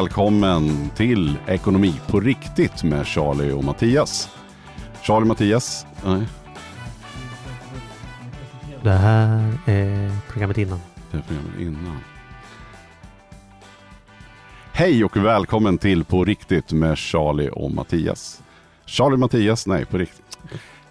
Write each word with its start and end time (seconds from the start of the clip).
Välkommen 0.00 0.90
till 0.96 1.38
Ekonomi 1.46 2.00
på 2.08 2.20
riktigt 2.20 2.82
med 2.82 3.06
Charlie 3.06 3.52
och 3.52 3.64
Mattias. 3.64 4.28
Charlie 5.02 5.22
och 5.22 5.26
Mattias, 5.26 5.86
nej, 6.04 6.26
Det 8.82 8.90
här 8.90 9.58
är 9.66 10.12
programmet 10.32 10.58
innan. 10.58 10.80
det 11.10 11.16
är 11.16 11.22
programmet 11.22 11.60
innan. 11.60 11.96
Hej 14.72 15.04
och 15.04 15.16
välkommen 15.16 15.78
till 15.78 16.04
På 16.04 16.24
riktigt 16.24 16.72
med 16.72 16.98
Charlie 16.98 17.50
och 17.50 17.70
Mattias. 17.70 18.42
Charlie 18.86 19.14
och 19.14 19.20
Mattias, 19.20 19.66
nej 19.66 19.84
på 19.84 19.98
riktigt. 19.98 20.38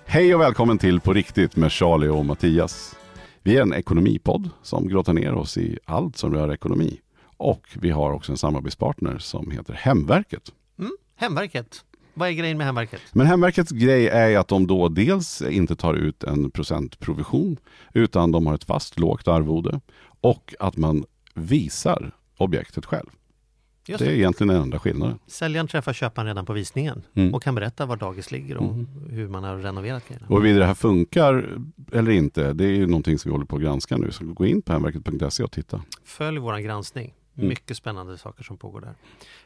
Hej 0.05 0.35
och 0.35 0.41
välkommen 0.41 0.77
till 0.77 0.99
På 0.99 1.13
riktigt 1.13 1.55
med 1.55 1.71
Charlie 1.71 2.09
och 2.09 2.25
Mattias. 2.25 2.95
Vi 3.43 3.57
är 3.57 3.61
en 3.61 3.73
ekonomipodd 3.73 4.49
som 4.61 4.87
grottar 4.87 5.13
ner 5.13 5.33
oss 5.33 5.57
i 5.57 5.79
allt 5.85 6.17
som 6.17 6.33
rör 6.33 6.53
ekonomi. 6.53 6.99
Och 7.39 7.67
vi 7.73 7.89
har 7.89 8.11
också 8.13 8.31
en 8.31 8.37
samarbetspartner 8.37 9.17
som 9.17 9.51
heter 9.51 9.73
Hemverket. 9.73 10.51
Mm, 10.79 10.91
hemverket. 11.15 11.85
Vad 12.13 12.29
är 12.29 12.33
grejen 12.33 12.57
med 12.57 12.65
Hemverket? 12.67 13.01
Men 13.13 13.27
Hemverkets 13.27 13.71
grej 13.71 14.07
är 14.07 14.37
att 14.37 14.47
de 14.47 14.67
då 14.67 14.87
dels 14.89 15.41
inte 15.41 15.75
tar 15.75 15.93
ut 15.93 16.23
en 16.23 16.51
procentprovision 16.51 17.57
utan 17.93 18.31
de 18.31 18.47
har 18.47 18.55
ett 18.55 18.63
fast 18.63 18.99
lågt 18.99 19.27
arvode 19.27 19.81
och 20.21 20.53
att 20.59 20.77
man 20.77 21.05
visar 21.33 22.11
objektet 22.37 22.85
själv. 22.85 23.09
Just 23.87 23.99
Det 23.99 24.05
är 24.05 24.09
det. 24.09 24.17
egentligen 24.17 24.47
den 24.53 24.61
enda 24.61 24.79
skillnaden. 24.79 25.19
Säljaren 25.27 25.67
träffar 25.67 25.93
köparen 25.93 26.27
redan 26.27 26.45
på 26.45 26.53
visningen 26.53 27.01
Mm. 27.15 27.33
och 27.33 27.43
kan 27.43 27.55
berätta 27.55 27.85
var 27.85 27.95
dagis 27.97 28.31
ligger 28.31 28.57
och 28.57 28.73
Mm. 28.73 28.87
hur 29.09 29.27
man 29.27 29.43
har 29.43 29.57
renoverat 29.57 30.07
grejerna. 30.07 30.27
Och 30.29 30.35
huruvida 30.35 30.59
det 30.59 30.65
här 30.65 30.73
funkar 30.73 31.57
eller 31.93 32.11
inte, 32.11 32.53
det 32.53 32.65
är 32.65 32.69
ju 32.71 32.87
någonting 32.87 33.19
som 33.19 33.29
vi 33.29 33.33
håller 33.33 33.45
på 33.45 33.55
att 33.55 33.61
granska 33.61 33.97
nu. 33.97 34.11
Så 34.11 34.25
gå 34.25 34.45
in 34.45 34.61
på 34.61 34.73
hemverket.se 34.73 35.43
och 35.43 35.51
titta. 35.51 35.81
Följ 36.03 36.39
vår 36.39 36.57
granskning. 36.57 37.13
Mm. 37.39 37.49
Mycket 37.49 37.77
spännande 37.77 38.17
saker 38.17 38.43
som 38.43 38.57
pågår 38.57 38.81
där. 38.81 38.93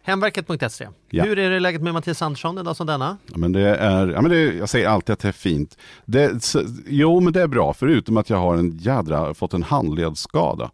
Hemverket.se. 0.02 0.88
Ja. 1.10 1.24
Hur 1.24 1.40
är 1.40 1.50
det 1.50 1.60
läget 1.60 1.82
med 1.82 1.94
Mattias 1.94 2.22
Andersson 2.22 2.58
en 2.58 2.66
dag 2.66 2.76
som 2.76 2.88
denna? 2.88 3.18
Ja, 3.26 3.38
Men 3.38 3.52
det 3.52 3.62
är, 3.62 4.08
ja, 4.08 4.22
men 4.22 4.32
det, 4.32 4.40
jag 4.42 4.70
säger 4.70 4.88
alltid 4.88 5.14
att 5.14 5.20
det 5.20 5.28
är 5.28 5.32
fint. 5.32 5.78
Det, 6.06 6.44
så, 6.44 6.64
jo, 6.88 7.20
men 7.20 7.34
det 7.34 7.42
är 7.42 7.48
bra, 7.48 7.74
förutom 7.74 8.18
att 8.18 8.30
jag 8.30 8.38
har 8.38 8.58
en 8.58 8.78
jädra, 8.78 9.34
fått 9.34 9.54
en 9.54 9.64
handledsskada 9.64 10.72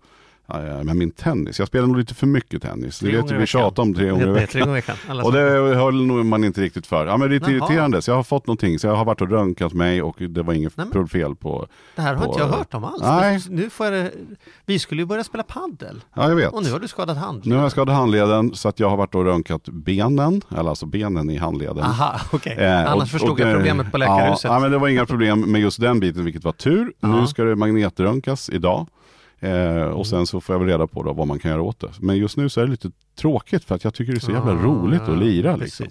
med 0.84 0.96
min 0.96 1.12
tennis. 1.12 1.60
Jag 1.60 1.68
spelar 1.68 1.88
nog 1.88 1.98
lite 1.98 2.14
för 2.16 2.28
mycket 2.28 2.62
tennis. 2.62 3.00
Tre 3.00 3.16
vet 3.16 3.28
du, 3.28 3.36
i 3.36 3.38
vi 3.38 3.46
tjatar 3.46 3.84
om 3.84 3.94
tre 3.94 4.10
gånger 4.10 4.28
i 4.28 4.32
veckan. 4.32 5.20
Och 5.24 5.32
det 5.34 5.40
höll 5.76 5.94
man 6.24 6.44
inte 6.44 6.62
riktigt 6.62 6.88
för. 6.88 7.06
Ja, 7.06 7.18
men 7.18 7.30
det 7.30 7.36
är 7.36 7.40
lite 7.40 7.52
irriterande. 7.52 8.02
Så 8.02 8.12
jag 8.12 8.16
har 8.16 8.24
fått 8.24 8.48
någonting. 8.48 8.80
Så 8.80 8.88
jag 8.88 8.96
har 8.96 9.06
varit 9.06 9.22
och 9.22 9.30
röntgat 9.30 9.74
mig 9.74 10.02
och 10.02 10.16
det 10.20 10.42
var 10.44 10.54
inget 10.54 10.74
Nej, 10.78 11.08
fel 11.08 11.36
på. 11.36 11.68
det 11.96 12.02
här 12.02 12.16
har 12.16 12.26
på- 12.26 12.32
inte 12.32 12.44
jag 12.44 12.48
hört 12.50 12.74
om 12.74 12.84
alls. 12.84 13.02
Nej. 13.04 13.40
Nu 13.50 13.70
får 13.70 13.86
jag. 13.86 14.10
Vi 14.66 14.80
skulle 14.80 15.02
ju 15.02 15.06
börja 15.06 15.24
spela 15.24 15.44
paddel 15.44 16.02
Ja, 16.16 16.30
jag 16.30 16.36
vet. 16.36 16.54
och 16.54 16.64
nu 16.64 16.72
har 16.72 16.80
du 16.80 16.88
skadat 16.88 17.18
hand. 17.18 17.42
Nu 17.46 17.56
har 17.56 17.62
jag 17.62 17.72
skadat 17.72 17.96
handleden 17.96 18.56
så 18.56 18.70
att 18.70 18.80
jag 18.80 18.90
har 18.90 18.98
varit 18.98 19.16
och 19.16 19.26
röntgat 19.26 19.70
benen, 19.70 20.42
eller 20.58 20.70
alltså 20.70 20.86
benen 20.86 21.30
i 21.30 21.38
handleden. 21.38 21.84
Aha, 21.84 22.20
okej. 22.34 22.56
Eh, 22.58 22.92
Annars 22.92 23.04
och- 23.04 23.10
förstod 23.10 23.30
och 23.32 23.40
jag 23.40 23.48
det- 23.48 23.54
problemet 23.56 23.92
på 23.92 23.98
läkarhuset. 23.98 24.44
Ja, 24.44 24.54
ja, 24.54 24.60
men 24.60 24.72
det 24.72 24.78
var 24.78 24.88
inga 24.88 25.06
problem 25.06 25.40
med 25.42 25.62
just 25.62 25.82
den 25.82 26.00
biten, 26.00 26.26
vilket 26.26 26.44
var 26.44 26.52
tur. 26.52 26.94
Ja. 27.00 27.08
Nu 27.22 27.28
ska 27.28 27.44
det 27.44 27.56
magnetröntgas 27.56 28.50
idag. 28.50 28.88
Eh, 29.40 29.84
och 29.84 30.08
sen 30.08 30.28
så 30.28 30.42
får 30.42 30.54
jag 30.56 30.60
väl 30.60 30.68
reda 30.68 30.88
på 30.88 31.04
då 31.04 31.14
vad 31.14 31.28
man 31.28 31.40
kan 31.40 31.52
göra 31.52 31.62
åt 31.62 31.80
det. 31.80 31.92
Men 32.00 32.18
just 32.18 32.38
nu 32.38 32.50
så 32.50 32.62
är 32.62 32.66
det 32.66 32.72
lite 32.72 32.92
tråkigt 33.16 33.64
för 33.64 33.76
att 33.76 33.84
jag 33.84 33.94
tycker 33.94 34.12
det 34.14 34.18
är 34.18 34.20
så 34.20 34.32
jävla 34.32 34.52
Ah, 34.52 34.56
roligt 34.64 35.02
att 35.02 35.18
lira. 35.18 35.56
Liksom. 35.56 35.88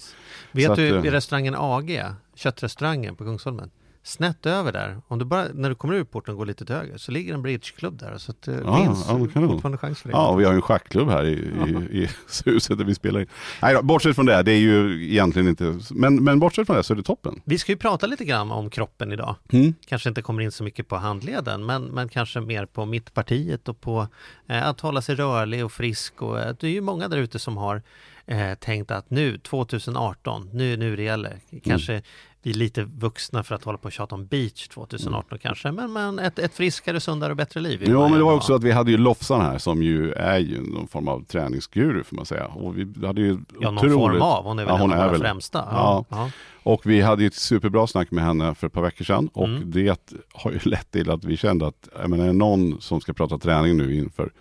Vet 0.52 0.66
Så 0.66 0.74
du, 0.74 0.98
att, 0.98 1.04
eh, 1.04 1.10
restaurangen 1.10 1.54
AG, 1.58 2.02
köttrestaurangen 2.34 3.16
på 3.16 3.24
Kungsholmen, 3.24 3.70
snett 4.08 4.46
över 4.46 4.72
där, 4.72 5.00
om 5.08 5.18
du 5.18 5.24
bara, 5.24 5.46
när 5.54 5.68
du 5.68 5.74
kommer 5.74 5.94
ur 5.94 6.04
porten 6.04 6.34
och 6.34 6.38
går 6.38 6.46
lite 6.46 6.64
till 6.64 6.74
höger, 6.74 6.98
så 6.98 7.12
ligger 7.12 7.34
en 7.34 7.42
bridgeklubb 7.42 7.98
där. 7.98 8.18
Så 8.18 8.30
att 8.30 8.42
det 8.42 8.60
Ja, 8.64 8.76
finns 8.76 9.06
ja, 9.08 9.18
fortfarande 9.48 9.78
chans 9.78 10.00
för 10.00 10.08
det. 10.08 10.12
Ja, 10.12 10.34
vi 10.34 10.44
har 10.44 10.52
ju 10.52 10.56
en 10.56 10.62
schackklubb 10.62 11.08
här 11.08 11.24
i, 11.24 11.32
i, 11.32 12.02
i 12.02 12.08
huset 12.44 12.78
där 12.78 12.84
vi 12.84 12.94
spelar 12.94 13.20
in. 13.20 13.26
Nej, 13.62 13.74
då, 13.74 13.82
bortsett 13.82 14.14
från 14.14 14.26
det, 14.26 14.42
det 14.42 14.52
är 14.52 14.58
ju 14.58 15.04
egentligen 15.10 15.48
inte, 15.48 15.78
men, 15.90 16.24
men 16.24 16.38
bortsett 16.38 16.66
från 16.66 16.76
det 16.76 16.82
så 16.82 16.92
är 16.92 16.96
det 16.96 17.02
toppen. 17.02 17.40
Vi 17.44 17.58
ska 17.58 17.72
ju 17.72 17.78
prata 17.78 18.06
lite 18.06 18.24
grann 18.24 18.50
om 18.50 18.70
kroppen 18.70 19.12
idag. 19.12 19.34
Mm. 19.52 19.74
Kanske 19.86 20.08
inte 20.08 20.22
kommer 20.22 20.42
in 20.42 20.52
så 20.52 20.64
mycket 20.64 20.88
på 20.88 20.96
handleden, 20.96 21.66
men, 21.66 21.84
men 21.84 22.08
kanske 22.08 22.40
mer 22.40 22.66
på 22.66 22.86
mittpartiet 22.86 23.68
och 23.68 23.80
på 23.80 24.08
eh, 24.48 24.68
att 24.68 24.80
hålla 24.80 25.02
sig 25.02 25.14
rörlig 25.14 25.64
och 25.64 25.72
frisk. 25.72 26.22
Och, 26.22 26.40
eh, 26.40 26.54
det 26.60 26.66
är 26.66 26.70
ju 26.70 26.80
många 26.80 27.08
där 27.08 27.18
ute 27.18 27.38
som 27.38 27.56
har 27.56 27.82
eh, 28.26 28.54
tänkt 28.54 28.90
att 28.90 29.10
nu, 29.10 29.38
2018, 29.38 30.50
nu, 30.52 30.76
nu 30.76 30.96
det 30.96 31.02
gäller. 31.02 31.40
Kanske 31.64 32.02
vi 32.48 32.52
är 32.54 32.58
lite 32.58 32.82
vuxna 32.84 33.42
för 33.42 33.54
att 33.54 33.64
hålla 33.64 33.78
på 33.78 33.84
och 33.86 33.92
tjata 33.92 34.14
om 34.14 34.26
beach 34.26 34.68
2018 34.68 35.38
kanske, 35.38 35.72
men, 35.72 35.92
men 35.92 36.18
ett, 36.18 36.38
ett 36.38 36.54
friskare, 36.54 37.00
sundare 37.00 37.30
och 37.30 37.36
bättre 37.36 37.60
liv. 37.60 37.92
man 37.92 38.10
men 38.10 38.18
det 38.18 38.24
var 38.24 38.34
också 38.34 38.54
att 38.54 38.62
vi 38.64 38.70
hade 38.70 38.90
ju 38.90 38.96
Lofsan 38.96 39.40
här 39.40 39.58
som 39.58 39.82
ju 39.82 40.12
är 40.12 40.38
ju 40.38 40.60
någon 40.62 40.88
form 40.88 41.08
av 41.08 41.24
träningsguru 41.24 42.04
får 42.04 42.16
man 42.16 42.26
säga. 42.26 42.46
Och 42.46 42.78
vi 42.78 43.06
hade 43.06 43.20
ju 43.20 43.38
Ja, 43.60 43.70
någon 43.70 43.78
otroligt... 43.78 43.94
form 43.98 44.22
av, 44.22 44.44
hon 44.44 44.58
är 44.58 44.64
väl 44.64 44.74
Ja, 44.74 44.80
hon 44.80 44.92
en 44.92 45.00
av 45.00 45.08
våra 45.10 45.18
främsta. 45.18 45.58
Ja. 45.70 46.04
Ja. 46.08 46.30
Och 46.62 46.86
vi 46.86 47.00
hade 47.00 47.22
ju 47.22 47.26
ett 47.26 47.34
superbra 47.34 47.86
snack 47.86 48.10
med 48.10 48.24
henne 48.24 48.54
för 48.54 48.66
ett 48.66 48.72
par 48.72 48.82
veckor 48.82 49.04
sedan. 49.04 49.28
Och 49.32 49.44
Mm. 49.48 49.70
det 49.70 50.12
har 50.34 50.50
ju 50.52 50.58
lett 50.62 50.90
till 50.90 51.10
att 51.10 51.24
vi 51.24 51.36
kände 51.36 51.66
att, 51.66 51.88
jag 52.00 52.10
menar, 52.10 52.24
är 52.24 52.28
det 52.28 52.32
någon 52.32 52.80
som 52.80 53.00
ska 53.00 53.12
prata 53.12 53.38
träning 53.38 53.76
nu 53.76 53.94
inför 53.96 54.32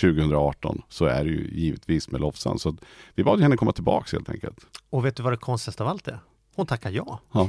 2018 0.00 0.82
så 0.88 1.04
är 1.04 1.24
det 1.24 1.30
ju 1.30 1.48
givetvis 1.52 2.10
med 2.10 2.20
Lofsan. 2.20 2.58
Så 2.58 2.76
vi 3.14 3.24
bad 3.24 3.40
henne 3.40 3.56
komma 3.56 3.72
tillbaka 3.72 4.16
helt 4.16 4.30
enkelt. 4.30 4.58
Och 4.90 5.04
vet 5.04 5.16
du 5.16 5.22
vad 5.22 5.32
det 5.32 5.36
konstigaste 5.36 5.82
av 5.82 5.88
allt 5.88 6.08
är? 6.08 6.18
Hon 6.56 6.66
tackar 6.66 6.90
ja. 6.90 7.18
Ja. 7.32 7.48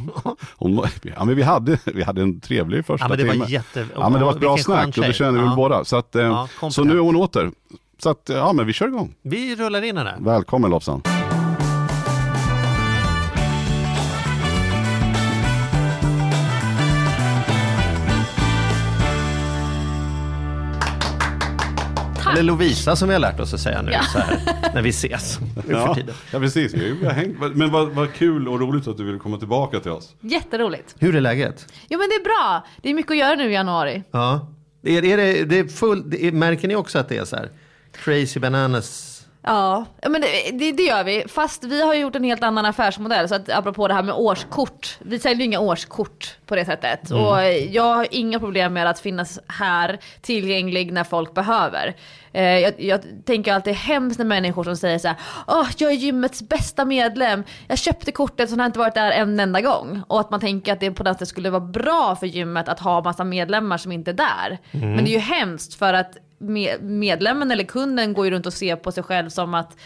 Hon, 0.56 0.88
ja, 1.04 1.26
men 1.26 1.36
vi, 1.36 1.42
hade, 1.44 1.78
vi 1.86 2.04
hade 2.04 2.22
en 2.22 2.40
trevlig 2.40 2.86
första 2.86 3.04
Ja, 3.06 3.10
men 3.10 3.18
det 3.18 3.32
timme. 3.32 3.44
var 3.44 3.52
jätte... 3.52 3.88
Ja, 3.96 4.10
men 4.10 4.20
det 4.20 4.26
var 4.26 4.32
ett 4.34 4.40
bra 4.40 4.58
snack 4.58 4.98
och 4.98 5.04
det 5.04 5.14
känner 5.14 5.40
vi 5.40 5.46
Ja. 5.46 5.54
båda. 5.56 5.86
Så, 5.86 5.96
att, 5.98 6.16
eh, 6.16 6.24
Ja, 6.62 6.70
så 6.72 6.84
nu 6.84 6.94
är 6.96 7.00
hon 7.00 7.16
åter. 7.16 7.52
Så 7.98 8.10
att, 8.10 8.30
ja 8.34 8.54
men 8.54 8.66
vi 8.68 8.74
kör 8.74 8.88
igång. 8.88 9.16
Vi 9.22 9.56
rullar 9.56 9.82
in 9.82 9.98
henne. 9.98 10.16
Välkommen 10.20 10.72
Lofsan. 10.72 11.02
Eller 22.40 22.44
Lovisa 22.44 22.96
som 22.96 23.08
vi 23.08 23.14
har 23.16 23.20
lärt 23.20 23.40
oss 23.40 23.54
att 23.54 23.60
säga 23.60 23.82
nu 23.82 23.92
Ja. 23.92 24.04
så 24.04 24.20
här, 24.20 24.40
när 24.74 24.82
vi 24.82 24.90
ses 24.90 25.40
nu 25.56 25.62
för 25.62 25.72
Ja, 25.72 25.96
tiden. 25.96 26.16
ja 26.32 26.40
precis, 26.40 26.74
vi 26.74 27.06
har 27.06 27.12
hängt. 27.14 27.40
men 27.56 27.72
vad, 27.72 27.90
vad 27.90 28.14
kul 28.14 28.48
och 28.48 28.60
roligt 28.60 28.88
att 28.88 28.98
du 28.98 29.04
ville 29.04 29.20
komma 29.20 29.38
tillbaka 29.38 29.80
till 29.80 29.92
oss. 29.92 30.16
Jätteroligt. 30.22 30.96
Hur 31.00 31.16
är 31.16 31.22
läget? 31.22 31.68
Jo 31.90 32.00
men 32.00 32.10
det 32.10 32.16
är 32.16 32.24
bra. 32.24 32.66
Det 32.82 32.90
är 32.90 32.94
mycket 32.94 33.12
att 33.12 33.18
göra 33.18 33.36
nu 33.36 33.50
i 33.50 33.54
januari. 33.54 34.04
Ja. 34.12 34.48
Är, 34.84 35.06
är 35.06 35.18
det, 35.18 35.44
det 35.44 35.60
är 35.60 35.68
full, 35.68 36.10
det 36.10 36.26
är, 36.26 36.32
märker 36.32 36.68
ni 36.68 36.76
också 36.76 37.00
att 37.00 37.10
det 37.10 37.18
är 37.18 37.26
så 37.26 37.36
här 37.36 37.50
crazy 37.92 38.40
bananas? 38.40 39.15
Ja, 39.46 39.86
men 40.02 40.22
det, 40.22 40.52
det, 40.52 40.72
det 40.72 40.84
gör 40.84 41.04
vi. 41.04 41.24
Fast 41.28 41.64
vi 41.64 41.82
har 41.82 41.94
gjort 41.94 42.16
en 42.16 42.24
helt 42.24 42.44
annan 42.44 42.66
affärsmodell. 42.66 43.30
Så 43.30 43.36
att 43.36 43.50
apropå 43.50 43.88
det 43.88 43.94
här 43.94 44.04
med 44.04 44.16
årskort. 44.16 44.98
Vi 45.00 45.20
säljer 45.20 45.40
ju 45.40 45.46
inga 45.46 45.60
årskort 45.60 46.38
på 46.46 46.56
det 46.56 46.66
sättet. 46.66 47.12
Och 47.12 47.44
jag 47.72 47.96
har 47.96 48.08
inga 48.12 48.40
problem 48.40 48.74
med 48.74 48.88
att 48.88 49.00
finnas 49.00 49.40
här 49.48 50.00
tillgänglig 50.22 50.94
när 50.94 51.04
folk 51.04 51.34
behöver. 51.34 51.96
Eh, 52.34 52.44
jag, 52.44 52.74
jag 52.78 53.02
tänker 53.26 53.54
alltid 53.54 53.74
hemskt 53.74 54.18
när 54.20 54.26
människor 54.26 54.64
som 54.64 54.78
säger 54.78 55.00
så 55.00 55.08
här. 55.08 55.18
Åh, 55.48 55.68
jag 55.78 55.92
är 55.92 55.96
gymmets 55.96 56.42
bästa 56.42 56.86
medlem. 56.86 57.44
Jag 57.68 57.78
köpte 57.78 58.12
kortet 58.12 58.50
så 58.50 58.56
har 58.56 58.66
inte 58.66 58.80
varit 58.80 58.94
där 58.94 59.12
en 59.12 59.40
enda 59.40 59.62
gång. 59.62 60.02
Och 60.08 60.20
att 60.20 60.32
man 60.32 60.40
tänker 60.40 60.74
att 60.74 60.80
det 60.80 60.92
på 60.92 61.04
något 61.04 61.20
sätt 61.20 61.28
skulle 61.28 61.50
vara 61.50 61.62
bra 61.62 62.16
för 62.16 62.28
gymmet 62.28 62.70
att 62.70 62.80
ha 62.80 63.04
massa 63.04 63.24
medlemmar 63.24 63.78
som 63.78 63.92
inte 63.92 64.12
är 64.12 64.16
där. 64.16 64.58
Men 64.72 65.06
det 65.06 65.12
är 65.12 65.14
ju 65.14 65.20
hemskt 65.20 65.74
för 65.74 65.94
att 65.94 66.18
medlemmen 66.82 67.52
eller 67.52 67.64
kunden 67.64 68.14
går 68.14 68.26
ju 68.26 68.32
runt 68.32 68.46
och 68.46 68.54
ser 68.54 68.76
på 68.76 68.92
sig 68.92 69.04
själv 69.04 69.30
som 69.30 69.54
att 69.54 69.78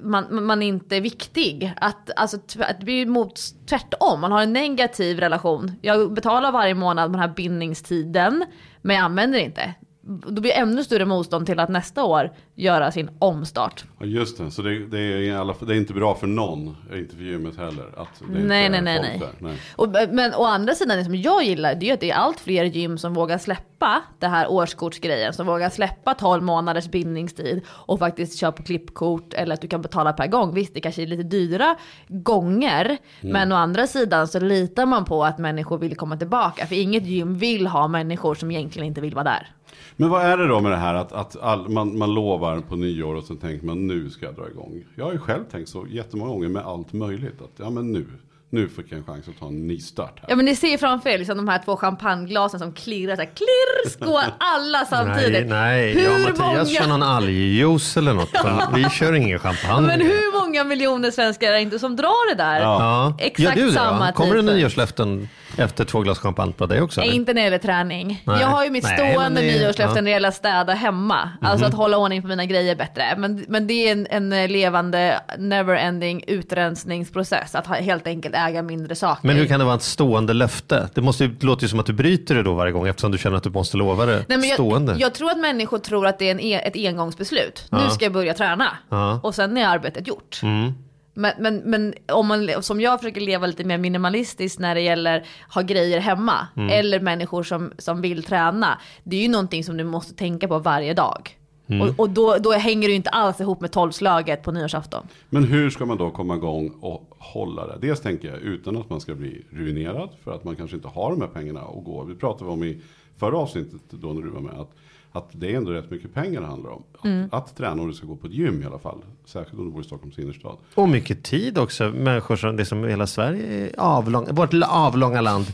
man, 0.00 0.44
man 0.44 0.62
inte 0.62 0.96
är 0.96 1.00
viktig. 1.00 1.72
Att, 1.76 2.10
alltså, 2.16 2.36
att 2.58 2.78
det 2.78 2.84
blir 2.84 2.94
ju 2.94 3.06
mot, 3.06 3.40
tvärtom, 3.66 4.20
man 4.20 4.32
har 4.32 4.42
en 4.42 4.52
negativ 4.52 5.20
relation. 5.20 5.72
Jag 5.82 6.12
betalar 6.12 6.52
varje 6.52 6.74
månad 6.74 7.10
med 7.10 7.20
den 7.20 7.28
här 7.28 7.34
bindningstiden, 7.36 8.44
men 8.82 8.96
jag 8.96 9.04
använder 9.04 9.38
det 9.38 9.44
inte. 9.44 9.74
Då 10.04 10.40
blir 10.40 10.52
det 10.52 10.58
ännu 10.58 10.84
större 10.84 11.04
motstånd 11.04 11.46
till 11.46 11.60
att 11.60 11.68
nästa 11.68 12.04
år 12.04 12.30
göra 12.54 12.92
sin 12.92 13.10
omstart. 13.18 13.84
Ja, 13.98 14.06
just 14.06 14.38
det, 14.38 14.50
så 14.50 14.62
det, 14.62 14.86
det, 14.86 14.98
är, 14.98 15.36
alla, 15.36 15.54
det 15.60 15.74
är 15.74 15.76
inte 15.76 15.92
bra 15.92 16.14
för 16.14 16.26
någon, 16.26 16.76
inte 16.92 17.16
för 17.16 17.22
gymmet 17.22 17.56
heller. 17.56 17.84
Att 17.96 18.22
Nej, 18.28 18.68
nej, 18.68 18.82
nej, 18.82 18.82
nej. 18.82 19.22
Nej. 19.38 19.56
Och, 19.76 19.88
men 20.10 20.34
å 20.34 20.44
andra 20.44 20.74
sidan, 20.74 20.98
det 20.98 21.04
som 21.04 21.14
jag 21.14 21.44
gillar, 21.44 21.74
det 21.74 21.90
är 21.90 21.94
att 21.94 22.00
det 22.00 22.10
är 22.10 22.14
allt 22.14 22.40
fler 22.40 22.64
gym 22.64 22.98
som 22.98 23.14
vågar 23.14 23.38
släppa 23.38 24.02
det 24.18 24.26
här 24.26 24.50
årskortsgrejen. 24.50 25.32
Som 25.32 25.46
vågar 25.46 25.70
släppa 25.70 26.14
12 26.14 26.42
månaders 26.42 26.88
bindningstid 26.88 27.62
och 27.68 27.98
faktiskt 27.98 28.38
köra 28.38 28.52
på 28.52 28.62
klippkort 28.62 29.34
eller 29.34 29.54
att 29.54 29.60
du 29.60 29.68
kan 29.68 29.82
betala 29.82 30.12
per 30.12 30.26
gång. 30.26 30.54
Visst, 30.54 30.74
det 30.74 30.80
kanske 30.80 31.02
är 31.02 31.06
lite 31.06 31.22
dyra 31.22 31.76
gånger. 32.08 32.98
Men 33.20 33.52
å 33.52 33.56
andra 33.56 33.86
sidan 33.86 34.28
så 34.28 34.40
litar 34.40 34.86
man 34.86 35.04
på 35.04 35.24
att 35.24 35.38
människor 35.38 35.78
vill 35.78 35.96
komma 35.96 36.16
tillbaka. 36.16 36.66
För 36.66 36.74
inget 36.74 37.06
gym 37.06 37.38
vill 37.38 37.66
ha 37.66 37.88
människor 37.88 38.34
som 38.34 38.50
egentligen 38.50 38.86
inte 38.86 39.00
vill 39.00 39.14
vara 39.14 39.24
där. 39.24 39.48
Men 39.96 40.10
vad 40.10 40.22
är 40.22 40.36
det 40.36 40.46
då 40.48 40.60
med 40.60 40.72
det 40.72 40.76
här 40.78 40.94
att, 40.94 41.12
att 41.12 41.36
all, 41.42 41.68
man, 41.68 41.98
man 41.98 42.14
lovar 42.14 42.60
på 42.60 42.76
nyår 42.76 43.14
och 43.14 43.24
så 43.24 43.34
tänker 43.34 43.66
man 43.66 43.86
nu 43.86 44.10
ska 44.10 44.26
jag 44.26 44.34
dra 44.34 44.48
igång. 44.48 44.84
Jag 44.94 45.04
har 45.04 45.12
ju 45.12 45.18
själv 45.18 45.44
tänkt 45.50 45.68
så 45.68 45.86
jättemånga 45.90 46.30
gånger 46.32 46.48
med 46.48 46.66
allt 46.66 46.92
möjligt. 46.92 47.40
Att 47.42 47.50
ja 47.56 47.70
men 47.70 47.92
nu, 47.92 48.06
nu 48.50 48.68
fick 48.68 48.86
jag 48.88 48.98
en 48.98 49.04
chans 49.04 49.28
att 49.28 49.38
ta 49.40 49.46
en 49.46 49.66
nystart 49.66 50.18
här. 50.20 50.26
Ja 50.30 50.36
men 50.36 50.44
ni 50.44 50.56
ser 50.56 50.78
framför 50.78 51.10
er 51.10 51.18
liksom 51.18 51.36
de 51.36 51.48
här 51.48 51.62
två 51.64 51.76
champagneglasen 51.76 52.60
som 52.60 52.72
klirrar 52.72 53.16
så 53.16 53.22
här, 53.22 53.30
klirr, 53.34 53.90
skål 53.90 54.32
alla 54.38 54.84
samtidigt. 54.90 55.48
Nej, 55.48 55.94
nej. 55.94 55.94
Hur 55.94 56.02
jag 56.02 56.14
och 56.14 56.20
Mattias 56.20 56.38
många- 56.38 56.64
kör 56.80 56.88
någon 56.88 57.02
algjuice 57.02 57.96
eller 57.96 58.14
något. 58.14 58.30
Vi 58.74 58.90
kör 58.90 59.12
ingen 59.12 59.38
champagne. 59.38 59.86
Men 59.86 60.00
hur 60.00 60.40
många 60.40 60.64
miljoner 60.64 61.10
svenskar 61.10 61.48
är 61.48 61.52
det 61.52 61.60
inte 61.60 61.78
som 61.78 61.96
drar 61.96 62.36
det 62.36 62.42
där? 62.42 62.60
Ja. 62.60 63.16
Exakt 63.18 63.56
du 63.56 63.66
det 63.66 63.72
samma 63.72 64.06
då? 64.06 64.12
Kommer 64.12 64.34
det 64.34 64.40
tidpunkt. 64.40 64.60
nyårslöften 64.60 65.28
efter 65.56 65.84
två 65.84 66.00
glas 66.00 66.18
champagne 66.18 66.52
på 66.52 66.66
dig 66.66 66.80
också? 66.82 67.00
Nej, 67.00 67.08
eller? 67.08 67.16
inte 67.18 67.32
när 67.34 67.40
det 67.40 67.44
gäller 67.44 67.58
träning. 67.58 68.22
Nej. 68.26 68.40
Jag 68.40 68.46
har 68.48 68.64
ju 68.64 68.70
mitt 68.70 68.84
Nej, 68.84 69.12
stående 69.12 69.40
det- 69.40 69.46
nyårslöfte 69.46 69.82
ja. 69.82 69.94
När 69.94 70.02
det 70.02 70.10
gäller 70.10 70.28
att 70.28 70.34
städa 70.34 70.72
hemma. 70.72 71.30
Alltså 71.40 71.66
att 71.66 71.74
hålla 71.74 71.96
ordning 71.96 72.22
på 72.22 72.28
mina 72.28 72.44
grejer 72.46 72.76
bättre. 72.76 73.14
Men, 73.18 73.44
men 73.48 73.66
det 73.66 73.88
är 73.88 73.92
en, 73.92 74.06
en 74.30 74.52
levande 74.52 75.20
never-ending 75.38 76.24
utrensningsprocess. 76.26 77.54
Att 77.54 77.66
ha, 77.66 77.74
helt 77.74 78.06
enkelt 78.06 78.34
äga 78.34 78.62
mindre 78.62 78.94
saker. 78.94 79.26
Men 79.26 79.36
hur 79.36 79.46
kan 79.46 79.58
det 79.60 79.64
vara 79.66 79.74
ett 79.76 79.82
stående 79.82 80.32
löfte? 80.32 80.88
Det, 80.94 81.00
måste 81.00 81.26
det 81.26 81.46
låter 81.46 81.62
ju 81.62 81.68
som 81.68 81.80
att 81.80 81.86
du 81.86 81.92
bryter 81.92 82.34
det 82.34 82.42
då 82.42 82.54
varje 82.54 82.72
gång 82.72 82.88
eftersom 82.88 83.12
du 83.12 83.18
känner 83.18 83.36
att 83.36 83.42
du 83.42 83.50
måste 83.50 83.76
lova 83.76 84.06
det 84.06 84.24
Nej, 84.28 84.38
men 84.38 84.42
stående. 84.50 84.92
jag, 84.92 85.00
jag 85.00 85.14
tror 85.14 85.30
att 85.30 85.38
människor 85.38 85.78
tror 85.78 86.06
att 86.06 86.18
det 86.18 86.26
är 86.26 86.30
en, 86.30 86.40
e- 86.40 86.62
ett 86.64 86.76
engångsbeslut. 86.76 87.66
Ja. 87.70 87.84
Nu 87.84 87.90
ska 87.90 88.04
jag 88.04 88.12
börja 88.12 88.34
träna. 88.34 88.66
Ja. 88.88 89.20
Och 89.22 89.34
sen 89.34 89.56
är 89.56 89.66
arbetet 89.68 90.08
gjort. 90.08 90.40
Mm. 90.42 90.72
Men, 91.14 91.32
men, 91.38 91.56
men 91.56 91.94
om 92.12 92.26
man, 92.26 92.62
som 92.62 92.80
jag 92.80 93.00
försöker 93.00 93.20
leva 93.20 93.46
lite 93.46 93.64
mer 93.64 93.78
minimalistiskt 93.78 94.58
när 94.60 94.74
det 94.74 94.80
gäller 94.80 95.26
ha 95.54 95.62
grejer 95.62 96.00
hemma. 96.00 96.48
Mm. 96.56 96.68
Eller 96.68 97.00
människor 97.00 97.42
som, 97.42 97.72
som 97.78 98.00
vill 98.00 98.22
träna. 98.22 98.78
Det 99.02 99.16
är 99.16 99.20
ju 99.22 99.28
någonting 99.28 99.64
som 99.64 99.76
du 99.76 99.84
måste 99.84 100.14
tänka 100.14 100.48
på 100.48 100.58
varje 100.58 100.94
dag. 100.94 101.38
Mm. 101.66 101.88
Och, 101.88 102.00
och 102.00 102.10
då, 102.10 102.36
då 102.40 102.52
hänger 102.52 102.88
det 102.88 102.92
ju 102.92 102.96
inte 102.96 103.10
alls 103.10 103.40
ihop 103.40 103.60
med 103.60 103.72
tolvslaget 103.72 104.42
på 104.42 104.52
nyårsafton. 104.52 105.06
Men 105.28 105.44
hur 105.44 105.70
ska 105.70 105.86
man 105.86 105.98
då 105.98 106.10
komma 106.10 106.36
igång 106.36 106.72
och 106.80 107.14
hålla 107.18 107.66
det? 107.66 107.78
Dels 107.80 108.00
tänker 108.00 108.28
jag 108.28 108.38
utan 108.38 108.76
att 108.76 108.90
man 108.90 109.00
ska 109.00 109.14
bli 109.14 109.44
ruinerad 109.50 110.08
för 110.24 110.34
att 110.34 110.44
man 110.44 110.56
kanske 110.56 110.76
inte 110.76 110.88
har 110.88 111.10
de 111.10 111.20
här 111.20 111.28
pengarna 111.28 111.60
att 111.60 111.84
gå. 111.84 112.04
Vi 112.04 112.14
pratade 112.14 112.50
om 112.50 112.64
i 112.64 112.80
förra 113.18 113.38
avsnittet 113.38 113.80
då 113.90 114.12
när 114.12 114.22
du 114.22 114.30
var 114.30 114.40
med 114.40 114.60
att, 114.60 114.70
att 115.12 115.28
det 115.32 115.52
är 115.52 115.56
ändå 115.56 115.70
rätt 115.70 115.90
mycket 115.90 116.14
pengar 116.14 116.40
det 116.40 116.46
handlar 116.46 116.70
om. 116.70 116.82
Att, 116.98 117.04
Mm. 117.04 117.28
att 117.32 117.56
träna 117.56 117.82
och 117.82 117.88
du 117.88 117.94
ska 117.94 118.06
gå 118.06 118.16
på 118.16 118.26
ett 118.26 118.32
gym 118.32 118.62
i 118.62 118.66
alla 118.66 118.78
fall. 118.78 118.98
Särskilt 119.24 119.58
om 119.58 119.64
du 119.66 119.72
bor 119.72 119.80
i 119.80 119.84
Stockholms 119.84 120.18
innerstad. 120.18 120.56
Och 120.74 120.88
mycket 120.88 121.22
tid 121.22 121.58
också. 121.58 121.88
Människor 121.90 122.36
som, 122.36 122.56
det 122.56 122.64
som 122.64 122.84
hela 122.84 123.06
Sverige 123.06 123.66
är 123.66 123.70
avlång, 123.80 124.26
vårt 124.34 124.54
avlånga 124.68 125.20
land. 125.20 125.44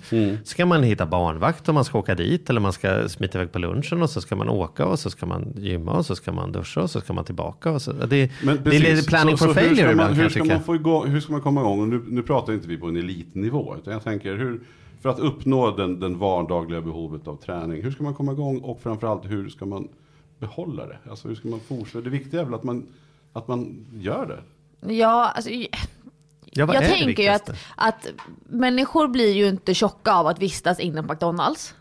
Ska 0.45 0.67
man 0.67 0.83
hitta 0.83 1.07
barnvakt 1.07 1.69
om 1.69 1.75
man 1.75 1.85
ska 1.85 1.99
åka 1.99 2.15
dit 2.15 2.51
eller 2.51 2.61
man 2.61 2.73
ska 2.73 3.09
smita 3.09 3.39
iväg 3.39 3.53
på 3.53 3.59
lunchen 3.59 4.03
och 4.03 4.11
så 4.11 4.21
ska 4.21 4.37
man 4.37 4.49
åka 4.49 4.87
och 4.87 4.99
så 4.99 5.11
ska 5.11 5.27
man 5.27 5.53
gymma 5.57 5.93
och 5.93 6.07
så 6.07 6.15
ska 6.17 6.33
man 6.33 6.53
duscha 6.53 6.81
och 6.83 6.91
så 6.91 7.01
ska 7.01 7.13
man 7.13 7.25
tillbaka. 7.25 7.71
Och 7.71 7.83
så, 7.83 7.93
det, 7.93 8.07
det 8.07 8.21
är 8.77 9.09
planning 9.09 9.37
Så- 9.37 9.45
for 9.47 9.55
så 9.55 9.61
hur 9.61 9.67
failure 9.67 9.77
ska 9.77 9.85
man, 9.85 9.93
ibland 9.93 10.15
hur 10.15 10.23
jag 10.23 10.33
ska 10.33 10.45
man 10.45 10.61
få 10.63 10.75
igång, 10.75 11.07
hur 11.09 11.21
ska 11.21 11.33
man 11.33 11.41
komma 11.41 11.61
igång? 11.61 11.81
Och 11.81 11.89
nu, 11.89 12.03
nu 12.09 12.23
pratar 12.23 12.53
inte 12.53 12.69
vi 12.69 12.77
på 12.77 12.87
en 12.87 12.97
elitnivå. 12.97 13.77
Utan 13.79 13.93
jag 13.93 14.05
tänker 14.05 14.37
hur, 14.37 14.61
för 15.01 15.09
att 15.09 15.19
uppnå 15.19 15.71
den, 15.71 16.01
den 16.01 16.19
vardagliga 16.19 16.81
behovet 16.81 17.29
av 17.29 17.37
träning. 17.37 17.83
Hur 17.83 17.91
ska 17.91 18.03
man 18.03 18.15
komma 18.15 18.33
igång? 18.33 18.59
Och 18.61 18.81
framförallt 18.81 19.25
hur 19.25 19.49
ska 19.49 19.67
man 19.67 19.89
behålla 20.39 20.87
det? 20.87 20.99
Alltså 21.11 21.29
hur 21.29 21.35
ska 21.35 21.49
man 21.49 21.61
fortsätta? 21.61 22.01
Det 22.01 22.11
viktiga 22.11 22.41
är 22.41 22.45
väl 22.45 22.55
att 22.55 22.65
man, 22.65 22.87
att 23.33 23.49
man 23.49 23.87
gör 23.95 24.27
det. 24.27 24.95
Ja, 24.95 25.33
alltså, 25.35 25.51
Ja, 26.53 26.75
jag 26.75 26.85
tänker 26.85 27.23
ju 27.23 27.29
att, 27.29 27.51
att 27.77 28.07
människor 28.47 29.09
blir 29.09 29.33
ju 29.33 29.49
inte 29.49 29.75
tjocka 29.75 30.13
av 30.13 30.27
att 30.27 30.39
vistas 30.39 30.81
inne 30.81 31.03
på 31.03 31.13
McDonalds. 31.13 31.75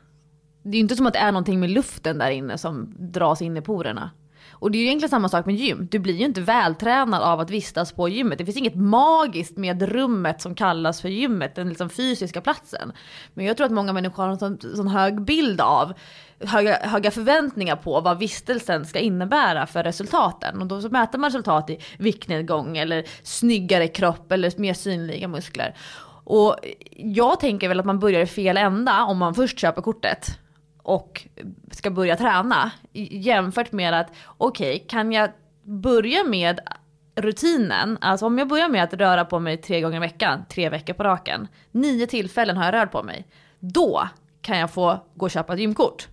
Det 0.63 0.69
är 0.69 0.73
ju 0.73 0.79
inte 0.79 0.95
som 0.95 1.07
att 1.07 1.13
det 1.13 1.19
är 1.19 1.31
någonting 1.31 1.59
med 1.59 1.69
luften 1.69 2.17
där 2.17 2.29
inne 2.31 2.57
som 2.57 2.93
dras 2.97 3.41
in 3.41 3.57
i 3.57 3.61
porerna. 3.61 4.11
Och 4.59 4.71
det 4.71 4.77
är 4.77 4.80
ju 4.80 4.86
egentligen 4.86 5.09
samma 5.09 5.30
sak 5.30 5.45
med 5.45 5.56
gym. 5.56 5.88
Du 5.92 6.00
blir 6.00 6.13
ju 6.13 6.25
inte 6.25 6.42
vältränad 6.42 7.21
av 7.21 7.39
att 7.39 7.50
vistas 7.50 7.92
på 7.92 8.09
gymmet. 8.09 8.38
Det 8.38 8.45
finns 8.45 8.57
inget 8.57 8.75
magiskt 8.75 9.57
med 9.57 9.81
rummet 9.81 10.42
som 10.42 10.56
kallas 10.56 11.01
för 11.01 11.09
gymmet, 11.09 11.56
den 11.56 11.69
liksom 11.69 11.89
fysiska 11.89 12.42
platsen. 12.42 12.92
Men 13.33 13.45
jag 13.45 13.57
tror 13.57 13.65
att 13.65 13.74
många 13.74 13.94
människor 13.94 14.24
har 14.24 14.30
en 14.30 14.39
sån, 14.39 14.59
sån 14.75 14.88
hög 14.88 15.21
bild 15.21 15.62
av, 15.62 15.94
höga, 16.39 16.77
höga 16.81 17.12
förväntningar 17.12 17.75
på 17.75 18.01
vad 18.01 18.19
vistelsen 18.19 18.86
ska 18.86 19.00
innebära 19.00 19.65
för 19.65 19.83
resultaten. 19.83 20.62
Och 20.62 20.68
då 20.68 20.81
så 20.81 20.89
mäter 20.89 21.19
man 21.19 21.30
resultat 21.30 21.69
i 21.69 21.80
viktnedgång 21.98 22.77
eller 22.77 23.06
snyggare 23.24 23.88
kropp 23.88 24.31
eller 24.31 24.62
mer 24.62 24.74
synliga 24.74 25.27
muskler. 25.27 25.75
Och 26.24 26.56
jag 26.95 27.39
tänker 27.39 27.68
väl 27.68 27.80
att 27.80 27.86
man 27.86 28.00
börjar 28.00 28.21
i 28.21 28.25
fel 28.25 28.57
ända 28.57 29.04
om 29.04 29.18
man 29.18 29.36
först 29.36 29.59
köper 29.59 29.81
kortet 29.81 30.39
och 30.87 31.27
ska 31.71 31.89
börja 31.89 32.15
träna 32.15 32.71
jämfört 32.93 33.71
med 33.71 33.93
att 33.93 34.11
okej, 34.37 34.85
kan 34.89 35.11
jag 35.11 35.29
börja 35.63 36.23
med 36.23 36.59
rutinen, 37.15 37.97
alltså 38.01 38.25
om 38.25 38.37
jag 38.37 38.47
börjar 38.47 38.69
med 38.69 38.83
att 38.83 38.93
röra 38.93 39.25
på 39.25 39.39
mig 39.39 39.57
tre 39.57 39.81
gånger 39.81 39.97
i 39.97 39.99
veckan, 39.99 40.45
tre 40.49 40.69
veckor 40.69 40.93
på 40.93 41.03
raken, 41.03 41.47
nio 41.71 42.07
tillfällen 42.07 42.57
har 42.57 42.65
jag 42.65 42.73
rört 42.73 42.91
på 42.91 43.03
mig, 43.03 43.27
då 43.59 44.09
kan 44.41 44.57
jag 44.57 44.71
få 44.71 44.99
gå 45.15 45.25
och 45.25 45.31
köpa 45.31 45.53
ett 45.53 45.59
gymkort. 45.59 46.07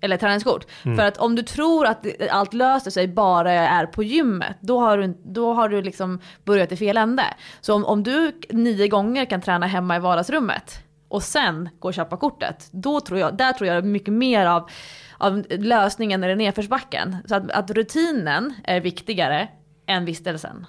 Eller 0.00 0.16
träningskort. 0.16 0.66
För 0.82 1.04
att 1.04 1.18
om 1.18 1.36
du 1.36 1.42
tror 1.42 1.86
att 1.86 2.06
allt 2.30 2.54
löser 2.54 2.90
sig 2.90 3.08
bara 3.08 3.54
jag 3.54 3.64
är 3.64 3.86
på 3.86 4.02
gymmet, 4.02 4.56
då 4.60 4.80
har 4.80 4.98
du, 4.98 5.18
då 5.24 5.52
har 5.52 5.68
du 5.68 5.82
liksom 5.82 6.20
börjat 6.44 6.72
i 6.72 6.76
fel 6.76 6.96
ände. 6.96 7.24
Så 7.60 7.74
om, 7.74 7.84
om 7.84 8.02
du 8.02 8.40
nio 8.50 8.88
gånger 8.88 9.24
kan 9.24 9.40
träna 9.40 9.66
hemma 9.66 9.96
i 9.96 9.98
vardagsrummet 9.98 10.83
och 11.14 11.22
sen 11.22 11.68
gå 11.78 11.88
och 11.88 11.94
köpa 11.94 12.16
kortet, 12.16 12.68
då 12.70 13.00
tror 13.00 13.18
jag, 13.18 13.36
där 13.36 13.52
tror 13.52 13.68
jag 13.70 13.84
mycket 13.84 14.14
mer 14.14 14.46
av, 14.46 14.70
av 15.18 15.44
lösningen 15.50 16.20
när 16.20 16.28
det 16.28 16.34
är 16.34 16.36
nedförsbacken. 16.36 17.16
Så 17.26 17.34
att, 17.34 17.50
att 17.50 17.70
rutinen 17.70 18.54
är 18.64 18.80
viktigare 18.80 19.48
än 19.86 20.04
vistelsen. 20.04 20.66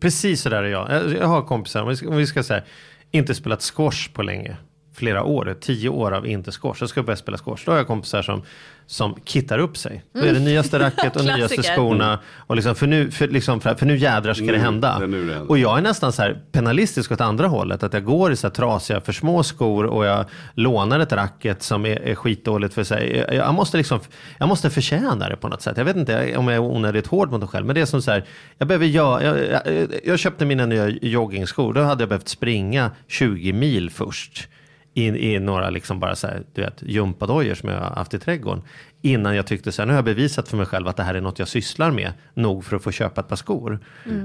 Precis 0.00 0.42
så 0.42 0.48
där 0.48 0.62
är 0.62 0.68
jag. 0.68 0.90
Jag- 0.90 1.12
Jag 1.12 1.26
har 1.26 1.42
kompisar, 1.42 1.82
om 1.82 1.88
vi 1.88 1.96
ska, 1.96 2.08
om 2.08 2.16
vi 2.16 2.26
ska 2.26 2.42
säga, 2.42 2.62
inte 3.10 3.34
spelat 3.34 3.62
squash 3.62 4.08
på 4.12 4.22
länge. 4.22 4.56
Flera 5.00 5.24
år, 5.24 5.56
tio 5.60 5.88
år 5.88 6.12
av 6.12 6.26
inte 6.26 6.52
squash. 6.52 6.76
Jag 6.80 6.88
ska 6.88 7.02
börja 7.02 7.16
spela 7.16 7.38
squash. 7.38 7.58
Då 7.64 7.72
har 7.72 7.76
jag 7.78 7.86
kompisar 7.86 8.22
som, 8.22 8.42
som 8.86 9.14
kittar 9.24 9.58
upp 9.58 9.76
sig. 9.76 10.04
Då 10.12 10.20
är 10.20 10.32
det 10.32 10.40
nyaste 10.40 10.78
racket 10.78 11.16
och 11.16 11.24
nyaste 11.36 11.62
skorna. 11.62 12.18
Och 12.36 12.56
liksom, 12.56 12.74
för, 12.74 12.86
nu, 12.86 13.10
för, 13.10 13.28
liksom, 13.28 13.60
för, 13.60 13.74
för 13.74 13.86
nu 13.86 13.96
jädrar 13.96 14.34
ska 14.34 14.44
det 14.44 14.58
hända. 14.58 14.98
det 14.98 15.06
nu 15.06 15.26
det 15.26 15.32
händer. 15.32 15.50
och 15.50 15.58
jag 15.58 15.78
är 15.78 15.82
nästan 15.82 16.12
så 16.12 16.22
här 16.22 16.42
penalistisk 16.52 17.12
åt 17.12 17.20
andra 17.20 17.46
hållet. 17.46 17.82
Att 17.82 17.92
jag 17.92 18.04
går 18.04 18.32
i 18.32 18.36
så 18.36 18.46
här 18.46 18.54
trasiga, 18.54 19.00
för 19.00 19.12
små 19.12 19.42
skor 19.42 19.84
och 19.84 20.04
jag 20.04 20.24
lånar 20.54 21.00
ett 21.00 21.12
racket 21.12 21.62
som 21.62 21.86
är, 21.86 22.00
är 22.00 22.14
skitdåligt 22.14 22.74
för 22.74 22.84
sig. 22.84 23.16
Jag, 23.16 23.34
jag, 23.34 23.54
måste 23.54 23.76
liksom, 23.76 24.00
jag 24.38 24.48
måste 24.48 24.70
förtjäna 24.70 25.28
det 25.28 25.36
på 25.36 25.48
något 25.48 25.62
sätt. 25.62 25.76
Jag 25.76 25.84
vet 25.84 25.96
inte 25.96 26.36
om 26.36 26.48
jag 26.48 26.54
är 26.54 26.60
onödigt 26.60 27.06
hård 27.06 27.30
mot 27.30 27.40
mig 27.40 27.48
själv. 27.48 27.66
Men 27.66 27.74
det 27.74 27.80
är 27.80 27.86
som 27.86 28.02
så 28.02 28.10
här, 28.10 28.24
jag 28.58 28.68
behöver 28.68 28.86
göra, 28.86 29.24
jag, 29.24 29.48
jag, 29.48 29.86
jag 30.04 30.18
köpte 30.18 30.44
mina 30.44 30.66
nya 30.66 30.88
joggingskor. 30.88 31.72
Då 31.72 31.80
hade 31.82 32.02
jag 32.02 32.08
behövt 32.08 32.28
springa 32.28 32.90
20 33.08 33.52
mil 33.52 33.90
först. 33.90 34.48
I, 34.94 35.34
i 35.34 35.38
några 35.38 35.70
liksom 35.70 36.00
bara 36.00 36.16
så 36.16 36.26
här, 36.26 36.42
du 36.54 36.62
vet, 36.62 36.82
gympadojor 36.82 37.54
som 37.54 37.68
jag 37.68 37.78
har 37.78 37.90
haft 37.90 38.14
i 38.14 38.18
trädgården. 38.18 38.62
Innan 39.02 39.36
jag 39.36 39.46
tyckte 39.46 39.72
så 39.72 39.82
här, 39.82 39.86
nu 39.86 39.92
har 39.92 39.98
jag 39.98 40.04
bevisat 40.04 40.48
för 40.48 40.56
mig 40.56 40.66
själv 40.66 40.88
att 40.88 40.96
det 40.96 41.02
här 41.02 41.14
är 41.14 41.20
något 41.20 41.38
jag 41.38 41.48
sysslar 41.48 41.90
med. 41.90 42.12
Nog 42.34 42.64
för 42.64 42.76
att 42.76 42.82
få 42.82 42.90
köpa 42.90 43.20
ett 43.20 43.28
par 43.28 43.36
skor. 43.36 43.80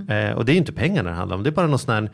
Eh, 0.09 0.31
och 0.31 0.45
det 0.45 0.51
är 0.51 0.53
ju 0.53 0.59
inte 0.59 0.73
pengarna 0.73 1.09
det 1.09 1.15
handlar 1.15 1.37
om. 1.37 1.43
Det 1.43 1.49
är 1.49 1.51
bara 1.51 1.67
någon 1.67 1.79
sån 1.79 1.93
här 1.93 2.09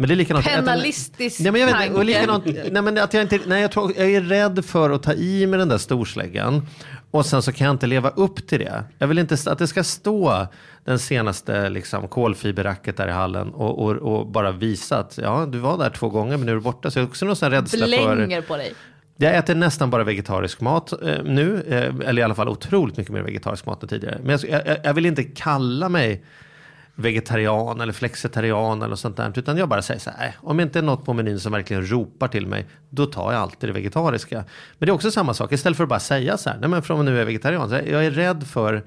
men 0.00 0.08
det 0.08 0.14
är 0.14 0.16
likadant. 0.16 0.46
Penalistisk 0.46 1.40
nej, 1.40 1.52
men 1.52 1.60
jag 1.60 1.78
vet, 1.78 1.94
och 1.94 2.04
likadant, 2.04 2.44
nej, 2.44 2.82
men 2.82 2.98
att 2.98 3.14
jag, 3.14 3.22
inte, 3.22 3.40
nej, 3.46 3.62
jag, 3.62 3.72
tror, 3.72 3.92
jag 3.96 4.10
är 4.10 4.20
rädd 4.20 4.64
för 4.64 4.90
att 4.90 5.02
ta 5.02 5.12
i 5.12 5.46
med 5.46 5.58
den 5.58 5.68
där 5.68 5.78
storsläggan. 5.78 6.66
Och 7.10 7.26
sen 7.26 7.42
så 7.42 7.52
kan 7.52 7.64
jag 7.64 7.74
inte 7.74 7.86
leva 7.86 8.10
upp 8.10 8.46
till 8.46 8.58
det. 8.58 8.84
Jag 8.98 9.06
vill 9.08 9.18
inte 9.18 9.36
att 9.46 9.58
det 9.58 9.66
ska 9.66 9.84
stå 9.84 10.46
den 10.84 10.98
senaste 10.98 11.68
liksom, 11.68 12.08
kolfiberracket 12.08 12.96
där 12.96 13.08
i 13.08 13.10
hallen 13.10 13.48
och, 13.48 13.84
och, 13.84 13.96
och 13.96 14.26
bara 14.26 14.52
visa 14.52 14.98
att 14.98 15.18
ja, 15.22 15.46
du 15.46 15.58
var 15.58 15.78
där 15.78 15.90
två 15.90 16.08
gånger 16.08 16.36
men 16.36 16.46
nu 16.46 16.52
är 16.52 16.56
du 16.56 16.62
borta. 16.62 16.90
Så 16.90 16.98
jag 16.98 17.04
har 17.04 17.08
också 17.08 17.26
någon 17.26 17.36
sån 17.36 17.50
rädsla 17.50 17.86
för... 17.86 18.16
Blänger 18.16 18.42
på 18.42 18.56
dig. 18.56 18.74
Jag 19.16 19.36
äter 19.36 19.54
nästan 19.54 19.90
bara 19.90 20.04
vegetarisk 20.04 20.60
mat 20.60 20.92
eh, 20.92 21.22
nu, 21.24 21.62
eh, 21.68 22.08
eller 22.08 22.22
i 22.22 22.22
alla 22.22 22.34
fall 22.34 22.48
otroligt 22.48 22.96
mycket 22.96 23.12
mer 23.12 23.22
vegetarisk 23.22 23.66
mat 23.66 23.82
än 23.82 23.88
tidigare. 23.88 24.18
Men 24.22 24.38
jag, 24.42 24.66
jag, 24.66 24.76
jag 24.84 24.94
vill 24.94 25.06
inte 25.06 25.24
kalla 25.24 25.88
mig 25.88 26.24
vegetarian 27.00 27.80
eller 27.80 27.92
flexitarian 27.92 28.82
eller 28.82 28.96
sånt 28.96 29.16
där. 29.16 29.32
Utan 29.38 29.56
jag 29.56 29.68
bara 29.68 29.82
säger 29.82 30.00
så 30.00 30.10
här, 30.10 30.18
"Nej, 30.18 30.36
om 30.40 30.56
det 30.56 30.62
inte 30.62 30.78
är 30.78 30.82
något 30.82 31.04
på 31.04 31.12
menyn 31.12 31.40
som 31.40 31.52
verkligen 31.52 31.90
ropar 31.90 32.28
till 32.28 32.46
mig, 32.46 32.66
då 32.90 33.06
tar 33.06 33.32
jag 33.32 33.40
alltid 33.42 33.68
det 33.68 33.72
vegetariska. 33.72 34.36
Men 34.78 34.86
det 34.86 34.90
är 34.90 34.94
också 34.94 35.10
samma 35.10 35.34
sak, 35.34 35.52
istället 35.52 35.76
för 35.76 35.84
att 35.84 35.88
bara 35.90 36.00
säga 36.00 36.36
så 36.36 36.50
här, 36.50 36.58
nej 36.60 36.68
men 36.68 36.82
från 36.82 36.98
och 36.98 37.04
nu 37.04 37.14
är 37.14 37.18
jag 37.18 37.26
vegetarian. 37.26 37.68
Så 37.68 37.74
jag 37.74 38.04
är 38.06 38.10
rädd 38.10 38.46
för, 38.46 38.84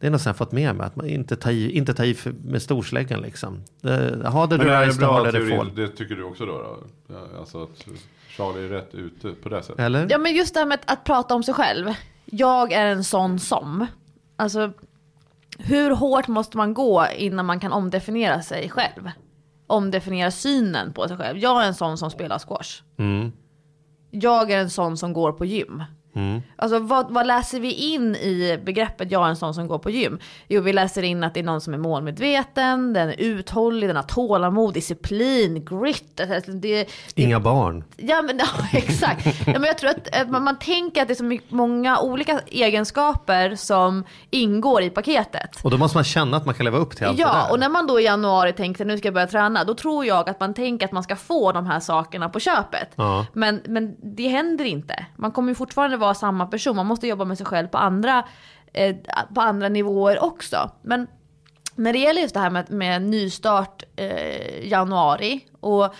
det 0.00 0.06
är 0.06 0.10
något 0.10 0.20
som 0.20 0.28
jag 0.30 0.34
har 0.34 0.38
fått 0.38 0.52
med 0.52 0.74
mig, 0.74 0.86
att 0.86 0.96
man 0.96 1.06
inte 1.06 1.36
tar 1.36 1.50
i, 1.50 1.70
inte 1.70 1.94
tar 1.94 2.04
i 2.04 2.14
för, 2.14 2.32
med 2.44 2.62
storsläggan 2.62 3.20
liksom. 3.20 3.62
Det- 3.80 4.28
Ha 4.28 4.46
det 4.46 4.56
det 4.56 4.64
är 4.74 4.86
rice, 4.86 5.00
det 5.00 5.24
det 5.24 5.32
teori, 5.32 5.56
fall. 5.56 5.74
det 5.74 5.88
tycker 5.88 6.14
du 6.16 6.22
också 6.24 6.46
då? 6.46 6.52
då? 7.08 7.16
Alltså 7.38 7.62
att 7.62 7.84
Charlie 8.28 8.64
är 8.64 8.68
rätt 8.68 8.94
ute 8.94 9.30
på 9.42 9.48
det 9.48 9.62
sättet. 9.62 9.78
Eller? 9.80 10.06
Ja 10.10 10.18
men 10.18 10.34
just 10.34 10.54
det 10.54 10.60
här 10.60 10.66
med 10.66 10.78
att, 10.86 10.92
att 10.92 11.04
prata 11.04 11.34
om 11.34 11.42
sig 11.42 11.54
själv. 11.54 11.86
Jag 12.24 12.72
är 12.72 12.86
en 12.86 13.04
sån 13.04 13.38
som. 13.38 13.86
Alltså 14.36 14.72
hur 15.58 15.90
hårt 15.90 16.28
måste 16.28 16.56
man 16.56 16.74
gå 16.74 17.06
innan 17.16 17.46
man 17.46 17.60
kan 17.60 17.72
omdefiniera 17.72 18.42
sig 18.42 18.68
själv? 18.68 19.10
Omdefiniera 19.66 20.30
synen 20.30 20.92
på 20.92 21.08
sig 21.08 21.16
själv. 21.16 21.38
Jag 21.38 21.62
är 21.62 21.66
en 21.66 21.74
sån 21.74 21.98
som 21.98 22.10
spelar 22.10 22.38
squash. 22.38 22.82
Mm. 22.98 23.32
Jag 24.10 24.50
är 24.50 24.58
en 24.58 24.70
sån 24.70 24.96
som 24.96 25.12
går 25.12 25.32
på 25.32 25.44
gym. 25.44 25.84
Alltså 26.56 26.78
vad, 26.78 27.10
vad 27.12 27.26
läser 27.26 27.60
vi 27.60 27.72
in 27.72 28.16
i 28.16 28.60
begreppet 28.64 29.10
jag 29.10 29.24
är 29.24 29.28
en 29.28 29.36
sån 29.36 29.54
som 29.54 29.68
går 29.68 29.78
på 29.78 29.90
gym? 29.90 30.18
Jo, 30.48 30.62
vi 30.62 30.72
läser 30.72 31.02
in 31.02 31.24
att 31.24 31.34
det 31.34 31.40
är 31.40 31.44
någon 31.44 31.60
som 31.60 31.74
är 31.74 31.78
målmedveten, 31.78 32.92
den 32.92 33.08
är 33.08 33.14
uthållig, 33.18 33.88
den 33.88 33.96
har 33.96 34.02
tålamod, 34.02 34.74
disciplin, 34.74 35.64
grit. 35.64 36.20
Alltså, 36.20 36.50
det, 36.52 36.88
det, 37.14 37.22
Inga 37.22 37.40
barn. 37.40 37.84
Ja 37.96 38.22
men 38.22 38.38
ja, 38.42 38.46
exakt. 38.78 39.26
Ja, 39.46 39.52
men 39.52 39.64
jag 39.64 39.78
tror 39.78 39.90
att, 39.90 40.16
att 40.20 40.30
man, 40.30 40.44
man 40.44 40.58
tänker 40.58 41.02
att 41.02 41.08
det 41.08 41.14
är 41.14 41.16
så 41.16 41.24
mycket, 41.24 41.50
många 41.50 42.00
olika 42.00 42.40
egenskaper 42.46 43.54
som 43.54 44.04
ingår 44.30 44.82
i 44.82 44.90
paketet. 44.90 45.60
Och 45.64 45.70
då 45.70 45.78
måste 45.78 45.96
man 45.96 46.04
känna 46.04 46.36
att 46.36 46.46
man 46.46 46.54
kan 46.54 46.64
leva 46.64 46.78
upp 46.78 46.96
till 46.96 47.06
allt 47.06 47.16
det 47.16 47.22
Ja, 47.22 47.32
där. 47.34 47.52
och 47.52 47.58
när 47.60 47.68
man 47.68 47.86
då 47.86 48.00
i 48.00 48.04
januari 48.04 48.52
tänker 48.52 48.84
nu 48.84 48.98
ska 48.98 49.06
jag 49.06 49.14
börja 49.14 49.26
träna, 49.26 49.64
då 49.64 49.74
tror 49.74 50.04
jag 50.06 50.28
att 50.28 50.40
man 50.40 50.54
tänker 50.54 50.86
att 50.86 50.92
man 50.92 51.02
ska 51.02 51.16
få 51.16 51.52
de 51.52 51.66
här 51.66 51.80
sakerna 51.80 52.28
på 52.28 52.40
köpet. 52.40 52.88
Ja. 52.96 53.26
Men, 53.32 53.60
men 53.66 53.96
det 54.16 54.28
händer 54.28 54.64
inte. 54.64 55.06
Man 55.16 55.32
kommer 55.32 55.48
ju 55.48 55.54
fortfarande 55.54 55.96
vara 56.00 56.14
samma 56.14 56.46
person, 56.46 56.76
man 56.76 56.86
måste 56.86 57.06
jobba 57.06 57.24
med 57.24 57.36
sig 57.36 57.46
själv 57.46 57.68
på 57.68 57.78
andra, 57.78 58.24
eh, 58.72 58.96
på 59.34 59.40
andra 59.40 59.68
nivåer 59.68 60.24
också. 60.24 60.70
Men 60.82 61.06
när 61.74 61.92
det 61.92 61.98
gäller 61.98 62.22
just 62.22 62.34
det 62.34 62.40
här 62.40 62.50
med, 62.50 62.70
med 62.70 63.02
nystart 63.02 63.82
eh, 63.96 64.68
januari 64.68 65.46
och 65.60 65.94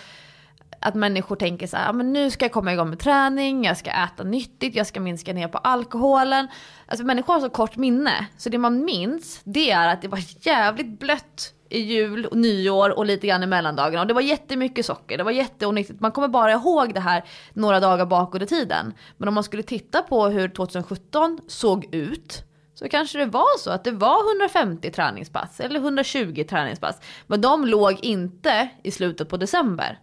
att 0.79 0.95
människor 0.95 1.35
tänker 1.35 1.67
så 1.67 1.77
här, 1.77 1.85
"Ja, 1.85 1.93
men 1.93 2.13
nu 2.13 2.31
ska 2.31 2.45
jag 2.45 2.51
komma 2.51 2.73
igång 2.73 2.89
med 2.89 2.99
träning, 2.99 3.63
jag 3.65 3.77
ska 3.77 3.91
äta 3.91 4.23
nyttigt, 4.23 4.75
jag 4.75 4.87
ska 4.87 4.99
minska 4.99 5.33
ner 5.33 5.47
på 5.47 5.57
alkoholen. 5.57 6.47
Alltså 6.85 7.05
människor 7.05 7.33
har 7.33 7.41
så 7.41 7.49
kort 7.49 7.75
minne, 7.75 8.27
så 8.37 8.49
det 8.49 8.57
man 8.57 8.85
minns 8.85 9.41
det 9.43 9.71
är 9.71 9.87
att 9.87 10.01
det 10.01 10.07
var 10.07 10.45
jävligt 10.45 10.99
blött 10.99 11.53
jul 11.79 12.25
och 12.25 12.37
nyår 12.37 12.89
och 12.89 13.05
lite 13.05 13.27
grann 13.27 13.43
i 13.43 13.47
mellandagarna. 13.47 14.01
Och 14.01 14.07
det 14.07 14.13
var 14.13 14.21
jättemycket 14.21 14.85
socker, 14.85 15.17
det 15.17 15.23
var 15.23 15.31
jätteonyttigt. 15.31 15.99
Man 15.99 16.11
kommer 16.11 16.27
bara 16.27 16.51
ihåg 16.51 16.93
det 16.93 16.99
här 16.99 17.23
några 17.53 17.79
dagar 17.79 18.05
bakåt 18.05 18.41
i 18.41 18.45
tiden. 18.45 18.93
Men 19.17 19.27
om 19.27 19.33
man 19.33 19.43
skulle 19.43 19.63
titta 19.63 20.01
på 20.01 20.27
hur 20.27 20.49
2017 20.49 21.39
såg 21.47 21.95
ut 21.95 22.43
så 22.73 22.89
kanske 22.89 23.17
det 23.17 23.25
var 23.25 23.59
så 23.59 23.71
att 23.71 23.83
det 23.83 23.91
var 23.91 24.29
150 24.29 24.91
träningspass 24.91 25.59
eller 25.59 25.79
120 25.79 26.45
träningspass. 26.49 26.95
Men 27.27 27.41
de 27.41 27.65
låg 27.65 27.99
inte 28.01 28.69
i 28.83 28.91
slutet 28.91 29.29
på 29.29 29.37
december. 29.37 29.99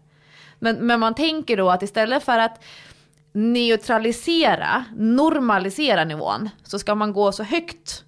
Men, 0.58 0.86
men 0.86 1.00
man 1.00 1.14
tänker 1.14 1.56
då 1.56 1.70
att 1.70 1.82
istället 1.82 2.24
för 2.24 2.38
att 2.38 2.64
neutralisera, 3.32 4.84
normalisera 4.96 6.04
nivån 6.04 6.50
så 6.62 6.78
ska 6.78 6.94
man 6.94 7.12
gå 7.12 7.32
så 7.32 7.42
högt 7.42 8.04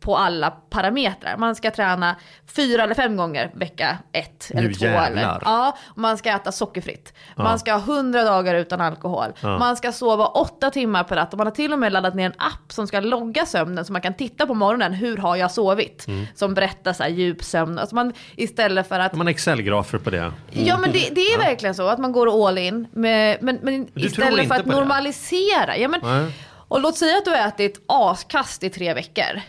på 0.00 0.16
alla 0.16 0.50
parametrar. 0.50 1.36
Man 1.36 1.54
ska 1.54 1.70
träna 1.70 2.16
fyra 2.56 2.82
eller 2.82 2.94
fem 2.94 3.16
gånger 3.16 3.50
vecka 3.54 3.98
ett 4.12 4.50
eller 4.50 4.68
Nu 4.68 4.74
två. 4.74 4.84
jävlar. 4.84 5.10
Eller, 5.10 5.38
ja, 5.44 5.76
man 5.94 6.18
ska 6.18 6.30
äta 6.30 6.52
sockerfritt. 6.52 7.14
Man 7.36 7.58
ska 7.58 7.72
ha 7.72 7.80
hundra 7.80 8.24
dagar 8.24 8.54
utan 8.54 8.80
alkohol. 8.80 9.32
Man 9.42 9.76
ska 9.76 9.92
sova 9.92 10.26
åtta 10.26 10.70
timmar 10.70 11.04
per 11.04 11.16
natt. 11.16 11.32
Och 11.32 11.38
man 11.38 11.46
har 11.46 11.54
till 11.54 11.72
och 11.72 11.78
med 11.78 11.92
laddat 11.92 12.14
ner 12.14 12.26
en 12.26 12.32
app 12.38 12.72
som 12.72 12.86
ska 12.86 13.00
logga 13.00 13.46
sömnen 13.46 13.84
så 13.84 13.92
man 13.92 14.02
kan 14.02 14.14
titta 14.14 14.46
på 14.46 14.54
morgonen. 14.54 14.92
Hur 14.92 15.16
har 15.16 15.36
jag 15.36 15.50
sovit? 15.50 16.06
Mm. 16.06 16.26
Som 16.34 16.54
berättar 16.54 16.92
så 16.92 17.02
här 17.02 17.10
djupsömn. 17.10 17.78
Alltså 17.78 17.94
man, 17.94 18.12
istället 18.36 18.88
för 18.88 18.98
att 18.98 19.14
man 19.14 19.28
Excel-grafer 19.28 19.98
på 19.98 20.10
det? 20.10 20.32
Ja 20.50 20.78
men 20.78 20.92
det, 20.92 21.08
det 21.14 21.20
är 21.20 21.38
verkligen 21.38 21.74
så 21.74 21.88
att 21.88 21.98
man 21.98 22.12
går 22.12 22.46
all 22.48 22.58
in. 22.58 22.86
Med, 22.92 23.38
men 23.40 23.58
men 23.62 23.88
istället 23.94 24.48
för 24.48 24.54
att 24.54 24.64
det? 24.64 24.70
normalisera. 24.70 25.76
Ja, 25.76 25.88
men, 25.88 26.00
Nej. 26.02 26.32
och 26.68 26.80
låt 26.80 26.96
säga 26.96 27.18
att 27.18 27.24
du 27.24 27.30
har 27.30 27.48
ätit 27.48 27.84
askast 27.86 28.64
i 28.64 28.70
tre 28.70 28.94
veckor. 28.94 29.40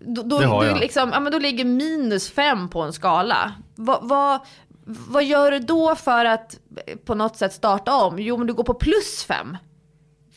Då, 0.00 0.22
då, 0.22 0.38
Det 0.38 0.46
har 0.46 0.62
du 0.62 0.68
jag. 0.68 0.80
liksom, 0.80 1.10
ja, 1.12 1.20
men 1.20 1.32
då 1.32 1.38
ligger 1.38 1.64
minus 1.64 2.30
fem 2.30 2.68
på 2.68 2.80
en 2.82 2.92
skala. 2.92 3.52
Vad, 3.74 3.98
vad, 4.02 4.40
vad 4.84 5.24
gör 5.24 5.50
du 5.50 5.58
då 5.58 5.94
för 5.94 6.24
att 6.24 6.58
eh, 6.86 6.96
på 6.96 7.14
något 7.14 7.36
sätt 7.36 7.52
starta 7.52 7.94
om? 7.94 8.18
Jo 8.18 8.36
men 8.36 8.46
du 8.46 8.52
går 8.52 8.64
på 8.64 8.74
plus 8.74 9.24
fem. 9.24 9.56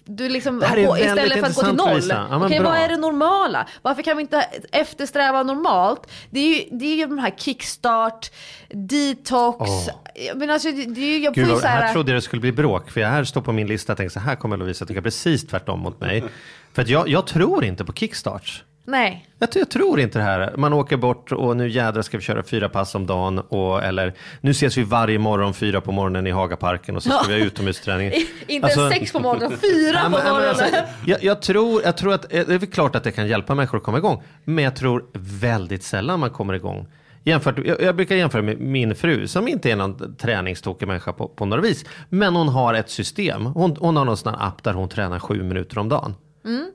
Du 0.05 0.29
liksom, 0.29 0.59
på, 0.59 0.97
istället 0.97 1.39
för 1.39 1.47
att 1.47 1.55
gå 1.55 1.61
till 1.61 1.75
noll. 1.75 2.01
Ja, 2.09 2.39
bra. 2.39 2.63
vad 2.63 2.77
är 2.77 2.89
det 2.89 2.97
normala? 2.97 3.67
Varför 3.81 4.01
kan 4.01 4.17
vi 4.17 4.21
inte 4.21 4.45
eftersträva 4.71 5.43
normalt? 5.43 6.11
Det 6.29 6.39
är 6.39 6.55
ju, 6.55 6.77
det 6.77 6.85
är 6.85 6.95
ju 6.95 7.05
de 7.05 7.17
här 7.17 7.33
kickstart, 7.37 8.31
detox. 8.69 9.59
Åh. 9.59 9.95
Men 10.35 10.49
alltså, 10.49 10.71
det, 10.71 10.85
det 10.85 11.01
är 11.01 11.05
ju, 11.05 11.23
jag 11.23 11.33
Gud, 11.33 11.45
får 11.45 11.49
ju 11.49 11.53
vad, 11.53 11.61
så 11.61 11.67
här, 11.67 11.81
här 11.81 11.93
trodde 11.93 12.11
jag 12.11 12.17
det 12.17 12.21
skulle 12.21 12.39
bli 12.39 12.51
bråk. 12.51 12.91
För 12.91 13.01
jag 13.01 13.09
här 13.09 13.23
står 13.23 13.41
på 13.41 13.51
min 13.51 13.67
lista 13.67 13.93
och 13.93 13.97
tänker 13.97 14.13
så 14.13 14.19
här 14.19 14.35
kommer 14.35 14.57
Lovisa 14.57 14.85
tycka 14.85 15.01
precis 15.01 15.47
tvärtom 15.47 15.79
mot 15.79 15.99
mig. 15.99 16.23
För 16.73 16.81
att 16.81 16.89
jag, 16.89 17.09
jag 17.09 17.27
tror 17.27 17.63
inte 17.63 17.85
på 17.85 17.93
kickstarts. 17.93 18.63
Nej. 18.85 19.25
Jag, 19.39 19.49
jag 19.53 19.69
tror 19.69 19.99
inte 19.99 20.19
det 20.19 20.23
här. 20.23 20.53
Man 20.57 20.73
åker 20.73 20.97
bort 20.97 21.31
och 21.31 21.57
nu 21.57 21.69
jädrar 21.69 22.01
ska 22.01 22.17
vi 22.17 22.23
köra 22.23 22.43
fyra 22.43 22.69
pass 22.69 22.95
om 22.95 23.05
dagen. 23.07 23.39
Och, 23.39 23.83
eller 23.83 24.13
nu 24.41 24.51
ses 24.51 24.77
vi 24.77 24.83
varje 24.83 25.19
morgon 25.19 25.53
fyra 25.53 25.81
på 25.81 25.91
morgonen 25.91 26.27
i 26.27 26.31
Hagaparken 26.31 26.95
och 26.95 27.03
så 27.03 27.09
ska 27.09 27.27
vi 27.33 27.39
ha 27.39 27.45
utomhusträning. 27.45 28.11
Inte 28.47 28.65
Alltså- 28.67 28.89
sex 28.89 29.11
på 29.11 29.19
morgonen, 29.19 29.51
fyra 29.57 29.99
på 30.03 30.09
men 30.09 30.23
morgonen. 30.23 30.49
alltså, 30.49 30.65
jag, 31.05 31.23
jag, 31.23 31.41
tror, 31.41 31.81
jag 31.83 31.97
tror 31.97 32.13
att 32.13 32.33
eh, 32.33 32.43
det 32.47 32.53
är 32.53 32.65
klart 32.71 32.95
att 32.95 33.03
det 33.03 33.11
kan 33.11 33.27
hjälpa 33.27 33.55
människor 33.55 33.77
att 33.77 33.83
komma 33.83 33.97
igång. 33.97 34.23
Men 34.43 34.63
jag 34.63 34.75
tror 34.75 35.05
väldigt 35.13 35.83
sällan 35.83 36.19
man 36.19 36.29
kommer 36.29 36.53
igång. 36.53 36.87
Jämfört, 37.25 37.55
jag, 37.65 37.81
jag 37.81 37.95
brukar 37.95 38.15
jämföra 38.15 38.41
med 38.41 38.59
min 38.59 38.95
fru 38.95 39.27
som 39.27 39.47
inte 39.47 39.71
är 39.71 39.75
någon 39.75 40.15
träningstokig 40.15 40.87
människa 40.87 41.13
på, 41.13 41.27
på 41.27 41.45
några 41.45 41.61
vis. 41.61 41.85
Men 42.09 42.35
hon 42.35 42.47
har 42.49 42.73
ett 42.73 42.89
system. 42.89 43.45
Hon, 43.45 43.75
hon 43.79 43.97
har 43.97 44.05
någon 44.05 44.17
sån 44.17 44.33
här 44.33 44.47
app 44.47 44.63
där 44.63 44.73
hon 44.73 44.89
tränar 44.89 45.19
sju 45.19 45.43
minuter 45.43 45.77
om 45.77 45.89
dagen. 45.89 46.15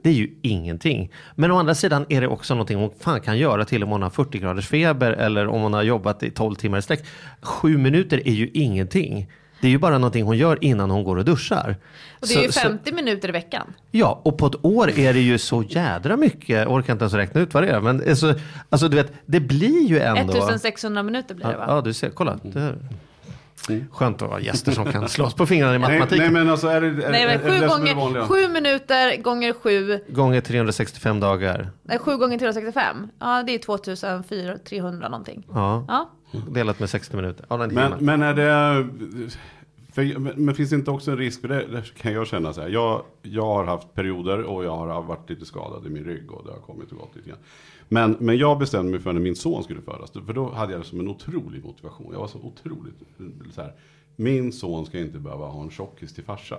Det 0.03 0.09
är 0.09 0.15
ju 0.15 0.31
ingenting. 0.43 1.13
Men 1.35 1.51
å 1.51 1.57
andra 1.59 1.75
sidan 1.75 2.07
är 2.09 2.21
det 2.21 2.29
också 2.29 2.55
någonting 2.55 2.79
hon 2.79 2.91
fan 3.01 3.21
kan 3.21 3.39
göra 3.39 3.65
till 3.65 3.83
om 3.85 3.91
hon 3.91 4.03
har 4.03 4.11
40 4.11 4.39
graders 4.39 4.69
feber 4.69 5.13
eller 5.13 5.47
om 5.49 5.63
hon 5.63 5.73
har 5.73 5.83
jobbat 5.83 6.23
i 6.23 6.31
12 6.31 6.55
timmar 6.55 6.79
i 6.79 6.83
sträck. 6.83 7.05
Sju 7.43 7.79
minuter 7.79 8.29
är 8.29 8.33
ju 8.33 8.51
ingenting. 8.55 9.31
Det 9.61 9.67
är 9.67 9.71
ju 9.71 9.79
bara 9.79 9.99
någonting 9.99 10.25
hon 10.25 10.37
gör 10.39 10.59
innan 10.65 10.91
hon 10.91 11.05
går 11.05 11.17
och 11.17 11.25
duschar. 11.25 11.77
Och 12.21 12.27
det 12.29 12.35
är 12.35 12.43
ju 12.43 12.47
Så- 12.47 12.53
så- 12.53 12.61
50 12.61 12.93
minuter 12.93 13.29
i 13.29 13.33
veckan. 13.33 13.75
Ja, 13.91 14.21
och 14.25 14.39
på 14.39 14.47
ett 14.47 14.65
år 14.65 14.91
är 14.99 15.13
det 15.15 15.21
ju 15.21 15.39
så 15.39 15.63
jädra 15.63 16.17
mycket. 16.17 16.49
Jag 16.49 16.73
orkar 16.73 16.93
inte 16.93 17.03
ens 17.03 17.15
räkna 17.15 17.41
ut 17.41 17.55
vad 17.55 17.63
det 17.63 17.69
är. 17.69 17.81
Men 17.81 18.09
alltså, 18.09 18.35
alltså 18.69 18.89
du 18.89 18.97
vet, 18.97 19.13
det 19.27 19.41
blir 19.41 19.89
ju 19.89 19.99
ändå... 19.99 20.33
1600 20.33 21.03
minuter 21.03 21.35
blir 21.35 21.47
det 21.47 21.57
va? 21.57 21.65
Ja, 21.69 21.75
ja, 21.75 21.81
du 21.81 21.93
ser. 21.95 22.11
Kolla. 22.11 22.39
Det. 22.43 22.75
Skönt 23.91 24.23
att 24.23 24.31
ha 24.31 24.41
gäster 24.41 24.73
som 24.73 24.93
kan 24.93 25.09
slåss 25.09 25.35
på 25.35 25.47
fingrarna 25.47 25.75
i 25.75 25.79
Nej, 25.79 25.89
matematik. 25.89 26.19
nej 26.19 26.31
men 26.31 26.51
alltså 26.51 26.67
är 26.69 26.81
det, 26.81 26.87
är, 26.87 27.11
Nej 27.11 27.27
men 27.27 27.39
det 27.39 27.45
sju, 27.45 27.49
det 27.51 27.57
är 27.57 27.61
det 27.61 27.67
gånger, 27.69 27.95
vanliga? 27.95 28.27
sju 28.27 28.49
minuter 28.49 29.23
gånger 29.23 29.53
sju, 29.53 30.01
Gånger 30.09 30.41
365 30.41 31.21
dagar. 31.21 31.71
nej, 31.83 31.99
sju 31.99 32.17
gånger 32.17 32.39
365. 32.39 33.09
Ja 33.19 33.43
det 33.43 33.55
är 33.55 33.59
2300 33.59 35.09
någonting. 35.09 35.47
Ja, 35.53 35.85
Ja. 35.89 36.11
delat 36.51 36.79
med 36.81 36.91
60 36.91 37.17
minuter. 37.17 37.47
Ja, 37.49 37.57
Men, 37.57 37.95
men 37.99 38.23
är 38.23 38.35
det... 38.35 38.87
För, 39.93 40.19
men, 40.19 40.33
men 40.45 40.55
finns 40.55 40.71
det 40.71 40.77
inte 40.77 40.91
också 40.91 41.11
en 41.11 41.17
risk 41.17 41.41
för 41.41 41.49
det? 41.49 41.67
det 41.67 41.95
kan 41.95 42.13
jag 42.13 42.27
känna 42.27 42.53
så 42.53 42.61
här. 42.61 42.69
Jag, 42.69 43.03
jag 43.23 43.45
har 43.45 43.65
haft 43.65 43.95
perioder 43.95 44.43
och 44.43 44.65
jag 44.65 44.77
har 44.77 45.03
varit 45.03 45.31
lite 45.31 45.45
skadad 45.47 45.87
i 45.87 45.91
min 45.91 46.05
rygg 46.05 46.33
och 46.33 46.45
det 46.45 46.51
har 46.53 46.59
kommit 46.59 46.93
och 46.93 46.99
gått 46.99 47.17
lite 47.17 47.29
grann. 47.29 47.39
Men, 47.89 48.17
men 48.21 48.37
jag 48.37 48.59
bestämde 48.59 48.91
mig 48.91 49.01
för 49.01 49.13
när 49.13 49.21
min 49.21 49.37
son 49.37 49.65
skulle 49.65 49.81
födas. 49.81 50.11
För 50.27 50.33
då 50.33 50.51
hade 50.51 50.73
jag 50.73 50.81
det 50.81 50.85
som 50.85 51.01
en 51.01 51.09
otrolig 51.09 51.65
motivation. 51.65 52.13
Jag 52.13 52.21
var 52.21 52.29
så 52.29 52.39
otroligt 52.39 52.95
så 53.55 53.63
här. 53.63 53.73
Min 54.17 54.53
son 54.53 54.87
ska 54.87 54.99
inte 54.99 55.19
behöva 55.19 55.47
ha 55.47 55.63
en 55.63 55.71
tjockis 55.71 56.15
till 56.15 56.25
farsa. 56.25 56.59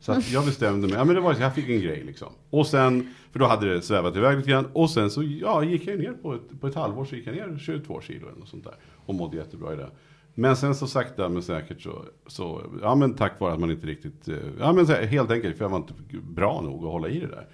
Så 0.00 0.12
att 0.12 0.32
jag 0.32 0.44
bestämde 0.44 0.88
mig, 0.88 0.96
ja 0.96 1.04
men 1.04 1.14
det 1.14 1.20
var 1.20 1.36
jag 1.40 1.54
fick 1.54 1.68
en 1.68 1.80
grej 1.80 2.02
liksom. 2.04 2.28
Och 2.50 2.66
sen, 2.66 3.14
för 3.32 3.38
då 3.38 3.46
hade 3.46 3.74
det 3.74 3.82
svävat 3.82 4.16
iväg 4.16 4.36
lite 4.36 4.50
grann. 4.50 4.66
Och 4.72 4.90
sen 4.90 5.10
så 5.10 5.22
ja, 5.22 5.64
gick 5.64 5.86
jag 5.86 5.98
ner 5.98 6.12
på 6.12 6.34
ett, 6.34 6.60
på 6.60 6.66
ett 6.66 6.74
halvår 6.74 7.04
så 7.04 7.16
gick 7.16 7.26
jag 7.26 7.36
ner 7.36 7.58
22 7.58 8.00
kilo 8.00 8.28
eller 8.28 8.38
något 8.38 8.48
sånt 8.48 8.64
där. 8.64 8.74
Och 9.06 9.14
mådde 9.14 9.36
jättebra 9.36 9.72
i 9.72 9.76
det. 9.76 9.90
Men 10.34 10.56
sen 10.56 10.74
så 10.74 10.86
sakta 10.86 11.28
men 11.28 11.42
säkert 11.42 11.80
så, 11.80 12.04
så 12.26 12.62
ja 12.82 12.94
men 12.94 13.14
tack 13.14 13.40
vare 13.40 13.52
att 13.52 13.60
man 13.60 13.70
inte 13.70 13.86
riktigt, 13.86 14.28
eh, 14.28 14.36
ja 14.58 14.72
men 14.72 14.86
så 14.86 14.92
här, 14.92 15.06
helt 15.06 15.30
enkelt 15.30 15.56
för 15.56 15.64
jag 15.64 15.70
var 15.70 15.78
inte 15.78 15.94
bra 16.22 16.60
nog 16.60 16.84
att 16.84 16.90
hålla 16.90 17.08
i 17.08 17.20
det 17.20 17.26
där. 17.26 17.46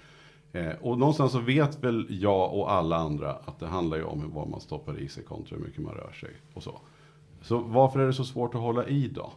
Eh, 0.53 0.71
och 0.81 0.97
någonstans 0.97 1.31
så 1.31 1.39
vet 1.39 1.83
väl 1.83 2.07
jag 2.09 2.53
och 2.53 2.71
alla 2.71 2.95
andra 2.95 3.31
att 3.31 3.59
det 3.59 3.67
handlar 3.67 3.97
ju 3.97 4.03
om 4.03 4.31
vad 4.33 4.49
man 4.49 4.61
stoppar 4.61 4.99
i 4.99 5.07
sig 5.07 5.23
kontra 5.23 5.57
hur 5.57 5.65
mycket 5.65 5.81
man 5.81 5.93
rör 5.93 6.11
sig 6.11 6.29
och 6.53 6.63
så. 6.63 6.81
Så 7.41 7.57
varför 7.57 7.99
är 7.99 8.07
det 8.07 8.13
så 8.13 8.23
svårt 8.23 8.55
att 8.55 8.61
hålla 8.61 8.87
i 8.87 9.07
då? 9.07 9.31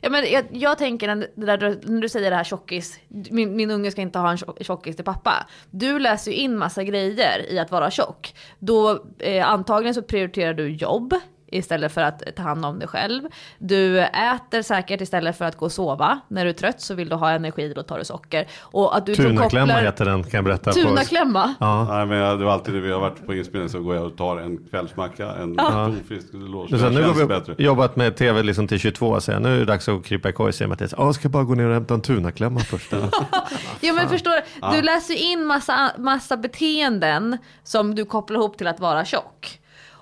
Ja, 0.00 0.10
men 0.10 0.24
jag, 0.32 0.44
jag 0.50 0.78
tänker 0.78 1.14
när, 1.14 1.28
det 1.34 1.56
där, 1.56 1.80
när 1.82 2.00
du 2.00 2.08
säger 2.08 2.30
det 2.30 2.36
här 2.36 2.44
tjockis, 2.44 3.00
min, 3.08 3.56
min 3.56 3.70
unge 3.70 3.90
ska 3.90 4.00
inte 4.02 4.18
ha 4.18 4.30
en 4.30 4.38
tjockis 4.60 4.96
till 4.96 5.04
pappa. 5.04 5.46
Du 5.70 5.98
läser 5.98 6.30
ju 6.30 6.36
in 6.36 6.58
massa 6.58 6.84
grejer 6.84 7.52
i 7.52 7.58
att 7.58 7.70
vara 7.70 7.90
tjock. 7.90 8.34
Då 8.58 9.04
eh, 9.18 9.48
antagligen 9.48 9.94
så 9.94 10.02
prioriterar 10.02 10.54
du 10.54 10.68
jobb 10.68 11.14
istället 11.50 11.92
för 11.92 12.00
att 12.00 12.22
ta 12.36 12.42
hand 12.42 12.64
om 12.64 12.78
dig 12.78 12.88
själv. 12.88 13.22
Du 13.58 14.00
äter 14.00 14.62
säkert 14.62 15.00
istället 15.00 15.38
för 15.38 15.44
att 15.44 15.56
gå 15.56 15.64
och 15.66 15.72
sova. 15.72 16.20
När 16.28 16.44
du 16.44 16.50
är 16.50 16.54
trött 16.54 16.80
så 16.80 16.94
vill 16.94 17.08
du 17.08 17.16
ha 17.16 17.30
energi, 17.30 17.72
då 17.76 17.82
tar 17.82 17.98
du 17.98 18.04
socker. 18.04 18.46
Och 18.60 18.96
att 18.96 19.06
du 19.06 19.14
så 19.14 19.22
Tunaklämma 19.22 19.66
kopplar- 19.66 19.82
heter 19.82 20.04
den 20.04 20.22
kan 20.22 20.30
jag 20.38 20.44
berätta. 20.44 20.72
Tunaklämma? 20.72 21.54
Ja. 21.60 21.84
Nej 21.84 22.06
men 22.06 22.18
jag- 22.18 22.38
det 22.38 22.44
var 22.44 22.52
alltid 22.52 22.74
det 22.74 22.80
vi 22.80 22.92
har 22.92 23.00
varit 23.00 23.26
på 23.26 23.34
inspelning 23.34 23.68
så 23.68 23.80
går 23.80 23.94
jag 23.94 24.04
och 24.06 24.16
tar 24.16 24.36
en 24.36 24.58
kvällsmacka, 24.70 25.32
en 25.32 25.56
tonfisk, 25.56 26.26
det 26.32 26.38
låter 26.38 26.72
Du 26.72 26.78
sa, 26.78 26.88
nu 26.88 27.02
har 27.02 27.26
bättre. 27.26 27.54
vi 27.58 27.64
jobbat 27.64 27.96
med 27.96 28.16
tv 28.16 28.42
liksom 28.42 28.68
till 28.68 28.78
22 28.78 29.06
och 29.08 29.22
säger 29.22 29.40
nu 29.40 29.54
är 29.54 29.58
det 29.58 29.64
dags 29.64 29.88
att 29.88 30.04
krypa 30.04 30.28
i 30.28 30.32
korg. 30.32 30.52
Säger 30.52 30.68
Mattias, 30.68 30.94
ja, 30.98 31.04
jag 31.04 31.14
ska 31.14 31.28
bara 31.28 31.44
gå 31.44 31.54
ner 31.54 31.66
och 31.66 31.74
hämta 31.74 31.94
en 31.94 32.00
tunaklämma 32.00 32.60
först. 32.60 32.92
Ja 33.80 33.92
men 33.92 34.08
förstår 34.08 34.30
du, 34.70 34.76
du 34.76 34.82
läser 34.82 35.14
in 35.32 35.44
massa, 35.44 35.90
massa 35.98 36.36
beteenden 36.36 37.38
som 37.62 37.94
du 37.94 38.04
kopplar 38.04 38.36
ihop 38.38 38.58
till 38.58 38.66
att 38.66 38.80
vara 38.80 39.04
tjock. 39.04 39.59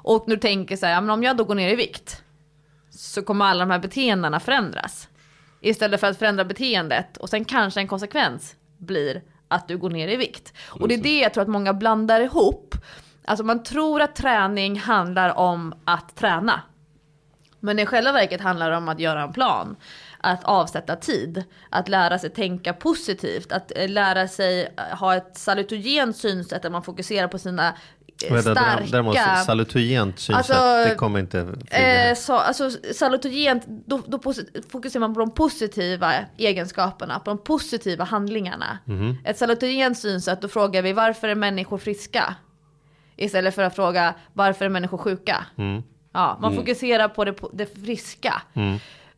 Och 0.09 0.25
nu 0.27 0.37
tänker 0.37 0.77
så 0.77 0.87
här, 0.87 0.93
ja, 0.93 1.01
men 1.01 1.11
om 1.11 1.23
jag 1.23 1.37
då 1.37 1.45
går 1.45 1.55
ner 1.55 1.69
i 1.69 1.77
vikt 1.77 2.23
så 2.91 3.23
kommer 3.23 3.45
alla 3.45 3.65
de 3.65 3.71
här 3.71 3.79
beteendena 3.79 4.41
förändras. 4.41 5.09
Istället 5.61 6.01
för 6.01 6.07
att 6.07 6.19
förändra 6.19 6.45
beteendet 6.45 7.17
och 7.17 7.29
sen 7.29 7.45
kanske 7.45 7.81
en 7.81 7.89
konsekvens 7.89 8.57
blir 8.79 9.23
att 9.49 9.69
du 9.69 9.79
går 9.79 9.91
ner 9.91 10.09
i 10.09 10.17
vikt. 10.17 10.53
Och 10.69 10.89
det 10.89 10.95
är 10.95 11.03
det 11.03 11.19
jag 11.19 11.35
tror 11.35 11.43
att 11.43 11.49
många 11.49 11.75
blandar 11.75 12.21
ihop. 12.21 12.75
Alltså 13.25 13.45
man 13.45 13.63
tror 13.63 14.01
att 14.01 14.17
träning 14.17 14.81
handlar 14.81 15.39
om 15.39 15.75
att 15.85 16.17
träna. 16.17 16.63
Men 17.61 17.79
i 17.79 17.87
själva 17.87 18.13
verket 18.13 18.41
handlar 18.41 18.71
det 18.71 18.77
om 18.77 18.89
att 18.89 19.01
göra 19.01 19.23
en 19.23 19.33
plan. 19.33 19.77
Att 20.19 20.45
avsätta 20.45 20.97
tid. 20.97 21.45
Att 21.71 21.89
lära 21.89 22.19
sig 22.19 22.31
tänka 22.31 22.73
positivt. 22.73 23.53
Att 23.53 23.73
eh, 23.77 23.89
lära 23.89 24.29
sig 24.29 24.63
eh, 24.63 24.99
ha 24.99 25.17
ett 25.17 25.37
salutogent 25.37 26.17
synsätt 26.17 26.63
där 26.63 26.71
man 26.71 26.83
fokuserar 26.83 27.29
på 27.29 27.39
sina 27.39 27.75
starka... 28.27 28.85
Däremot 28.91 29.17
salutogent 29.47 30.19
synsätt, 30.19 30.37
Alltså, 30.37 30.89
det 30.89 30.95
kommer 30.95 31.21
inte. 31.21 31.39
Eh, 31.71 32.15
så, 32.15 32.37
alltså 32.37 32.71
salutogent, 32.95 33.65
då, 33.67 34.03
då 34.07 34.21
fokuserar 34.69 35.01
man 35.01 35.15
på 35.15 35.21
de 35.21 35.31
positiva 35.31 36.13
egenskaperna, 36.37 37.19
på 37.19 37.31
de 37.31 37.39
positiva 37.39 38.05
handlingarna. 38.05 38.79
Mhm. 38.85 39.19
Ett 39.25 39.39
salutogent 39.39 39.99
synsätt, 39.99 40.43
då 40.43 40.49
frågar 40.49 40.83
vi 40.83 40.93
varför 40.93 41.29
är 41.29 41.35
människor 41.35 41.79
friska? 41.79 42.35
Istället 43.17 43.55
för 43.55 43.63
att 43.63 43.77
fråga 43.77 44.15
varför 44.33 44.65
är 44.65 44.69
människor 44.69 44.99
sjuka? 44.99 45.47
Mm. 45.59 45.83
Ja, 46.13 46.39
man 46.41 46.55
fokuserar 46.55 47.09
på 47.09 47.25
det, 47.25 47.35
det 47.53 47.85
friska. 47.85 48.43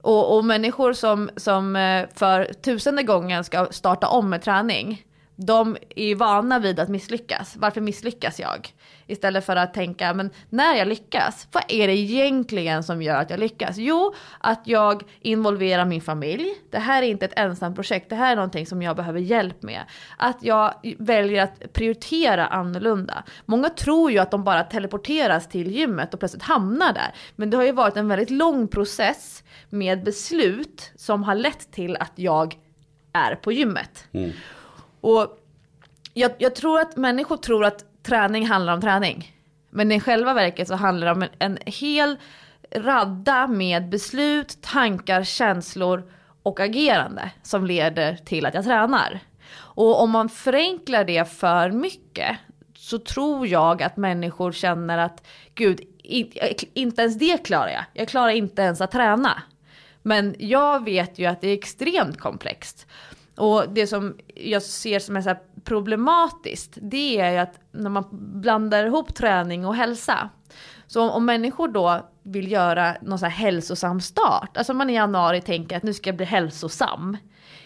Och, 0.03 0.37
och 0.37 0.45
människor 0.45 0.93
som, 0.93 1.31
som 1.37 1.77
eh, 1.77 2.07
för 2.15 2.53
tusende 2.63 3.03
gången 3.03 3.45
ska 3.45 3.69
starta 3.71 4.09
om 4.09 4.31
med 4.31 4.43
träning, 4.43 5.05
de 5.37 5.77
är 5.97 6.05
ju 6.05 6.15
vana 6.15 6.59
vid 6.59 6.81
att 6.81 6.89
misslyckas. 6.89 7.57
Varför 7.57 7.81
misslyckas 7.81 8.41
jag? 8.41 8.69
Istället 9.11 9.47
för 9.47 9.57
att 9.57 9.75
tänka, 9.75 10.15
men 10.15 10.31
när 10.49 10.75
jag 10.75 10.89
lyckas, 10.89 11.49
vad 11.53 11.63
är 11.69 11.87
det 11.87 11.97
egentligen 11.97 12.83
som 12.83 13.03
gör 13.03 13.17
att 13.17 13.31
jag 13.31 13.41
lyckas? 13.41 13.77
Jo, 13.77 14.15
att 14.39 14.63
jag 14.65 15.03
involverar 15.21 15.85
min 15.85 16.01
familj. 16.01 16.55
Det 16.71 16.79
här 16.79 17.03
är 17.03 17.07
inte 17.07 17.25
ett 17.25 17.39
ensamt 17.39 17.77
projekt, 17.77 18.11
det 18.11 18.17
här 18.17 18.33
är 18.33 18.37
någonting 18.37 18.67
som 18.67 18.83
jag 18.83 18.97
behöver 18.97 19.21
hjälp 19.21 19.63
med. 19.63 19.83
Att 20.17 20.43
jag 20.43 20.75
väljer 20.99 21.43
att 21.43 21.73
prioritera 21.73 22.47
annorlunda. 22.47 23.23
Många 23.45 23.69
tror 23.69 24.11
ju 24.11 24.19
att 24.19 24.31
de 24.31 24.45
bara 24.45 24.63
teleporteras 24.63 25.49
till 25.49 25.71
gymmet 25.71 26.15
och 26.15 26.21
plötsligt 26.21 26.43
hamnar 26.43 26.93
där. 26.93 27.15
Men 27.37 27.51
det 27.51 27.57
har 27.57 27.65
ju 27.65 27.73
varit 27.73 27.97
en 27.97 28.09
väldigt 28.09 28.31
lång 28.31 28.69
process 28.69 29.45
med 29.71 30.05
beslut 30.05 30.93
som 30.97 31.23
har 31.23 31.35
lett 31.35 31.73
till 31.73 31.97
att 31.97 32.13
jag 32.15 32.57
är 33.13 33.35
på 33.35 33.53
gymmet. 33.53 34.09
Och 35.01 35.37
jag, 36.15 36.33
jag 36.39 36.55
tror 36.55 36.81
att 36.81 36.97
människor 36.97 37.37
tror 37.37 37.65
att 37.65 37.85
träning 38.03 38.47
handlar 38.47 38.75
om 38.75 38.81
träning. 38.81 39.37
Men 39.71 39.93
i 39.93 40.01
själva 40.01 40.35
verket 40.35 40.69
så 40.69 40.75
handlar 40.75 41.07
det 41.07 41.13
om 41.13 41.23
en, 41.23 41.29
en 41.39 41.59
hel 41.67 42.17
radda 42.75 43.47
med 43.47 43.89
beslut, 43.89 44.63
tankar, 44.63 45.25
känslor 45.25 46.11
och 46.43 46.61
agerande 46.61 47.31
som 47.43 47.67
leder 47.67 48.17
till 48.17 48.47
att 48.47 48.55
jag 48.55 48.65
tränar. 48.65 49.21
Och 49.53 50.03
om 50.03 50.11
man 50.11 50.29
förenklar 50.29 51.05
det 51.05 51.33
för 51.33 51.71
mycket 51.71 52.37
så 52.77 52.99
tror 52.99 53.47
jag 53.47 53.83
att 53.83 53.97
människor 53.97 54.53
känner 54.53 54.99
att 54.99 55.27
gud, 55.55 55.81
inte 56.75 57.03
ens 57.03 57.19
det 57.19 57.45
klarar 57.45 57.69
jag. 57.69 57.85
Jag 57.93 58.09
klarar 58.09 58.31
inte 58.31 58.63
ens 58.63 58.81
att 58.81 58.91
träna. 58.91 59.43
Men 60.03 60.35
jag 60.39 60.85
vet 60.85 61.19
ju 61.19 61.27
att 61.27 61.41
det 61.41 61.49
är 61.49 61.55
extremt 61.55 62.19
komplext. 62.19 62.87
Och 63.41 63.69
det 63.69 63.87
som 63.87 64.17
jag 64.35 64.63
ser 64.63 64.99
som 64.99 65.17
är 65.17 65.21
så 65.21 65.29
här 65.29 65.39
problematiskt, 65.65 66.79
det 66.83 67.21
är 67.21 67.33
ju 67.33 67.39
att 67.39 67.61
när 67.73 67.91
man 67.91 68.05
blandar 68.41 68.87
ihop 68.87 69.15
träning 69.15 69.67
och 69.67 69.75
hälsa. 69.75 70.31
Så 70.87 71.03
om, 71.03 71.11
om 71.11 71.25
människor 71.25 71.69
då 71.69 72.11
vill 72.23 72.53
göra 72.53 72.97
någon 73.03 73.19
så 73.19 73.27
här 73.27 73.33
hälsosam 73.33 74.01
start, 74.01 74.57
alltså 74.57 74.75
man 74.75 74.91
i 74.91 74.95
januari 74.95 75.41
tänker 75.41 75.77
att 75.77 75.83
nu 75.83 75.95
ska 75.95 76.09
jag 76.09 76.17
bli 76.17 76.27
hälsosam. 76.27 77.17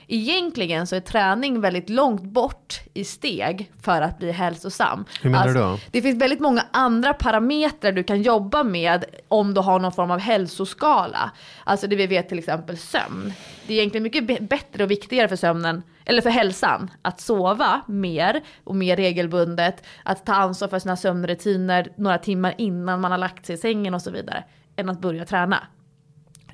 Egentligen 0.08 0.86
så 0.86 0.96
är 0.96 1.00
träning 1.00 1.60
väldigt 1.60 1.90
långt 1.90 2.22
bort 2.22 2.80
i 2.94 3.04
steg 3.04 3.72
för 3.82 4.02
att 4.02 4.18
bli 4.18 4.32
hälsosam. 4.32 5.04
Hur 5.22 5.30
menar 5.30 5.44
du 5.44 5.50
Alltså, 5.50 5.86
då? 5.86 5.90
Det 5.90 6.02
finns 6.02 6.22
väldigt 6.22 6.40
många 6.40 6.66
andra 6.70 7.14
parametrar 7.14 7.92
du 7.92 8.04
kan 8.04 8.22
jobba 8.22 8.64
med 8.64 9.04
om 9.28 9.54
du 9.54 9.60
har 9.60 9.78
någon 9.78 9.92
form 9.92 10.10
av 10.10 10.18
hälsoskala. 10.18 11.30
Alltså 11.64 11.86
det 11.86 11.96
vi 11.96 12.06
vet 12.06 12.28
till 12.28 12.38
exempel 12.38 12.78
sömn. 12.78 13.32
Det 13.66 13.74
är 13.74 13.78
egentligen 13.78 14.02
mycket 14.02 14.48
bättre 14.48 14.84
och 14.84 14.90
viktigare 14.90 15.28
för 15.28 15.36
sömnen, 15.36 15.82
eller 16.04 16.22
för 16.22 16.30
hälsan, 16.30 16.90
att 17.02 17.20
sova 17.20 17.80
mer 17.86 18.42
och 18.64 18.76
mer 18.76 18.96
regelbundet. 18.96 19.84
Att 20.02 20.26
ta 20.26 20.34
ansvar 20.34 20.68
för 20.68 20.78
sina 20.78 20.96
sömnrutiner 20.96 21.88
några 21.96 22.18
timmar 22.18 22.54
innan 22.58 23.00
man 23.00 23.10
har 23.10 23.18
lagt 23.18 23.46
sig 23.46 23.54
i 23.54 23.58
sängen 23.58 23.94
och 23.94 24.02
så 24.02 24.10
vidare. 24.10 24.44
Än 24.76 24.88
att 24.88 25.00
börja 25.00 25.24
träna. 25.24 25.66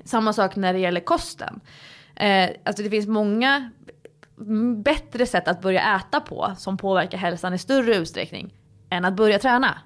Samma 0.05 0.33
sak 0.33 0.55
när 0.55 0.73
det 0.73 0.79
gäller 0.79 1.01
kosten. 1.01 1.59
Eh, 2.21 2.49
alltså 2.63 2.83
det 2.83 2.89
finns 2.89 3.07
många 3.07 3.69
bättre 4.83 5.25
sätt 5.25 5.47
att 5.47 5.61
börja 5.61 5.95
äta 5.95 6.19
på 6.19 6.53
som 6.57 6.77
påverkar 6.77 7.17
hälsan 7.17 7.53
i 7.53 7.57
större 7.57 7.95
utsträckning 7.95 8.53
än 8.89 9.05
att 9.05 9.15
börja 9.15 9.39
träna. 9.39 9.77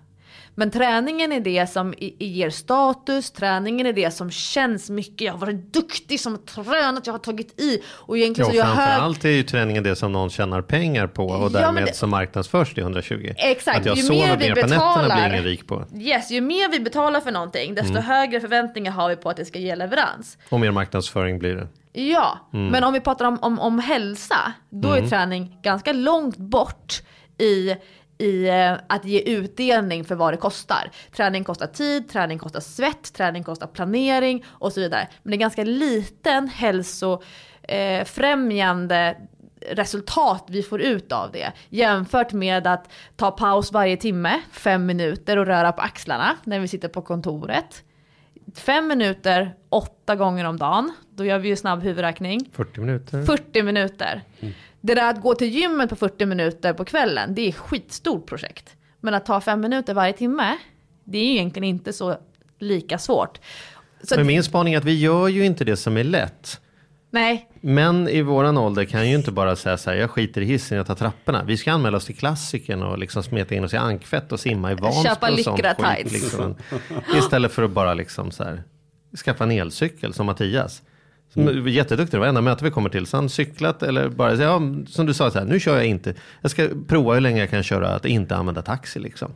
Men 0.57 0.71
träningen 0.71 1.31
är 1.31 1.39
det 1.39 1.67
som 1.69 1.93
ger 2.19 2.49
status, 2.49 3.31
träningen 3.31 3.85
är 3.87 3.93
det 3.93 4.11
som 4.11 4.31
känns 4.31 4.89
mycket. 4.89 5.21
Jag 5.21 5.33
har 5.33 5.39
varit 5.39 5.73
duktig 5.73 6.19
som 6.19 6.37
tränat, 6.37 7.07
jag 7.07 7.13
har 7.13 7.19
tagit 7.19 7.59
i. 7.61 7.81
Och 7.87 8.17
egentligen 8.17 8.47
Ja, 8.47 8.51
så 8.53 8.57
jag 8.57 8.65
hög... 8.65 8.75
framförallt 8.75 9.25
är 9.25 9.29
ju 9.29 9.43
träningen 9.43 9.83
det 9.83 9.95
som 9.95 10.11
någon 10.11 10.29
tjänar 10.29 10.61
pengar 10.61 11.07
på 11.07 11.25
och 11.25 11.45
Ja, 11.45 11.49
därmed 11.59 11.85
det- 11.85 11.93
som 11.93 12.09
marknadsförs 12.09 12.73
till 12.73 12.83
120. 12.83 13.33
Exakt, 13.37 13.79
Att 13.79 13.85
jag 13.85 13.97
ju 13.97 14.03
sover 14.03 14.19
mer 14.19 14.37
vi 14.37 14.49
nätterna 14.49 14.53
blir 14.67 14.69
betalar- 14.77 15.29
ingen 15.29 15.43
rik 15.43 15.67
på. 15.67 15.85
Yes, 15.95 16.31
ju 16.31 16.41
mer 16.41 16.71
vi 16.71 16.79
betalar 16.79 17.21
för 17.21 17.31
någonting, 17.31 17.75
desto 17.75 17.91
Mm. 17.91 18.03
högre 18.03 18.41
förväntningar 18.41 18.91
har 18.91 19.09
vi 19.09 19.15
på 19.15 19.29
att 19.29 19.37
det 19.37 19.45
ska 19.45 19.59
ge 19.59 19.75
leverans. 19.75 20.37
Och 20.49 20.59
mer 20.59 20.71
marknadsföring 20.71 21.39
blir 21.39 21.55
det. 21.55 21.67
Ja, 21.97 22.39
Mm. 22.53 22.67
men 22.67 22.83
om 22.83 22.93
vi 22.93 22.99
pratar 22.99 23.25
om, 23.25 23.39
om, 23.41 23.59
om 23.59 23.79
hälsa, 23.79 24.53
då 24.69 24.91
är 24.93 25.07
träning 25.07 25.59
ganska 25.61 25.93
långt 25.93 26.37
bort 26.37 27.01
i, 27.37 27.75
i 28.17 28.47
eh, 28.49 28.73
att 28.89 29.05
ge 29.05 29.19
utdelning 29.21 30.05
för 30.05 30.15
vad 30.15 30.33
det 30.33 30.37
kostar. 30.37 30.91
Träning 31.15 31.43
kostar 31.43 31.67
tid, 31.67 32.09
träning 32.09 32.39
kostar 32.39 32.59
svett, 32.59 33.13
träning 33.13 33.43
kostar 33.43 33.67
planering 33.67 34.45
och 34.47 34.73
så 34.73 34.79
vidare. 34.79 35.07
Men 35.23 35.31
det 35.31 35.35
är 35.37 35.39
ganska 35.39 35.63
liten 35.63 36.47
hälsofrämjande 37.67 38.97
eh, 38.97 39.15
resultat 39.75 40.45
vi 40.47 40.63
får 40.63 40.81
ut 40.81 41.11
av 41.11 41.31
det. 41.31 41.51
Jämfört 41.69 42.33
med 42.33 42.67
att 42.67 42.91
ta 43.15 43.31
paus 43.31 43.71
varje 43.71 43.97
timme, 43.97 44.41
fem 44.51 44.85
minuter 44.85 45.37
och 45.37 45.45
röra 45.45 45.71
på 45.71 45.81
axlarna 45.81 46.35
när 46.43 46.59
vi 46.59 46.67
sitter 46.67 46.87
på 46.87 47.01
kontoret. 47.01 47.83
Fem 48.55 48.87
minuter, 48.87 49.55
åtta 49.69 50.15
gånger 50.15 50.45
om 50.45 50.57
dagen. 50.57 50.91
Då 51.15 51.25
gör 51.25 51.39
vi 51.39 51.47
ju 51.49 51.55
snabb 51.55 51.83
huvudräkning. 51.83 52.49
40 52.53 52.79
minuter. 52.81 53.23
40 53.23 53.63
minuter. 53.63 54.21
Det 54.81 54.95
där 54.95 55.09
att 55.09 55.21
gå 55.21 55.35
till 55.35 55.47
gymmet 55.47 55.89
på 55.89 55.95
40 55.95 56.25
minuter 56.25 56.73
på 56.73 56.85
kvällen, 56.85 57.35
det 57.35 57.41
är 57.41 57.49
ett 57.49 57.55
skitstort 57.55 58.25
projekt. 58.25 58.75
Men 58.99 59.13
att 59.13 59.25
ta 59.25 59.41
fem 59.41 59.61
minuter 59.61 59.93
varje 59.93 60.13
timme, 60.13 60.57
det 61.03 61.17
är 61.17 61.23
egentligen 61.23 61.63
inte 61.63 61.93
så 61.93 62.17
lika 62.59 62.97
svårt. 62.97 63.39
Så 64.03 64.15
Men 64.15 64.27
min 64.27 64.43
spaning 64.43 64.73
är 64.73 64.77
att 64.77 64.85
vi 64.85 64.99
gör 64.99 65.27
ju 65.27 65.45
inte 65.45 65.63
det 65.63 65.77
som 65.77 65.97
är 65.97 66.03
lätt. 66.03 66.61
Nej, 67.15 67.49
Män 67.61 68.07
i 68.07 68.21
våran 68.21 68.57
ålder 68.57 68.85
kan 68.85 69.09
ju 69.09 69.15
inte 69.15 69.31
bara 69.31 69.55
säga 69.55 69.77
så 69.77 69.89
här, 69.89 69.97
jag 69.97 70.09
skiter 70.09 70.41
i 70.41 70.45
hissen, 70.45 70.77
jag 70.77 70.87
tar 70.87 70.95
trapporna. 70.95 71.43
Vi 71.43 71.57
ska 71.57 71.71
anmäla 71.71 71.97
oss 71.97 72.05
till 72.05 72.15
klassiken 72.15 72.83
och 72.83 72.97
liksom 72.97 73.23
smeta 73.23 73.55
in 73.55 73.63
oss 73.63 73.73
i 73.73 73.77
ankfett 73.77 74.31
och 74.31 74.39
simma 74.39 74.71
i 74.71 74.75
Vansbro 74.75 75.03
Köpa 75.03 75.29
lyckra 75.29 75.73
tights. 75.73 76.13
Liksom. 76.13 76.55
Istället 77.17 77.51
för 77.51 77.63
att 77.63 77.71
bara 77.71 77.93
liksom 77.93 78.31
så 78.31 78.43
här, 78.43 78.63
skaffa 79.25 79.43
en 79.43 79.51
elcykel 79.51 80.13
som 80.13 80.25
Mattias. 80.25 80.81
Som 81.33 81.47
är 81.47 81.67
Jätteduktig, 81.67 82.17
varenda 82.17 82.41
möte 82.41 82.63
vi 82.63 82.71
kommer 82.71 82.89
till. 82.89 83.05
Så 83.05 83.17
han 83.17 83.29
cyklat 83.29 83.83
eller 83.83 84.09
bara, 84.09 84.35
ja, 84.35 84.61
som 84.87 85.05
du 85.05 85.13
sa, 85.13 85.31
så 85.31 85.39
här, 85.39 85.45
nu 85.45 85.59
kör 85.59 85.75
jag 85.75 85.85
inte. 85.85 86.13
Jag 86.41 86.51
ska 86.51 86.69
prova 86.87 87.13
hur 87.13 87.21
länge 87.21 87.39
jag 87.39 87.49
kan 87.49 87.63
köra 87.63 87.89
att 87.89 88.05
inte 88.05 88.35
använda 88.35 88.61
taxi. 88.61 88.99
Liksom. 88.99 89.31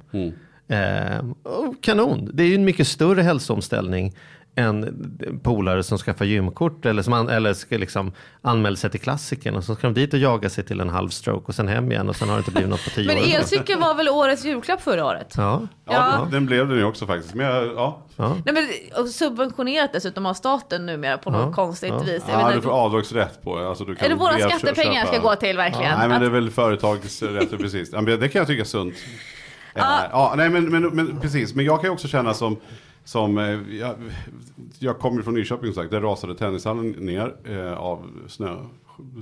Eh, 0.67 1.19
och 1.43 1.83
kanon, 1.83 2.29
det 2.33 2.43
är 2.43 2.47
ju 2.47 2.55
en 2.55 2.65
mycket 2.65 2.87
större 2.87 3.21
hälsoomställning 3.21 4.15
än 4.59 5.39
polare 5.43 5.83
som 5.83 5.97
skaffar 5.97 6.25
gymkort 6.25 6.85
eller, 6.85 7.01
som 7.01 7.13
an, 7.13 7.29
eller 7.29 7.53
ska 7.53 7.77
liksom 7.77 8.11
anmäla 8.41 8.75
sig 8.75 8.89
till 8.89 8.99
klassiken 8.99 9.55
och 9.55 9.63
så 9.63 9.75
ska 9.75 9.87
de 9.87 9.93
dit 9.93 10.13
och 10.13 10.19
jaga 10.19 10.49
sig 10.49 10.63
till 10.65 10.79
en 10.79 10.89
halv 10.89 11.09
stroke 11.09 11.45
och 11.47 11.55
sen 11.55 11.67
hem 11.67 11.91
igen 11.91 12.09
och 12.09 12.15
sen 12.15 12.29
har 12.29 12.35
det 12.35 12.39
inte 12.39 12.51
blivit 12.51 12.69
något 12.69 12.83
på 12.83 12.89
tio 12.89 13.07
men 13.07 13.17
år. 13.17 13.35
elcykeln 13.35 13.81
var 13.81 13.95
väl 13.95 14.09
årets 14.09 14.45
julklapp 14.45 14.81
förra 14.81 15.05
året? 15.05 15.33
Ja, 15.37 15.61
Ja, 15.85 15.93
Ja. 15.93 16.27
Den, 16.31 16.45
blev 16.45 16.67
den 16.67 16.77
ju 16.77 16.83
också 16.83 17.05
faktiskt. 17.05 17.33
Men 17.33 17.45
jag, 17.45 17.65
ja. 17.65 18.01
ja. 18.15 18.35
Nej, 18.45 18.53
men, 18.53 18.67
och 19.03 19.09
subventionerat 19.09 19.93
dessutom 19.93 20.25
av 20.25 20.33
staten 20.33 20.85
numera 20.85 21.17
på 21.17 21.29
något 21.31 21.41
Ja, 21.45 21.53
konstigt 21.53 21.89
ja. 21.89 21.99
vis. 21.99 22.23
Jag 22.31 22.41
Ja, 22.41 22.51
du 22.55 22.61
får 22.61 22.71
avdragsrätt 22.71 23.43
på 23.43 23.59
det. 23.59 23.69
Alltså, 23.69 23.85
du 23.85 23.95
kan 23.95 24.05
är 24.05 24.09
det 24.09 24.15
våra 24.15 24.39
skattepengar 24.39 24.93
köpa- 25.05 25.07
ska 25.07 25.21
gå 25.29 25.35
till 25.35 25.57
verkligen? 25.57 25.97
Nej 25.97 26.07
men 26.07 26.11
Att- 26.11 26.19
det 26.19 26.25
är 26.25 26.29
väl 26.31 26.49
företagsrätt, 26.49 27.51
precis. 27.59 27.91
Men 27.91 28.05
Det 28.05 28.29
kan 28.29 28.39
jag 28.39 28.47
tycka 28.47 28.61
är 28.61 28.65
sunt. 28.65 28.93
Ja, 29.75 29.99
ja 30.11 30.33
nej 30.37 30.49
men, 30.49 30.65
men, 30.71 30.83
men 30.83 31.19
precis, 31.21 31.55
men 31.55 31.65
jag 31.65 31.75
kan 31.81 31.83
ju 31.87 31.93
också 31.93 32.07
känna 32.07 32.33
som, 32.33 32.57
som 33.09 33.37
eh, 33.37 33.77
jag, 33.79 33.95
jag 34.79 34.99
kommer 34.99 35.21
från 35.21 35.33
Nyköping 35.33 35.73
sagt, 35.73 35.91
där 35.91 36.01
rasade 36.01 36.35
tennishallen 36.35 36.89
ner 36.91 37.35
eh, 37.45 37.73
av 37.73 38.05
snö. 38.27 38.55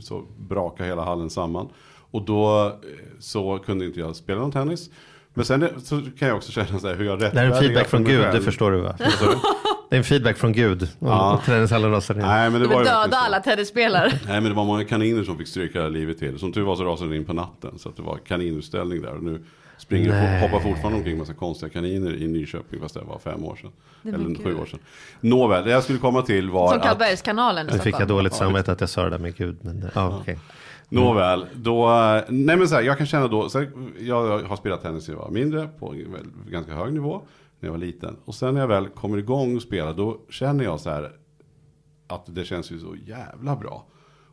Så 0.02 0.24
brakade 0.38 0.90
hela 0.90 1.04
hallen 1.04 1.30
samman. 1.30 1.70
Och 2.12 2.22
då 2.22 2.66
eh, 2.66 2.74
så 3.20 3.60
kunde 3.66 3.86
inte 3.86 4.00
jag 4.00 4.16
spela 4.16 4.40
någon 4.40 4.52
tennis. 4.52 4.90
Men 5.34 5.46
sen 5.46 5.64
eh, 5.64 5.70
så 5.84 6.02
kan 6.20 6.28
jag 6.28 6.38
också 6.38 6.52
känna 6.52 6.80
så 6.80 6.88
här 6.88 6.96
hur 6.96 7.06
jag 7.06 7.20
Det 7.20 7.26
här 7.30 7.36
är 7.36 7.44
en 7.44 7.50
rättfärdigar 7.50 7.74
feedback 7.74 7.88
från 7.88 8.04
Gud, 8.04 8.22
själv. 8.22 8.36
det 8.36 8.42
förstår 8.42 8.72
du 8.72 8.78
va? 8.78 8.96
Det 9.90 9.96
är 9.96 9.98
en 9.98 10.04
feedback 10.04 10.38
från 10.38 10.54
Gud. 10.54 10.90
Ja. 11.00 11.42
Träningshallen 11.46 11.92
rasade 11.92 12.20
ner. 12.20 12.28
Nej 12.28 12.50
men 12.50 12.62
det 12.62 12.68
var 12.68 12.80
ju 12.80 12.86
döda 12.86 13.18
alla 13.18 13.40
tennisspelare. 13.40 14.08
Nej 14.28 14.42
men 14.42 14.44
det 14.44 14.54
var 14.54 14.66
många 14.66 14.86
kaniner 14.86 15.24
som 15.24 15.38
fick 15.38 15.48
stryka 15.48 15.88
livet 15.88 16.18
till. 16.20 16.40
Som 16.40 16.54
tur 16.54 16.62
var 16.62 16.76
så 16.76 16.84
rasade 16.84 17.10
det 17.10 17.18
in 17.18 17.26
på 17.26 17.34
natten. 17.34 17.80
Så 17.80 17.90
att 17.90 17.96
det 17.96 18.02
var 18.02 18.18
kaninutställning 18.18 19.02
där. 19.02 19.14
Och 19.16 19.24
nu 19.24 19.44
springer 19.78 20.10
Nej. 20.10 20.36
och 20.44 20.50
hoppar 20.50 20.64
fortfarande 20.64 20.98
omkring 20.98 21.18
massa 21.18 21.34
konstiga 21.34 21.70
kaniner 21.70 22.16
i 22.16 22.28
Nyköping. 22.28 22.80
Fast 22.80 22.94
det 22.94 23.02
var 23.02 23.20
fem 23.20 23.44
år 23.46 23.56
sedan. 23.56 23.72
Eller 24.04 24.44
sju 24.44 24.56
år 24.56 24.66
sedan. 24.66 24.80
Nåväl, 25.20 25.66
det 25.66 25.72
jag 25.72 25.84
skulle 25.84 26.00
komma 26.00 26.22
till 26.22 26.50
var 26.50 26.70
Som 26.70 26.78
att... 26.78 26.84
Karlbergskanalen 26.86 27.68
Nu 27.72 27.80
fick 27.80 28.00
jag 28.00 28.08
dåligt 28.08 28.34
samvete 28.34 28.72
att 28.72 28.82
jag 28.82 28.90
sa 28.90 29.04
det 29.04 29.10
där 29.10 29.18
med 29.18 29.36
Gud. 29.36 29.58
Men, 29.62 29.80
det- 29.80 29.92
ja, 29.96 30.18
okej. 30.22 30.40
Nåväl, 30.90 31.46
då, 31.54 31.88
nej 32.30 32.58
men 32.58 32.68
så 32.68 32.76
här, 32.76 32.82
jag 32.82 32.98
kan 32.98 33.08
känna 33.08 33.28
då, 33.28 33.50
så 33.50 33.60
här, 33.60 33.72
jag 34.00 34.40
har 34.44 34.56
spelat 34.56 34.82
tennis 34.82 35.08
när 35.08 35.16
jag 35.16 35.22
var 35.22 35.30
mindre 35.30 35.68
på 35.80 35.96
ganska 36.50 36.74
hög 36.74 36.94
nivå 36.94 37.22
när 37.60 37.68
jag 37.68 37.72
var 37.72 37.80
liten. 37.80 38.16
Och 38.26 38.36
sen 38.36 38.54
när 38.54 38.62
jag 38.62 38.68
väl 38.68 38.88
kommer 38.88 39.18
igång 39.18 39.56
och 39.56 39.62
spelar 39.62 39.94
då 39.94 40.18
känner 40.30 40.64
jag 40.64 40.80
så 40.80 40.90
här 40.90 41.12
att 42.08 42.24
det 42.26 42.46
känns 42.46 42.72
ju 42.72 42.80
så 42.80 42.96
jävla 43.06 43.56
bra. 43.56 43.86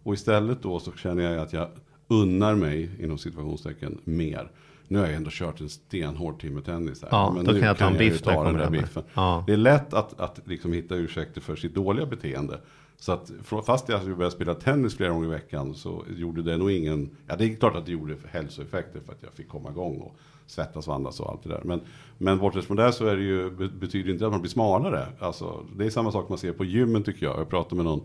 Och 0.03 0.15
istället 0.15 0.63
då 0.63 0.81
så 0.81 0.93
känner 0.93 1.23
jag 1.33 1.43
att 1.43 1.53
jag 1.53 1.69
unnar 2.09 2.55
mig, 2.55 2.91
inom 3.01 3.19
situationstecken, 3.19 3.99
mer. 4.05 4.51
Nu 4.88 4.99
har 4.99 5.07
jag 5.07 5.14
ändå 5.14 5.31
kört 5.33 5.61
en 5.61 5.68
stenhård 5.68 6.40
timme 6.40 6.61
tennis 6.61 7.03
här. 7.03 7.09
Ja, 7.12 7.33
då 7.37 7.53
nu 7.53 7.59
kan 7.59 7.68
jag 7.68 7.79
ta 7.79 7.87
en 7.87 7.99
biff 7.99 8.25
när 8.27 8.33
jag 8.33 8.47
kommer 8.47 8.59
hem. 8.64 9.05
Ja. 9.14 9.44
Det 9.47 9.53
är 9.53 9.57
lätt 9.57 9.94
att, 9.94 10.20
att 10.20 10.40
liksom 10.44 10.73
hitta 10.73 10.94
ursäkter 10.94 11.40
för 11.40 11.57
sitt 11.57 11.75
dåliga 11.75 12.07
beteende. 12.07 12.61
Så 12.97 13.12
att 13.12 13.33
fast 13.66 13.88
jag 13.88 14.05
började 14.05 14.31
spela 14.31 14.55
tennis 14.55 14.97
flera 14.97 15.11
gånger 15.11 15.27
i 15.27 15.31
veckan 15.31 15.75
så 15.75 16.05
gjorde 16.16 16.42
det 16.42 16.57
nog 16.57 16.70
ingen, 16.70 17.11
ja 17.27 17.37
det 17.37 17.44
är 17.44 17.57
klart 17.57 17.77
att 17.77 17.87
det 17.87 17.92
gjorde 17.92 18.16
hälsoeffekter 18.31 19.01
för 19.01 19.12
att 19.12 19.23
jag 19.23 19.33
fick 19.33 19.49
komma 19.49 19.70
igång 19.70 19.99
och 19.99 20.16
svettas 20.47 20.88
och 20.88 20.94
andas 20.94 21.20
och 21.20 21.31
allt 21.31 21.42
det 21.42 21.49
där. 21.49 21.61
Men, 21.64 21.81
men 22.18 22.38
bortsett 22.38 22.64
från 22.64 22.77
det 22.77 22.92
så 22.92 23.07
är 23.07 23.16
det 23.16 23.23
ju, 23.23 23.51
be- 23.51 23.68
betyder 23.68 24.12
inte 24.12 24.27
att 24.27 24.33
man 24.33 24.40
blir 24.40 24.51
smalare. 24.51 25.07
Alltså, 25.18 25.64
det 25.77 25.87
är 25.87 25.90
samma 25.90 26.12
sak 26.12 26.29
man 26.29 26.38
ser 26.38 26.53
på 26.53 26.64
gymmen 26.64 27.03
tycker 27.03 27.27
jag. 27.27 27.38
Jag 27.38 27.49
pratade 27.49 27.77
med 27.77 27.85
någon 27.85 28.01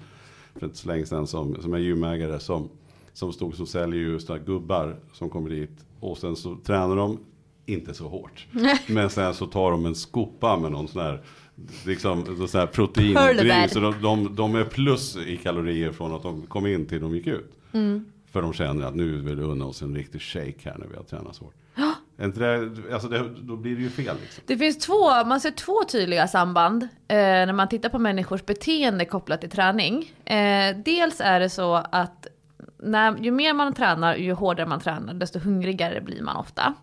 för 0.55 0.65
inte 0.65 0.77
så 0.77 0.87
länge 0.87 1.05
sedan 1.05 1.27
som, 1.27 1.61
som 1.61 1.73
är 1.73 1.77
gymägare 1.77 2.39
som, 2.39 2.69
som 3.13 3.33
stod 3.33 3.55
som 3.55 3.67
säljer 3.67 3.99
ju 3.99 4.19
sådana 4.19 4.39
här 4.39 4.45
gubbar 4.47 4.95
som 5.13 5.29
kommer 5.29 5.49
dit 5.49 5.85
och 5.99 6.17
sen 6.17 6.35
så 6.35 6.55
tränar 6.55 6.95
de 6.95 7.19
inte 7.65 7.93
så 7.93 8.07
hårt. 8.07 8.47
Men 8.87 9.09
sen 9.09 9.33
så 9.33 9.45
tar 9.45 9.71
de 9.71 9.85
en 9.85 9.95
skopa 9.95 10.57
med 10.57 10.71
någon 10.71 10.87
sån 10.87 11.01
här 11.01 11.21
liksom, 11.85 12.47
sån 12.47 12.59
här 12.59 12.67
proteindrink. 12.67 13.71
Så 13.71 13.79
de, 13.79 14.01
de, 14.01 14.35
de 14.35 14.55
är 14.55 14.63
plus 14.63 15.17
i 15.17 15.37
kalorier 15.37 15.91
från 15.91 16.15
att 16.15 16.23
de 16.23 16.41
kom 16.41 16.67
in 16.67 16.85
till 16.85 17.01
de 17.01 17.15
gick 17.15 17.27
ut. 17.27 17.51
För 18.31 18.41
de 18.41 18.53
känner 18.53 18.85
att 18.85 18.95
nu 18.95 19.21
vill 19.21 19.35
vi 19.35 19.43
unna 19.43 19.65
oss 19.65 19.81
en 19.81 19.95
riktig 19.95 20.21
shake 20.21 20.59
här 20.63 20.75
när 20.77 20.87
vi 20.87 20.95
har 20.95 21.03
tränat 21.03 21.35
så 21.35 21.43
hårt. 21.43 21.53
Det, 22.15 22.93
alltså 22.93 23.07
det, 23.07 23.29
då 23.41 23.55
blir 23.55 23.75
det 23.75 23.81
ju 23.81 23.89
fel 23.89 24.15
liksom. 24.21 24.43
Det 24.47 24.57
finns 24.57 24.77
två, 24.77 25.25
man 25.25 25.41
ser 25.41 25.51
två 25.51 25.83
tydliga 25.83 26.27
samband 26.27 26.83
eh, 26.83 27.17
när 27.17 27.53
man 27.53 27.69
tittar 27.69 27.89
på 27.89 27.99
människors 27.99 28.45
beteende 28.45 29.05
kopplat 29.05 29.41
till 29.41 29.49
träning. 29.49 30.11
Eh, 30.25 30.77
dels 30.85 31.21
är 31.21 31.39
det 31.39 31.49
så 31.49 31.75
att 31.75 32.27
när, 32.79 33.17
ju 33.17 33.31
mer 33.31 33.53
man 33.53 33.73
tränar, 33.73 34.15
ju 34.15 34.33
hårdare 34.33 34.67
man 34.67 34.79
tränar, 34.79 35.13
desto 35.13 35.39
hungrigare 35.39 36.01
blir 36.01 36.21
man 36.21 36.35
ofta. 36.37 36.73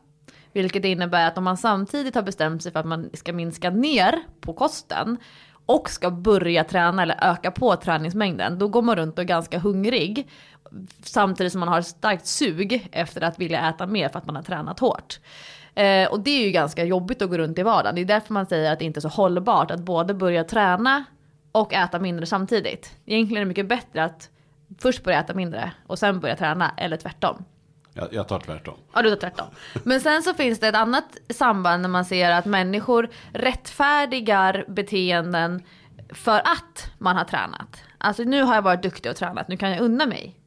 Vilket 0.52 0.84
innebär 0.84 1.26
att 1.26 1.38
om 1.38 1.44
man 1.44 1.56
samtidigt 1.56 2.14
har 2.14 2.22
bestämt 2.22 2.62
sig 2.62 2.72
för 2.72 2.80
att 2.80 2.86
man 2.86 3.10
ska 3.14 3.32
minska 3.32 3.70
ner 3.70 4.18
på 4.40 4.52
kosten 4.52 5.18
och 5.66 5.90
ska 5.90 6.10
börja 6.10 6.64
träna 6.64 7.02
eller 7.02 7.18
öka 7.22 7.50
på 7.50 7.76
träningsmängden, 7.76 8.58
då 8.58 8.68
går 8.68 8.82
man 8.82 8.96
runt 8.96 9.18
och 9.18 9.24
är 9.24 9.28
ganska 9.28 9.58
hungrig. 9.58 10.28
Samtidigt 11.02 11.52
som 11.52 11.60
man 11.60 11.68
har 11.68 11.78
ett 11.78 11.86
starkt 11.86 12.26
sug 12.26 12.88
efter 12.92 13.20
att 13.22 13.38
vilja 13.38 13.68
äta 13.68 13.86
mer 13.86 14.08
för 14.08 14.18
att 14.18 14.26
man 14.26 14.36
har 14.36 14.42
tränat 14.42 14.80
hårt. 14.80 15.18
Eh, 15.74 16.08
och 16.08 16.20
det 16.20 16.30
är 16.30 16.44
ju 16.44 16.50
ganska 16.50 16.84
jobbigt 16.84 17.22
att 17.22 17.30
gå 17.30 17.38
runt 17.38 17.58
i 17.58 17.62
vardagen. 17.62 17.94
Det 17.94 18.00
är 18.00 18.04
därför 18.04 18.34
man 18.34 18.46
säger 18.46 18.72
att 18.72 18.78
det 18.78 18.84
inte 18.84 18.98
är 18.98 19.02
så 19.02 19.08
hållbart 19.08 19.70
att 19.70 19.80
både 19.80 20.14
börja 20.14 20.44
träna 20.44 21.04
och 21.52 21.74
äta 21.74 21.98
mindre 21.98 22.26
samtidigt. 22.26 22.96
Egentligen 23.06 23.40
är 23.40 23.44
det 23.44 23.48
mycket 23.48 23.68
bättre 23.68 24.04
att 24.04 24.30
först 24.78 25.04
börja 25.04 25.20
äta 25.20 25.34
mindre 25.34 25.72
och 25.86 25.98
sen 25.98 26.20
börja 26.20 26.36
träna, 26.36 26.74
eller 26.76 26.96
tvärtom. 26.96 27.44
Jag, 27.92 28.08
jag 28.12 28.28
tar 28.28 28.40
tvärtom. 28.40 28.74
Ja, 28.94 29.02
du 29.02 29.10
tar 29.10 29.16
tvärtom. 29.16 29.46
Men 29.84 30.00
sen 30.00 30.22
så 30.22 30.34
finns 30.34 30.60
det 30.60 30.68
ett 30.68 30.74
annat 30.74 31.16
samband 31.30 31.82
när 31.82 31.88
man 31.88 32.04
ser 32.04 32.30
att 32.30 32.44
människor 32.44 33.08
rättfärdigar 33.32 34.64
beteenden 34.68 35.62
för 36.10 36.38
att 36.38 36.90
man 36.98 37.16
har 37.16 37.24
tränat. 37.24 37.82
Alltså 37.98 38.22
nu 38.22 38.42
har 38.42 38.54
jag 38.54 38.62
varit 38.62 38.82
duktig 38.82 39.10
och 39.10 39.16
tränat, 39.16 39.48
nu 39.48 39.56
kan 39.56 39.70
jag 39.70 39.80
unna 39.80 40.06
mig. 40.06 40.40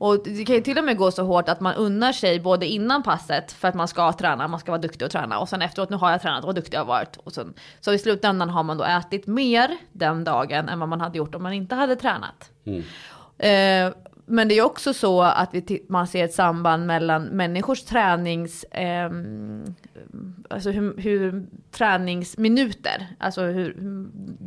Och 0.00 0.24
det 0.24 0.44
kan 0.44 0.54
ju 0.56 0.60
till 0.62 0.78
och 0.78 0.84
med 0.84 0.96
gå 0.96 1.10
så 1.10 1.24
hårt 1.24 1.48
att 1.48 1.60
man 1.60 1.74
unnar 1.74 2.12
sig 2.12 2.40
både 2.40 2.66
innan 2.66 3.02
passet 3.02 3.52
för 3.52 3.68
att 3.68 3.74
man 3.74 3.88
ska 3.88 4.12
träna, 4.12 4.48
man 4.48 4.60
ska 4.60 4.72
vara 4.72 4.80
duktig 4.80 5.04
och 5.06 5.10
träna 5.12 5.38
och 5.38 5.48
sen 5.48 5.62
efteråt, 5.62 5.90
nu 5.90 5.96
har 5.96 6.10
jag 6.10 6.22
tränat 6.22 6.44
vad 6.44 6.54
duktig 6.54 6.74
jag 6.74 6.80
har 6.80 6.86
varit. 6.86 7.16
Och 7.16 7.32
sen, 7.32 7.54
så 7.80 7.92
i 7.92 7.98
slutändan 7.98 8.50
har 8.50 8.62
man 8.62 8.76
då 8.78 8.84
ätit 8.84 9.26
mer 9.26 9.76
den 9.92 10.24
dagen 10.24 10.68
än 10.68 10.80
vad 10.80 10.88
man 10.88 11.00
hade 11.00 11.18
gjort 11.18 11.34
om 11.34 11.42
man 11.42 11.52
inte 11.52 11.74
hade 11.74 11.96
tränat. 11.96 12.50
Eh, 13.40 13.92
men 14.26 14.48
det 14.48 14.58
är 14.58 14.62
också 14.62 14.94
så 14.94 15.22
att 15.22 15.48
vi 15.52 15.86
man 15.88 16.06
ser 16.06 16.24
ett 16.24 16.34
samband 16.34 16.86
mellan 16.86 17.24
människors 17.24 17.82
tränings, 17.82 18.64
eh, 18.64 19.10
alltså 20.50 20.70
hur, 20.70 20.96
hur 20.96 21.46
träningsminuter, 21.70 23.06
alltså 23.18 23.42
hur, 23.42 23.76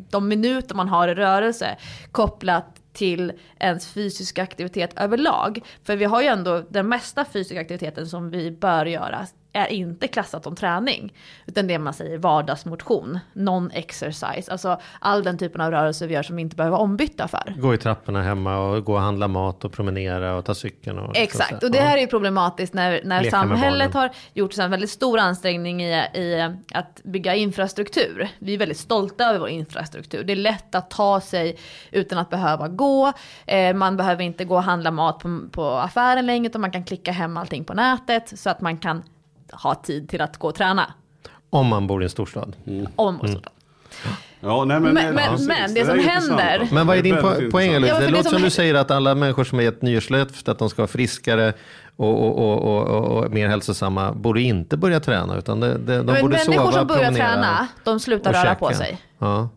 de 0.10 0.28
minuter 0.28 0.76
man 0.76 0.90
har 0.90 1.08
i 1.08 1.16
rörelse 1.16 1.78
kopplat 2.12 2.82
till 2.94 3.34
ens 3.60 3.88
fysiska 3.88 4.44
aktivitet 4.44 5.00
överlag. 5.00 5.60
För 5.84 5.96
vi 5.96 6.06
har 6.06 6.22
ju 6.22 6.28
ändå 6.28 6.64
den 6.70 6.88
mesta 6.88 7.26
fysiska 7.26 7.62
aktiviteten 7.62 8.08
som 8.08 8.30
vi 8.30 8.52
bör 8.52 8.86
göra 8.86 9.26
är 9.54 9.68
inte 9.68 10.08
klassat 10.08 10.44
som 10.44 10.56
träning. 10.56 11.14
Utan 11.46 11.68
det 11.68 11.80
man 11.80 11.94
säger 11.94 12.18
vardagsmotion, 12.18 13.20
non-exercise. 13.34 14.52
Alltså 14.52 14.82
all 15.00 15.24
den 15.24 15.38
typen 15.38 15.62
av 15.62 15.72
rörelser 15.72 16.08
vi 16.08 16.14
gör 16.14 16.24
som 16.24 16.36
vi 16.36 16.42
inte 16.42 16.56
behöver 16.56 16.78
vara 16.78 16.82
ombytta 16.82 17.28
för. 17.28 17.54
Gå 17.58 17.74
i 17.74 17.78
trapporna 17.78 18.22
hemma 18.22 18.58
och 18.58 18.86
gå 18.86 18.94
och 18.94 19.02
handla 19.02 19.28
mat 19.28 19.66
och 19.66 19.72
promenera 19.72 20.36
och 20.36 20.46
ta 20.46 20.56
cykeln. 20.56 21.00
Och 21.00 21.18
Exakt, 21.18 21.64
och 21.64 21.72
det 21.72 21.82
här 21.82 21.98
är 21.98 22.02
ju 22.02 22.08
problematiskt 22.08 22.74
när, 22.74 23.02
när 23.04 23.24
samhället 23.24 23.94
har 23.94 24.10
gjort 24.34 24.58
en 24.58 24.72
väldigt 24.72 24.90
stor 24.90 25.18
ansträngning 25.20 25.84
i, 25.84 25.94
i 26.14 26.54
att 26.74 27.02
bygga 27.04 27.36
infrastruktur. 27.36 28.28
Vi 28.40 28.54
är 28.54 28.58
väldigt 28.58 28.78
stolta 28.78 29.26
över 29.26 29.40
vår 29.40 29.50
infrastruktur. 29.50 30.24
Det 30.24 30.34
är 30.34 30.38
lätt 30.38 30.76
att 30.76 30.90
ta 30.90 31.22
sig 31.22 31.58
utan 31.92 32.18
att 32.18 32.30
behöva 32.30 32.68
gå. 32.68 33.14
Eh, 33.46 33.74
man 33.74 33.98
behöver 33.98 34.24
inte 34.24 34.46
gå 34.46 34.56
och 34.56 34.64
handla 34.64 34.92
mat 34.92 35.20
på, 35.20 35.40
på 35.52 35.66
affären 35.70 36.26
längre 36.26 36.46
utan 36.46 36.62
man 36.62 36.72
kan 36.72 36.84
klicka 36.84 37.12
hem 37.12 37.38
allting 37.38 37.64
på 37.64 37.74
nätet 37.74 38.40
så 38.40 38.50
att 38.50 38.62
man 38.62 38.78
kan 38.78 39.04
ha 39.64 39.76
tid 39.76 40.10
till 40.10 40.22
att 40.22 40.38
gå 40.38 40.48
och 40.48 40.56
träna. 40.56 40.94
Om 41.50 41.68
man 41.68 41.88
bor 41.88 42.02
i 42.02 42.06
en 42.06 42.10
storstad. 42.10 42.56
Om 42.96 43.18
man 43.18 43.28
så. 43.34 43.40
Ja, 44.40 44.66
nej, 44.66 44.80
men, 44.80 44.94
Men- 44.94 45.16
men- 45.16 45.46
men 45.46 45.74
det 45.74 45.86
som 45.86 45.90
är 45.94 45.98
intressant, 46.00 46.42
händer-. 46.42 46.68
Men 46.72 46.88
vad 46.88 46.98
är 46.98 47.02
Det 47.04 47.10
din 47.10 47.16
po- 47.18 47.52
poäng? 47.52 47.72
Ja, 47.72 47.80
Det 47.80 48.06
det 48.06 48.10
låter 48.12 48.24
som 48.24 48.32
som 48.32 48.42
du 48.42 48.50
säger 48.50 48.76
att 48.76 48.92
alla 48.92 49.16
människor 49.16 49.44
som 49.44 49.58
har 49.58 49.64
gett 49.64 49.82
nyårslöfte 49.82 50.52
att 50.52 50.60
de 50.60 50.70
ska 50.70 50.82
vara 50.82 50.88
friskare 50.88 51.54
och, 51.96 52.24
och, 52.28 52.38
och, 52.40 52.62
och, 52.78 52.88
och, 52.88 53.24
och 53.24 53.32
mer 53.32 53.48
hälsosamma 53.48 54.12
borde 54.12 54.42
inte 54.42 54.78
börja 54.78 55.00
träna 55.00 55.38
utan 55.38 55.60
det, 55.60 55.78
det, 55.78 55.98
de 55.98 56.04
Men 56.06 56.06
borde 56.22 56.38
människor 56.38 56.54
sova, 56.54 56.72
som 56.72 56.88
börjar 56.88 57.12
träna, 57.12 57.68
de 57.84 58.00
slutar 58.00 58.34
röra 58.34 58.56
på 58.56 58.68
käka. 58.68 58.78
sig. 58.78 59.02
Ja. 59.20 59.50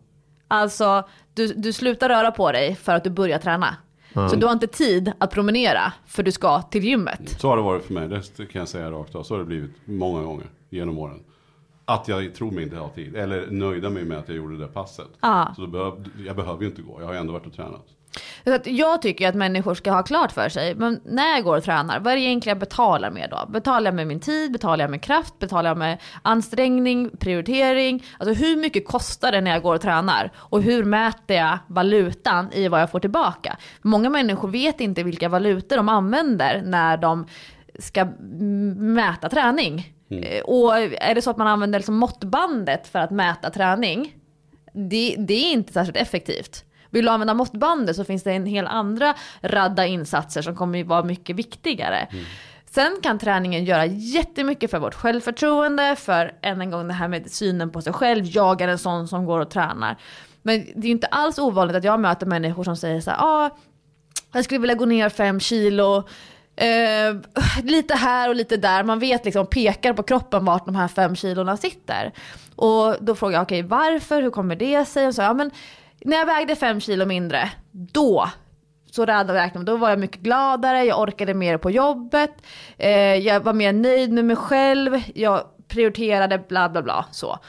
Alltså, 0.47 1.07
du, 1.33 1.47
du 1.53 1.73
slutar 1.73 2.09
röra 2.09 2.31
på 2.31 2.51
dig 2.51 2.75
för 2.75 2.93
att 2.95 3.03
du 3.03 3.09
börjar 3.09 3.39
träna. 3.39 3.75
Så 4.29 4.35
du 4.35 4.45
har 4.45 4.53
inte 4.53 4.67
tid 4.67 5.11
att 5.17 5.31
promenera 5.31 5.93
för 6.05 6.23
du 6.23 6.31
ska 6.31 6.61
till 6.61 6.83
gymmet. 6.83 7.39
Så 7.39 7.47
har 7.49 7.57
det 7.57 7.63
varit 7.63 7.83
för 7.85 7.93
mig, 7.93 8.07
det 8.07 8.45
kan 8.45 8.59
jag 8.59 8.67
säga 8.67 8.91
rakt 8.91 9.15
av. 9.15 9.23
Så 9.23 9.33
har 9.33 9.39
det 9.39 9.45
blivit 9.45 9.71
många 9.85 10.23
gånger 10.23 10.45
genom 10.69 10.97
åren. 10.97 11.23
Att 11.85 12.07
jag 12.07 12.35
tror 12.35 12.51
mig 12.51 12.63
inte 12.63 12.75
ha 12.75 12.89
tid, 12.89 13.15
eller 13.15 13.47
nöjda 13.51 13.89
mig 13.89 14.05
med 14.05 14.17
att 14.17 14.27
jag 14.27 14.37
gjorde 14.37 14.57
det 14.57 14.67
passet. 14.67 15.07
Ja. 15.21 15.53
Så 15.55 15.61
då 15.61 15.67
behöv, 15.67 16.09
jag 16.25 16.35
behöver 16.35 16.61
ju 16.61 16.67
inte 16.67 16.81
gå, 16.81 16.97
jag 16.99 17.05
har 17.05 17.13
ju 17.13 17.19
ändå 17.19 17.33
varit 17.33 17.45
och 17.45 17.53
tränat. 17.53 17.85
Så 18.45 18.53
att 18.53 18.67
jag 18.67 19.01
tycker 19.01 19.29
att 19.29 19.35
människor 19.35 19.75
ska 19.75 19.91
ha 19.91 20.03
klart 20.03 20.31
för 20.31 20.49
sig, 20.49 20.75
men 20.75 21.01
när 21.05 21.35
jag 21.35 21.43
går 21.43 21.57
och 21.57 21.63
tränar, 21.63 21.99
vad 21.99 22.13
är 22.13 22.17
det 22.17 22.23
egentligen 22.23 22.55
jag 22.55 22.59
betalar 22.59 23.11
med 23.11 23.29
då? 23.29 23.45
Betalar 23.51 23.85
jag 23.87 23.95
med 23.95 24.07
min 24.07 24.19
tid, 24.19 24.51
betalar 24.51 24.83
jag 24.83 24.91
med 24.91 25.01
kraft, 25.01 25.39
betalar 25.39 25.69
jag 25.69 25.77
med 25.77 25.97
ansträngning, 26.21 27.09
prioritering? 27.17 28.03
Alltså 28.19 28.33
hur 28.45 28.57
mycket 28.57 28.87
kostar 28.87 29.31
det 29.31 29.41
när 29.41 29.51
jag 29.51 29.61
går 29.61 29.75
och 29.75 29.81
tränar? 29.81 30.31
Och 30.37 30.61
hur 30.61 30.83
mäter 30.83 31.37
jag 31.37 31.57
valutan 31.67 32.51
i 32.53 32.67
vad 32.67 32.81
jag 32.81 32.91
får 32.91 32.99
tillbaka? 32.99 33.57
Många 33.81 34.09
människor 34.09 34.47
vet 34.47 34.81
inte 34.81 35.03
vilka 35.03 35.29
valutor 35.29 35.75
de 35.77 35.89
använder 35.89 36.61
när 36.65 36.97
de 36.97 37.27
ska 37.79 38.05
mäta 38.75 39.29
träning. 39.29 39.93
Eh, 40.09 40.41
Och 40.41 40.77
är 40.77 41.15
det 41.15 41.21
så 41.21 41.29
att 41.29 41.37
man 41.37 41.47
använder 41.47 41.79
liksom 41.79 41.95
måttbandet 41.95 42.87
för 42.87 42.99
att 42.99 43.11
mäta 43.11 43.49
träning, 43.49 44.13
det, 44.73 45.15
det 45.17 45.33
är 45.33 45.51
inte 45.51 45.73
särskilt 45.73 45.97
effektivt. 45.97 46.63
Vill 46.97 47.05
du 47.05 47.11
använda 47.11 47.33
måttbandet 47.33 47.95
så 47.95 48.03
finns 48.03 48.23
det 48.23 48.31
en 48.31 48.45
hel 48.45 48.67
andra 48.67 49.13
radda 49.41 49.85
insatser 49.85 50.41
som 50.41 50.55
kommer 50.55 50.83
vara 50.83 51.03
mycket 51.03 51.35
viktigare. 51.35 52.07
Sen 52.65 52.97
kan 53.03 53.19
träningen 53.19 53.65
göra 53.65 53.85
jättemycket 53.85 54.71
för 54.71 54.79
vårt 54.79 54.93
självförtroende, 54.93 55.95
för 55.95 56.31
än 56.41 56.61
en 56.61 56.71
gång 56.71 56.87
det 56.87 56.93
här 56.93 57.07
med 57.07 57.31
synen 57.31 57.69
på 57.69 57.81
sig 57.81 57.93
själv. 57.93 58.25
Jag 58.25 58.61
är 58.61 58.67
en 58.67 58.77
sån 58.77 59.07
som 59.07 59.25
går 59.25 59.39
och 59.39 59.49
tränar. 59.49 59.97
Men 60.41 60.65
det 60.75 60.79
är 60.79 60.85
ju 60.85 60.91
inte 60.91 61.07
alls 61.07 61.39
ovanligt 61.39 61.75
att 61.75 61.83
jag 61.83 61.99
möter 61.99 62.25
människor 62.25 62.63
som 62.63 62.77
säger 62.77 63.01
så 63.01 63.11
här, 63.11 63.17
ah, 63.21 63.49
jag 64.33 64.43
skulle 64.43 64.59
vilja 64.59 64.75
gå 64.75 64.85
ner 64.85 65.09
fem 65.09 65.39
kilo. 65.39 66.03
Eh, 66.55 67.15
lite 67.63 67.95
här 67.95 68.29
och 68.29 68.35
lite 68.35 68.57
där, 68.57 68.83
man 68.83 68.99
vet 68.99 69.25
liksom, 69.25 69.47
pekar 69.47 69.93
på 69.93 70.03
kroppen 70.03 70.45
vart 70.45 70.65
de 70.65 70.75
här 70.75 70.87
fem 70.87 71.15
kilorna 71.15 71.57
sitter. 71.57 72.11
Och 72.55 72.95
då 72.99 73.15
frågar 73.15 73.33
jag, 73.33 73.43
okej 73.43 73.65
okay, 73.65 73.69
varför, 73.69 74.21
hur 74.21 74.31
kommer 74.31 74.55
det 74.55 74.85
sig? 74.85 75.07
Och 75.07 75.15
så, 75.15 75.21
ja, 75.21 75.33
men, 75.33 75.51
när 76.05 76.17
jag 76.17 76.25
vägde 76.25 76.55
fem 76.55 76.79
kilo 76.79 77.05
mindre, 77.05 77.51
då 77.71 78.29
så 78.91 79.05
räknade 79.05 79.71
då 79.71 79.77
var 79.77 79.89
jag 79.89 79.99
mycket 79.99 80.21
gladare, 80.21 80.83
jag 80.83 80.99
orkade 81.01 81.33
mer 81.33 81.57
på 81.57 81.71
jobbet, 81.71 82.31
eh, 82.77 83.15
jag 83.15 83.39
var 83.39 83.53
mer 83.53 83.73
nöjd 83.73 84.11
med 84.11 84.25
mig 84.25 84.35
själv, 84.35 85.01
jag 85.15 85.43
prioriterade 85.67 86.43
bla 86.47 86.69
bla 86.69 86.81
bla 86.81 87.05
så. 87.11 87.39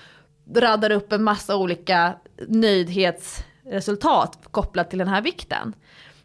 Raddade 0.55 0.95
upp 0.95 1.13
en 1.13 1.23
massa 1.23 1.57
olika 1.57 2.15
nöjdhetsresultat 2.49 4.39
kopplat 4.51 4.91
till 4.91 4.99
den 4.99 5.09
här 5.09 5.23
vikten. 5.23 5.75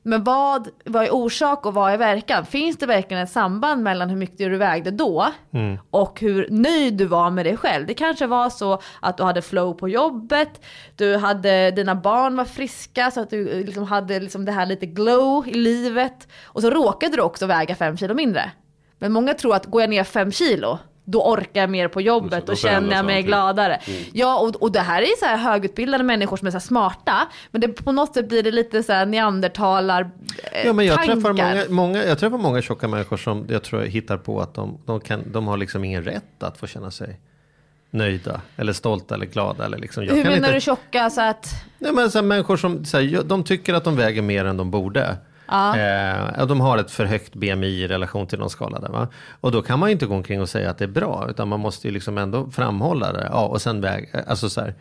Men 0.04 0.24
vad, 0.24 0.70
vad 0.86 1.04
är 1.04 1.14
orsak 1.14 1.66
och 1.66 1.74
vad 1.74 1.92
är 1.92 1.98
verkan? 1.98 2.46
Finns 2.46 2.78
det 2.78 2.86
verkligen 2.86 3.24
ett 3.24 3.32
samband 3.32 3.84
mellan 3.84 4.10
hur 4.10 4.18
mycket 4.18 4.38
du 4.38 4.58
vägde 4.58 4.92
då 4.92 5.28
mm. 5.54 5.78
och 5.90 6.20
hur 6.20 6.48
nöjd 6.50 6.94
du 6.94 7.06
var 7.06 7.30
med 7.30 7.46
dig 7.46 7.58
själv? 7.58 7.88
Det 7.88 7.94
kanske 7.94 8.28
var 8.28 8.50
så 8.50 8.82
att 9.00 9.18
du 9.18 9.24
hade 9.24 9.42
flow 9.42 9.74
på 9.74 9.90
jobbet, 9.90 10.66
du 10.96 11.18
hade, 11.18 11.72
dina 11.72 11.96
barn 11.96 12.36
var 12.36 12.46
friska 12.46 13.12
så 13.12 13.22
att 13.22 13.30
du 13.30 13.64
liksom 13.64 13.84
hade 13.84 14.20
liksom 14.20 14.46
det 14.46 14.52
här 14.52 14.66
lite 14.66 14.86
glow 14.86 15.48
i 15.48 15.54
livet 15.54 16.28
och 16.44 16.62
så 16.62 16.70
råkade 16.70 17.16
du 17.16 17.22
också 17.22 17.46
väga 17.46 17.76
fem 17.76 17.98
kilo 17.98 18.14
mindre. 18.14 18.52
Men 19.00 19.12
många 19.12 19.34
tror 19.34 19.56
att 19.56 19.66
går 19.66 19.82
jag 19.82 19.90
ner 19.90 20.04
fem 20.04 20.32
kilo 20.32 20.80
då 21.06 21.24
orkar 21.24 21.62
jag 21.62 21.70
mer 21.70 21.88
på 21.88 22.02
jobbet 22.02 22.50
och 22.50 22.58
känner 22.58 22.96
jag 22.96 23.06
mig 23.06 23.24
gladare. 23.24 23.76
Mm. 23.76 24.04
Ja 24.14 24.40
och, 24.40 24.56
och 24.56 24.72
det 24.72 24.80
här 24.80 25.02
är 25.02 25.20
så 25.20 25.26
här 25.26 25.38
högutbildade 25.38 26.04
människor 26.04 26.38
som 26.38 26.48
är 26.48 26.52
så 26.52 26.60
smarta. 26.60 27.28
Men 27.52 27.62
det, 27.62 27.68
på 27.68 27.92
något 27.92 28.14
sätt 28.14 28.30
blir 28.30 28.44
det 28.44 28.52
lite 28.52 28.84
så 28.84 28.94
här 28.94 29.06
neandertalar 29.06 30.12
eh, 30.52 30.66
ja, 30.66 30.74
men 30.74 30.86
jag 30.86 30.96
tankar. 30.96 31.14
Träffar 31.14 31.34
många, 31.34 31.64
många, 31.70 32.04
jag 32.04 32.20
träffar 32.20 32.38
många 32.38 32.62
tjocka 32.62 32.88
människor 32.88 33.18
som 33.18 33.46
jag 33.50 33.64
tror 33.64 33.82
hittar 33.82 34.18
på 34.18 34.42
att 34.42 34.54
de, 34.54 34.78
de, 34.86 35.00
kan, 35.00 35.24
de 35.32 35.48
har 35.48 35.58
liksom 35.58 35.84
ingen 35.84 36.04
rätt 36.04 36.44
att 36.44 36.58
få 36.58 36.68
känna 36.68 36.92
sig 36.92 37.20
nöjda 37.94 38.42
eller 38.56 38.74
stolta 38.74 39.16
eller 39.16 39.26
glada. 39.26 39.66
Eller 39.66 39.78
liksom, 39.78 40.04
Hur 40.04 40.16
menar 40.16 40.36
inte, 40.36 40.52
du 40.52 40.62
tjocka? 40.62 41.10
Så 41.10 41.22
att... 41.22 41.48
Nej, 41.80 41.92
men 41.92 42.12
så 42.12 42.18
här, 42.18 42.24
människor 42.24 42.58
som 42.58 42.86
så 42.86 43.00
här, 43.00 43.24
de 43.24 43.44
tycker 43.44 43.74
att 43.74 43.84
de 43.84 43.96
väger 43.96 44.22
mer 44.22 44.46
än 44.46 44.58
de 44.58 44.72
borde. 44.72 45.18
Ja. 45.48 45.78
Eh, 45.78 46.46
de 46.48 46.62
har 46.62 46.78
ett 46.78 46.92
för 46.92 47.06
högt 47.06 47.36
BMI 47.36 47.68
i 47.68 47.88
relation 47.88 48.28
till 48.28 48.40
de 48.40 48.50
skadade. 48.50 48.90
Va? 48.90 49.08
Och 49.42 49.52
då 49.52 49.62
kan 49.62 49.80
man 49.80 49.90
ju 49.90 49.94
inte 49.94 50.06
gå 50.06 50.16
omkring 50.16 50.42
och 50.42 50.50
säga 50.50 50.70
att 50.70 50.78
det 50.78 50.86
är 50.86 50.90
bra, 50.90 51.28
utan 51.30 51.48
man 51.48 51.60
måste 51.60 51.88
ju 51.88 51.94
liksom 51.94 52.18
ändå 52.18 52.52
framhålla 52.52 53.14
det. 53.14 53.28
Ja, 53.32 53.46
och 53.46 53.62
sen 53.62 53.82
väg, 53.82 54.16
alltså 54.28 54.50
så 54.50 54.62
här, 54.62 54.76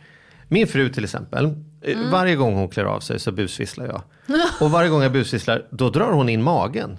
min 0.47 0.67
fru 0.67 0.89
till 0.89 1.03
exempel, 1.03 1.45
eh, 1.81 1.97
mm. 1.97 2.11
varje 2.11 2.35
gång 2.35 2.55
hon 2.55 2.69
klär 2.69 2.85
av 2.85 2.99
sig 2.99 3.19
så 3.19 3.31
busvisslar 3.31 3.85
jag. 3.85 4.01
Och 4.61 4.71
varje 4.71 4.89
gång 4.89 5.01
jag 5.01 5.11
busvisslar, 5.11 5.65
då 5.69 5.89
drar 5.89 6.11
hon 6.11 6.29
in 6.29 6.43
magen. 6.43 6.97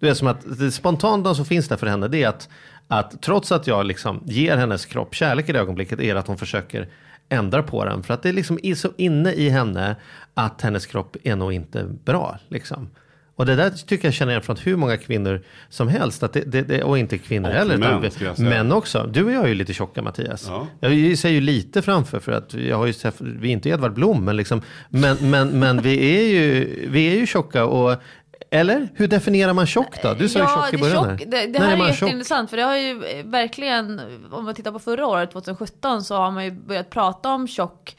Det 0.00 0.08
är 0.08 0.14
som 0.14 0.28
att 0.28 0.58
det 0.58 0.70
spontana 0.70 1.34
som 1.34 1.44
finns 1.44 1.68
där 1.68 1.76
för 1.76 1.86
henne, 1.86 2.08
det 2.08 2.22
är 2.22 2.28
att, 2.28 2.48
att 2.88 3.22
trots 3.22 3.52
att 3.52 3.66
jag 3.66 3.86
liksom 3.86 4.22
ger 4.24 4.56
hennes 4.56 4.86
kropp 4.86 5.14
kärlek 5.14 5.48
i 5.48 5.52
det 5.52 5.58
ögonblicket, 5.58 6.00
är 6.00 6.14
att 6.14 6.26
hon 6.26 6.38
försöker 6.38 6.88
ändra 7.32 7.62
på 7.62 7.84
den. 7.84 8.02
För 8.02 8.14
att 8.14 8.22
det 8.22 8.28
är 8.28 8.32
liksom 8.32 8.58
så 8.76 8.88
inne 8.96 9.32
i 9.32 9.48
henne 9.48 9.96
att 10.34 10.62
hennes 10.62 10.86
kropp 10.86 11.16
är 11.22 11.36
nog 11.36 11.52
inte 11.52 11.84
bra. 12.04 12.38
Liksom. 12.48 12.90
Och 13.36 13.46
det 13.46 13.56
där 13.56 13.70
tycker 13.70 14.08
jag 14.08 14.14
känner 14.14 14.32
igen 14.32 14.42
från 14.42 14.56
hur 14.56 14.76
många 14.76 14.96
kvinnor 14.96 15.42
som 15.68 15.88
helst. 15.88 16.22
Att 16.22 16.32
det, 16.32 16.40
det, 16.40 16.62
det 16.62 16.82
och 16.82 16.98
inte 16.98 17.18
kvinnor 17.18 17.48
och 17.48 17.54
heller. 17.54 17.76
Män, 17.76 18.04
utan, 18.04 18.48
män 18.48 18.72
också. 18.72 19.08
Du 19.12 19.24
och 19.24 19.32
jag 19.32 19.44
är 19.44 19.48
ju 19.48 19.54
lite 19.54 19.72
tjocka 19.72 20.02
Mattias. 20.02 20.46
Ja. 20.48 20.66
Jag 20.80 21.18
säger 21.18 21.34
ju 21.34 21.40
lite 21.40 21.82
framför 21.82 22.20
för 22.20 22.32
att 22.32 22.54
jag 22.54 22.76
har 22.76 22.86
ju 22.86 22.94
vi 23.18 23.48
är 23.48 23.52
inte 23.52 23.68
Edvard 23.68 23.94
Blom. 23.94 24.24
Men, 24.24 24.36
liksom, 24.36 24.62
men, 24.88 25.16
men, 25.30 25.48
men 25.48 25.82
vi, 25.82 26.16
är 26.16 26.28
ju, 26.28 26.88
vi 26.90 27.12
är 27.12 27.16
ju 27.16 27.26
tjocka. 27.26 27.64
Och 27.64 28.02
eller? 28.52 28.88
Hur 28.94 29.08
definierar 29.08 29.52
man 29.52 29.66
tjock 29.66 30.02
då? 30.02 30.14
Du 30.14 30.28
sa 30.28 30.38
ja, 30.38 30.44
ju 30.44 30.62
tjock 30.62 30.74
i 30.74 30.82
början. 30.82 31.18
Tjock, 31.18 31.30
det, 31.30 31.46
det 31.46 31.58
här 31.58 31.76
är, 31.76 31.84
är 31.84 31.88
jätteintressant 31.88 32.50
för 32.50 32.56
det 32.56 32.62
har 32.62 32.76
ju 32.76 33.22
verkligen, 33.22 34.00
om 34.30 34.44
man 34.44 34.54
tittar 34.54 34.72
på 34.72 34.78
förra 34.78 35.06
året, 35.06 35.32
2017, 35.32 36.02
så 36.02 36.16
har 36.16 36.30
man 36.30 36.44
ju 36.44 36.50
börjat 36.50 36.90
prata 36.90 37.28
om 37.28 37.48
tjock 37.48 37.96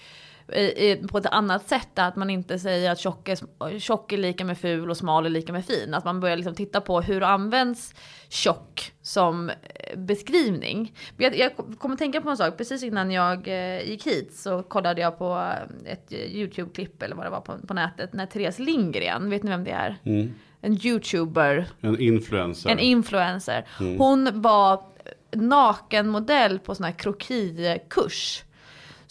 på 1.07 1.17
ett 1.17 1.25
annat 1.25 1.69
sätt. 1.69 1.99
Att 1.99 2.15
man 2.15 2.29
inte 2.29 2.59
säger 2.59 2.91
att 2.91 2.99
tjock 2.99 3.29
är, 3.29 3.79
tjock 3.79 4.11
är 4.11 4.17
lika 4.17 4.45
med 4.45 4.57
ful 4.57 4.89
och 4.89 4.97
smal 4.97 5.25
är 5.25 5.29
lika 5.29 5.53
med 5.53 5.65
fin. 5.65 5.93
Att 5.93 6.05
man 6.05 6.19
börjar 6.19 6.35
liksom 6.35 6.55
titta 6.55 6.81
på 6.81 7.01
hur 7.01 7.23
används 7.23 7.95
tjock 8.29 8.91
som 9.01 9.49
eh, 9.49 9.55
beskrivning. 9.97 10.95
Jag, 11.17 11.37
jag 11.37 11.51
kommer 11.79 11.95
tänka 11.95 12.21
på 12.21 12.29
en 12.29 12.37
sak. 12.37 12.57
Precis 12.57 12.83
innan 12.83 13.11
jag 13.11 13.47
eh, 13.47 13.89
gick 13.89 14.07
hit 14.07 14.33
så 14.33 14.63
kollade 14.63 15.01
jag 15.01 15.17
på 15.17 15.53
eh, 15.85 15.91
ett 15.93 16.13
YouTube-klipp 16.13 17.03
eller 17.03 17.15
vad 17.15 17.25
det 17.25 17.29
var 17.29 17.41
på, 17.41 17.67
på 17.67 17.73
nätet. 17.73 18.13
När 18.13 18.25
Therese 18.25 18.59
Lindgren, 18.59 19.29
vet 19.29 19.43
ni 19.43 19.49
vem 19.49 19.63
det 19.63 19.71
är? 19.71 19.97
Mm. 20.03 20.33
En 20.61 20.85
YouTuber. 20.85 21.67
En 21.81 21.99
influencer. 21.99 22.69
En 22.69 22.79
influencer. 22.79 23.65
Mm. 23.79 23.97
Hon 23.97 24.41
var 24.41 24.83
nakenmodell 25.31 26.59
på 26.59 26.75
sån 26.75 26.83
här 26.83 26.91
krokikurs. 26.91 28.43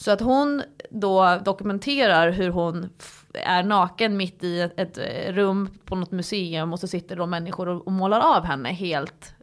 Så 0.02 0.10
att 0.10 0.20
hon 0.20 0.62
då 0.90 1.38
dokumenterar 1.44 2.30
hur 2.30 2.50
hon 2.50 2.90
är 3.34 3.62
naken 3.62 4.16
mitt 4.16 4.44
i 4.44 4.60
ett, 4.60 4.80
ett, 4.80 4.98
eh, 4.98 5.32
rum 5.32 5.68
på 5.84 5.94
något 5.94 6.10
museum 6.10 6.72
och 6.72 6.80
så 6.80 6.86
sitter 6.86 7.16
då 7.16 7.26
människor 7.26 7.68
och, 7.68 7.86
och 7.86 7.92
målar 7.92 8.20
av 8.36 8.44
henne 8.44 8.68
helt, 8.68 9.34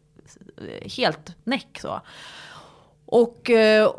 eh, 0.56 0.90
helt 0.90 1.36
näck 1.44 1.78
så. 1.80 2.00
Och 3.06 3.50
eh, 3.50 3.90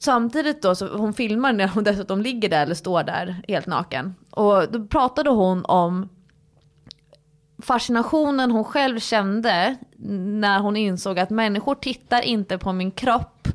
samtidigt 0.00 0.62
då 0.62 0.74
så 0.74 0.96
hon 0.96 1.12
filmar 1.12 1.52
när 1.52 1.68
hon 1.68 1.84
dessutom 1.84 2.20
ligger 2.20 2.48
där 2.48 2.62
eller 2.62 2.74
står 2.74 3.02
där 3.02 3.42
helt 3.48 3.66
naken. 3.66 4.14
Och 4.30 4.72
då 4.72 4.86
pratade 4.86 5.30
hon 5.30 5.64
om 5.64 6.08
fascinationen 7.62 8.50
hon 8.50 8.64
själv 8.64 9.00
kände 9.00 9.76
när 10.40 10.60
hon 10.60 10.76
insåg 10.76 11.18
att 11.18 11.30
människor 11.30 11.74
tittar 11.74 12.22
inte 12.22 12.58
på 12.58 12.72
min 12.72 12.90
kropp 12.90 13.48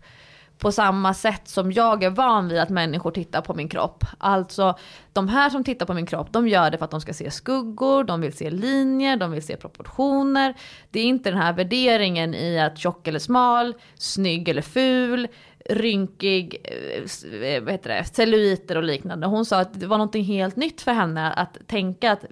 på 0.62 0.71
samma 0.71 1.13
sätt 1.13 1.47
som 1.47 1.71
jag 1.71 2.04
är 2.04 2.10
van 2.10 2.47
vid 2.47 2.60
att 2.60 2.69
människor 2.69 3.12
tittar 3.12 3.41
på 3.41 3.54
min 3.54 3.69
kropp. 3.69 4.06
Alltså 4.17 4.78
de 5.13 5.28
här 5.28 5.50
som 5.50 5.63
tittar 5.63 5.86
på 5.86 5.93
min 5.93 6.06
kropp, 6.06 6.28
de 6.32 6.47
gör 6.47 6.71
det 6.71 6.78
för 6.78 6.86
att 6.86 6.91
de 6.91 7.02
ska 7.02 7.13
se 7.13 7.32
skuggor, 7.32 8.04
de 8.04 8.21
vill 8.21 8.34
se 8.34 8.50
linjer, 8.50 9.17
de 9.17 9.32
vill 9.32 9.43
se 9.43 9.58
proportioner. 9.58 10.54
Det 10.91 11.00
är 11.00 11.04
inte 11.04 11.30
den 11.30 11.39
här 11.39 11.54
värderingen 11.54 12.36
i 12.36 12.60
att 12.60 12.78
tjock 12.78 13.08
eller 13.08 13.19
smal, 13.19 13.74
snygg 13.95 14.50
eller 14.50 14.62
ful, 14.62 15.28
rynkig, 15.69 16.58
eh, 16.63 17.63
vad 17.63 17.71
heter 17.71 17.89
det, 17.89 18.04
celluliter 18.04 18.78
och 18.78 18.84
liknande. 18.84 19.28
Hon 19.28 19.45
sa 19.45 19.60
att 19.60 19.80
det 19.80 19.88
var 19.88 19.97
något 19.97 20.15
helt 20.15 20.56
nytt 20.56 20.82
för 20.82 20.91
henne 20.91 21.32
att 21.32 21.58
tänka 21.67 22.12
att 22.12 22.26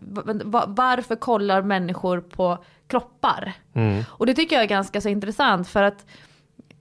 varför 0.68 1.16
kollar 1.16 1.62
människor 1.62 2.22
på 2.22 2.64
kroppar? 2.88 3.54
Mm. 3.74 4.04
Och 4.10 4.26
det 4.26 4.34
tycker 4.34 4.56
jag 4.56 4.64
är 4.64 4.70
ganska 4.70 5.02
så 5.02 5.10
intressant 5.10 5.68
för 5.68 5.84
att 5.84 6.06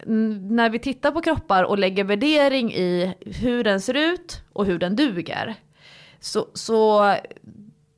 när 0.07 0.71
vi 0.71 0.79
tittar 0.79 1.11
på 1.11 1.21
kroppar 1.21 1.65
och 1.65 1.79
lägger 1.79 2.05
värdering 2.05 2.73
i 2.73 3.15
hur 3.21 3.65
den 3.65 3.81
ser 3.81 3.95
ut 3.95 4.43
och 4.53 4.67
hur 4.67 4.79
den 4.79 4.97
duger. 4.97 5.55
Så, 6.21 6.47
så 6.55 7.15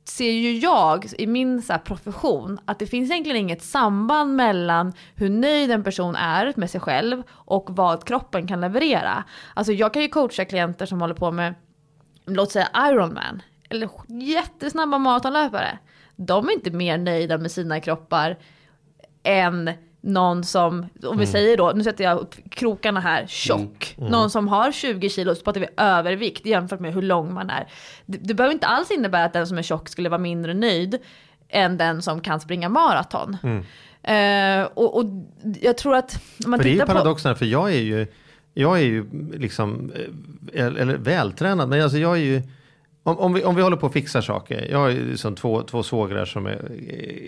ser 0.03 0.31
ju 0.31 0.57
jag 0.57 1.05
i 1.17 1.27
min 1.27 1.61
så 1.61 1.77
profession 1.77 2.59
att 2.65 2.79
det 2.79 2.85
finns 2.85 3.11
egentligen 3.11 3.37
inget 3.37 3.63
samband 3.63 4.35
mellan 4.35 4.93
hur 5.15 5.29
nöjd 5.29 5.71
en 5.71 5.83
person 5.83 6.15
är 6.15 6.53
med 6.55 6.69
sig 6.69 6.81
själv 6.81 7.23
och 7.31 7.67
vad 7.69 8.05
kroppen 8.07 8.47
kan 8.47 8.61
leverera. 8.61 9.23
Alltså 9.53 9.73
jag 9.73 9.93
kan 9.93 10.01
ju 10.01 10.07
coacha 10.07 10.45
klienter 10.45 10.85
som 10.85 11.01
håller 11.01 11.13
på 11.13 11.31
med, 11.31 11.53
låt 12.25 12.51
säga 12.51 12.67
Ironman, 12.75 13.41
eller 13.69 13.89
jättesnabba 14.07 14.97
maratonlöpare. 14.97 15.77
De 16.15 16.47
är 16.47 16.53
inte 16.53 16.71
mer 16.71 16.97
nöjda 16.97 17.37
med 17.37 17.51
sina 17.51 17.79
kroppar 17.79 18.37
än 19.23 19.71
någon 20.01 20.43
som, 20.43 20.79
om 20.79 20.89
vi 21.01 21.23
mm. 21.23 21.25
säger 21.25 21.57
då, 21.57 21.71
nu 21.75 21.83
sätter 21.83 22.03
jag 22.03 22.19
upp 22.19 22.35
krokarna 22.49 22.99
här, 22.99 23.25
tjock. 23.27 23.95
Mm. 23.97 24.07
Mm. 24.07 24.11
Någon 24.11 24.29
som 24.29 24.47
har 24.47 24.71
20 24.71 25.09
kilo, 25.09 25.35
så 25.35 25.43
pratar 25.43 25.61
vi 25.61 25.67
övervikt 25.77 26.45
jämfört 26.45 26.79
med 26.79 26.93
hur 26.93 27.01
lång 27.01 27.33
man 27.33 27.49
är. 27.49 27.67
Det, 28.05 28.17
det 28.17 28.33
behöver 28.33 28.53
inte 28.53 28.67
alls 28.67 28.91
innebära 28.91 29.25
att 29.25 29.33
den 29.33 29.47
som 29.47 29.57
är 29.57 29.61
tjock 29.61 29.89
skulle 29.89 30.09
vara 30.09 30.21
mindre 30.21 30.53
nöjd 30.53 30.97
än 31.49 31.77
den 31.77 32.01
som 32.01 32.21
kan 32.21 32.39
springa 32.39 32.69
maraton. 32.69 33.37
Uh, 33.43 34.63
och, 34.73 34.97
och, 34.97 35.05
jag 35.61 35.77
tror 35.77 35.95
att... 35.95 36.21
Man 36.45 36.59
för 36.59 36.63
det 36.63 36.69
är 36.69 36.73
ju 36.73 36.85
paradoxen, 36.85 37.33
på... 37.33 37.37
för 37.37 37.45
jag 37.45 37.71
är 37.71 37.81
ju, 37.81 38.07
jag 38.53 38.77
är 38.79 38.83
ju 38.83 39.05
liksom, 39.33 39.91
eh, 40.53 40.65
eller 40.65 40.97
vältränad, 40.97 41.69
men 41.69 41.81
alltså 41.81 41.97
jag 41.97 42.13
är 42.17 42.21
ju 42.21 42.41
om, 43.03 43.19
om, 43.19 43.33
vi, 43.33 43.43
om 43.43 43.55
vi 43.55 43.61
håller 43.61 43.77
på 43.77 43.87
och 43.87 43.93
fixar 43.93 44.21
saker. 44.21 44.67
Jag 44.71 44.77
har 44.77 44.89
ju 44.89 45.09
liksom 45.11 45.35
två, 45.35 45.61
två 45.61 45.83
svågrar 45.83 46.25
som 46.25 46.45
är 46.45 46.59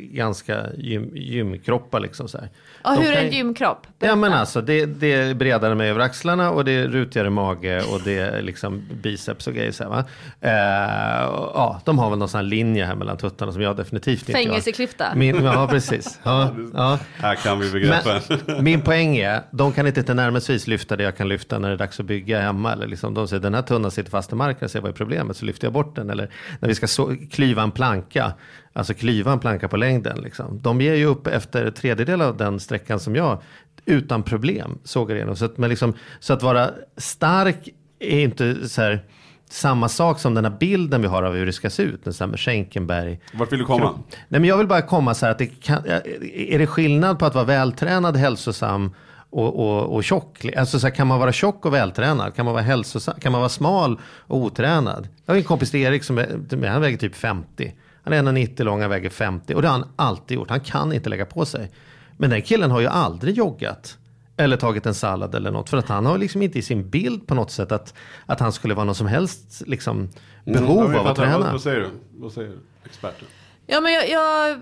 ganska 0.02 0.66
gym, 0.78 1.12
gymkroppar. 1.16 2.00
Liksom 2.00 2.28
så 2.28 2.38
här. 2.38 2.50
Och 2.84 3.04
hur 3.04 3.12
är 3.12 3.24
en 3.24 3.32
gymkropp? 3.32 3.88
Ja 4.00 4.16
men 4.16 4.34
alltså 4.34 4.62
det, 4.62 4.86
det 4.86 5.14
är 5.14 5.34
bredare 5.34 5.76
med 5.76 5.90
över 5.90 6.00
axlarna 6.00 6.52
och 6.52 6.66
det 6.66 6.72
är 6.72 6.88
rutigare 6.88 7.30
mage 7.30 7.84
och 7.84 8.02
det 8.04 8.18
är 8.18 8.42
liksom 8.42 8.84
biceps 9.02 9.48
och 9.48 9.54
grejer. 9.54 9.72
Så 9.72 9.84
här, 9.84 9.90
va? 9.90 10.04
Eh, 10.42 11.28
och, 11.28 11.52
ja, 11.56 11.82
de 11.86 12.00
har 12.00 12.10
väl 12.10 12.20
någon 12.20 12.30
sån 12.30 12.38
här 12.38 12.46
linje 12.46 12.86
här 12.86 12.96
mellan 12.96 13.18
tuttarna 13.18 13.52
som 13.52 13.62
jag 13.62 13.76
definitivt 13.78 14.30
inte 14.30 14.32
Fängelseklyfta. 14.32 15.16
Min, 15.16 15.44
ja 15.44 15.68
precis. 15.68 16.20
Ja, 16.24 16.56
ja. 16.74 17.00
Här 17.16 17.36
kan 17.36 17.60
vi 17.60 17.72
begreppen. 17.72 18.64
Min 18.64 18.82
poäng 18.82 19.18
är, 19.18 19.42
de 19.52 19.72
kan 19.72 19.88
inte 19.88 20.04
tillnärmelsevis 20.04 20.68
lyfta 20.68 20.96
det 20.96 21.04
jag 21.04 21.18
kan 21.18 21.30
lyfta 21.30 21.60
när 21.60 21.68
det 21.68 21.76
är 21.76 21.78
dags 21.78 22.00
att 22.00 22.06
bygga 22.06 22.42
hemma. 22.42 22.74
Eller 22.74 22.88
liksom, 22.88 23.14
de 23.14 23.28
säger 23.28 23.42
den 23.42 23.54
här 23.54 23.62
tunnan 23.62 23.92
sitter 23.92 24.12
fast 24.12 24.32
i 24.32 24.36
marken, 24.36 24.70
så 24.70 24.82
vad 24.82 24.90
är 24.90 24.94
problemet? 24.94 25.38
Så 25.38 25.46
lyfter 25.46 25.63
bort 25.70 25.96
den. 25.96 26.10
Eller 26.10 26.30
när 26.60 26.70
vi 26.70 26.76
ska 26.76 26.88
så, 26.88 27.16
klyva 27.32 27.64
en 27.64 27.72
planka, 27.72 28.34
alltså 28.74 28.94
klyva 28.94 29.32
en 29.32 29.40
planka 29.40 29.68
på 29.68 29.78
längden. 29.78 30.22
Liksom. 30.24 30.60
De 30.62 30.82
ger 30.82 30.96
ju 30.96 31.06
upp 31.06 31.28
efter 31.28 31.72
tredjedel 31.72 32.22
av 32.22 32.38
den 32.38 32.60
sträckan 32.60 33.00
som 33.00 33.16
jag 33.16 33.42
utan 33.86 34.24
problem 34.24 34.78
sågar 34.84 35.16
igenom. 35.16 35.36
Så 35.36 35.46
att, 35.46 35.58
men 35.58 35.70
liksom, 35.70 35.94
så 36.20 36.34
att 36.34 36.44
vara 36.44 36.70
stark 36.98 37.70
är 38.00 38.20
inte 38.20 38.70
så 38.70 38.82
här, 38.82 39.06
samma 39.50 39.90
sak 39.90 40.20
som 40.20 40.34
den 40.34 40.46
här 40.46 40.58
bilden 40.60 41.02
vi 41.02 41.08
har 41.08 41.24
av 41.24 41.34
hur 41.34 41.46
det 41.46 41.54
ska 41.54 41.70
se 41.70 41.84
ut. 41.84 42.06
Med 42.06 42.40
Schenkenberg. 42.40 43.20
Vart 43.34 43.52
vill 43.52 43.60
du 43.60 43.66
komma? 43.66 44.00
Nej, 44.28 44.42
men 44.42 44.46
jag 44.46 44.58
vill 44.58 44.68
bara 44.68 44.82
komma 44.82 45.14
så 45.14 45.26
här 45.26 45.32
att 45.32 45.38
det 45.38 45.48
kan, 45.48 45.86
är 46.34 46.60
det 46.60 46.68
skillnad 46.68 47.20
på 47.20 47.26
att 47.26 47.36
vara 47.36 47.46
vältränad, 47.46 48.18
hälsosam 48.18 48.92
och, 49.34 49.60
och, 49.60 49.96
och 49.96 50.04
tjock? 50.04 50.46
Alltså 50.58 50.80
så 50.80 50.88
här, 50.88 50.96
kan 50.96 51.08
man 51.08 51.20
vara 51.20 51.32
tjock 51.32 51.66
och 51.66 51.74
vältränad? 51.74 52.36
Kan 52.36 52.46
man 52.46 52.54
vara 52.54 52.64
hälsosam? 52.64 53.20
Kan 53.20 53.32
man 53.32 53.42
vara 53.42 53.50
smal 53.50 54.00
och 54.28 54.38
otränad? 54.38 55.08
Jag 55.26 55.34
har 55.34 55.38
en 55.38 55.44
kompis 55.44 55.76
Erik 55.76 56.04
som 56.04 56.18
är, 56.18 56.68
han 56.68 56.82
väger 56.82 56.98
typ 56.98 57.16
50. 57.16 57.74
Han 58.04 58.14
är 58.14 58.24
1,90 58.24 58.64
lång, 58.64 58.82
han 58.82 58.90
väger 58.90 59.10
50 59.10 59.54
och 59.54 59.62
det 59.62 59.68
har 59.68 59.78
han 59.78 59.90
alltid 59.96 60.36
gjort. 60.36 60.50
Han 60.50 60.60
kan 60.60 60.94
inte 60.94 61.10
lägga 61.10 61.26
på 61.26 61.46
sig. 61.46 61.72
Men 62.18 62.30
den 62.30 62.42
killen 62.42 62.72
har 62.72 62.80
ju 62.80 62.88
aldrig 62.88 63.38
joggat. 63.38 63.98
Eller 64.38 64.58
tagit 64.58 64.86
en 64.86 64.94
sallad 64.94 65.36
eller 65.36 65.52
något. 65.52 65.70
För 65.70 65.78
att 65.78 65.90
han 65.90 66.06
har 66.06 66.18
liksom 66.18 66.42
inte 66.42 66.60
i 66.60 66.62
sin 66.62 66.90
bild 66.90 67.28
på 67.28 67.36
något 67.36 67.52
sätt 67.52 67.72
att, 67.72 67.94
att 68.26 68.40
han 68.40 68.52
skulle 68.52 68.74
vara 68.74 68.86
någon 68.86 68.96
som 68.96 69.08
helst 69.08 69.64
liksom, 69.66 70.10
behov 70.46 70.86
mm, 70.86 71.00
av 71.00 71.08
att 71.08 71.16
träna. 71.16 71.40
Vad, 71.40 71.52
vad, 71.52 71.62
säger 71.62 71.80
du? 71.80 71.90
Vad 72.12 72.32
säger 72.32 72.58
experten? 72.86 73.28
Ja 73.68 73.82
men 73.82 73.94
jag, 73.94 74.10
jag 74.10 74.60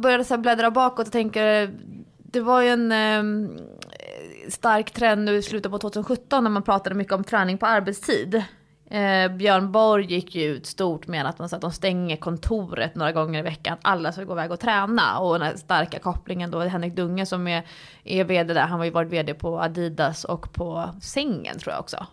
började 0.00 0.24
så 0.24 0.38
bläddra 0.38 0.70
bakåt 0.70 1.06
och 1.06 1.12
tänker 1.12 1.70
det 2.32 2.40
var 2.40 2.62
ju 2.62 2.68
en 2.68 2.92
eh, 2.92 3.50
stark 4.48 4.90
trend 4.90 5.24
nu 5.24 5.36
i 5.36 5.42
slutet 5.42 5.72
på 5.72 5.78
2017 5.78 6.44
när 6.44 6.50
man 6.50 6.62
pratade 6.62 6.94
mycket 6.94 7.12
om 7.12 7.24
träning 7.24 7.58
på 7.58 7.66
arbetstid. 7.66 8.34
Eh, 8.90 9.32
Björn 9.32 9.72
Borg 9.72 10.06
gick 10.06 10.34
ju 10.34 10.42
ut 10.42 10.66
stort 10.66 11.06
med 11.06 11.26
att 11.26 11.38
man 11.38 11.48
sa 11.48 11.56
att 11.56 11.62
de 11.62 11.72
stänger 11.72 12.16
kontoret 12.16 12.94
några 12.94 13.12
gånger 13.12 13.38
i 13.38 13.42
veckan. 13.42 13.78
Alla 13.82 14.12
ska 14.12 14.24
gå 14.24 14.32
iväg 14.32 14.52
och 14.52 14.60
träna. 14.60 15.18
Och 15.18 15.38
den 15.38 15.48
här 15.48 15.56
starka 15.56 15.98
kopplingen 15.98 16.50
då, 16.50 16.60
Henrik 16.60 16.96
Dunge 16.96 17.26
som 17.26 17.48
är, 17.48 17.66
är 18.04 18.24
vd 18.24 18.54
där, 18.54 18.66
han 18.66 18.78
har 18.78 18.84
ju 18.84 18.90
varit 18.90 19.12
vd 19.12 19.34
på 19.34 19.60
Adidas 19.60 20.24
och 20.24 20.52
på 20.52 20.90
Sängen 21.02 21.58
tror 21.58 21.72
jag 21.72 21.80
också. 21.80 22.06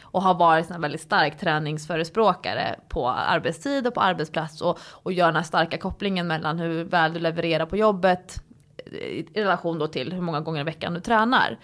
Och 0.00 0.22
har 0.22 0.34
varit 0.34 0.70
en 0.70 0.80
väldigt 0.80 1.00
stark 1.00 1.38
träningsförespråkare 1.38 2.76
på 2.88 3.08
arbetstid 3.08 3.86
och 3.86 3.94
på 3.94 4.00
arbetsplats. 4.00 4.60
Och, 4.60 4.78
och 4.82 5.12
gör 5.12 5.26
den 5.26 5.36
här 5.36 5.42
starka 5.42 5.78
kopplingen 5.78 6.26
mellan 6.26 6.58
hur 6.58 6.84
väl 6.84 7.12
du 7.12 7.20
levererar 7.20 7.66
på 7.66 7.76
jobbet 7.76 8.42
i 8.92 9.26
relation 9.34 9.78
då 9.78 9.86
till 9.86 10.12
hur 10.12 10.20
många 10.20 10.40
gånger 10.40 10.60
i 10.60 10.64
veckan 10.64 10.94
du 10.94 11.00
tränar. 11.00 11.58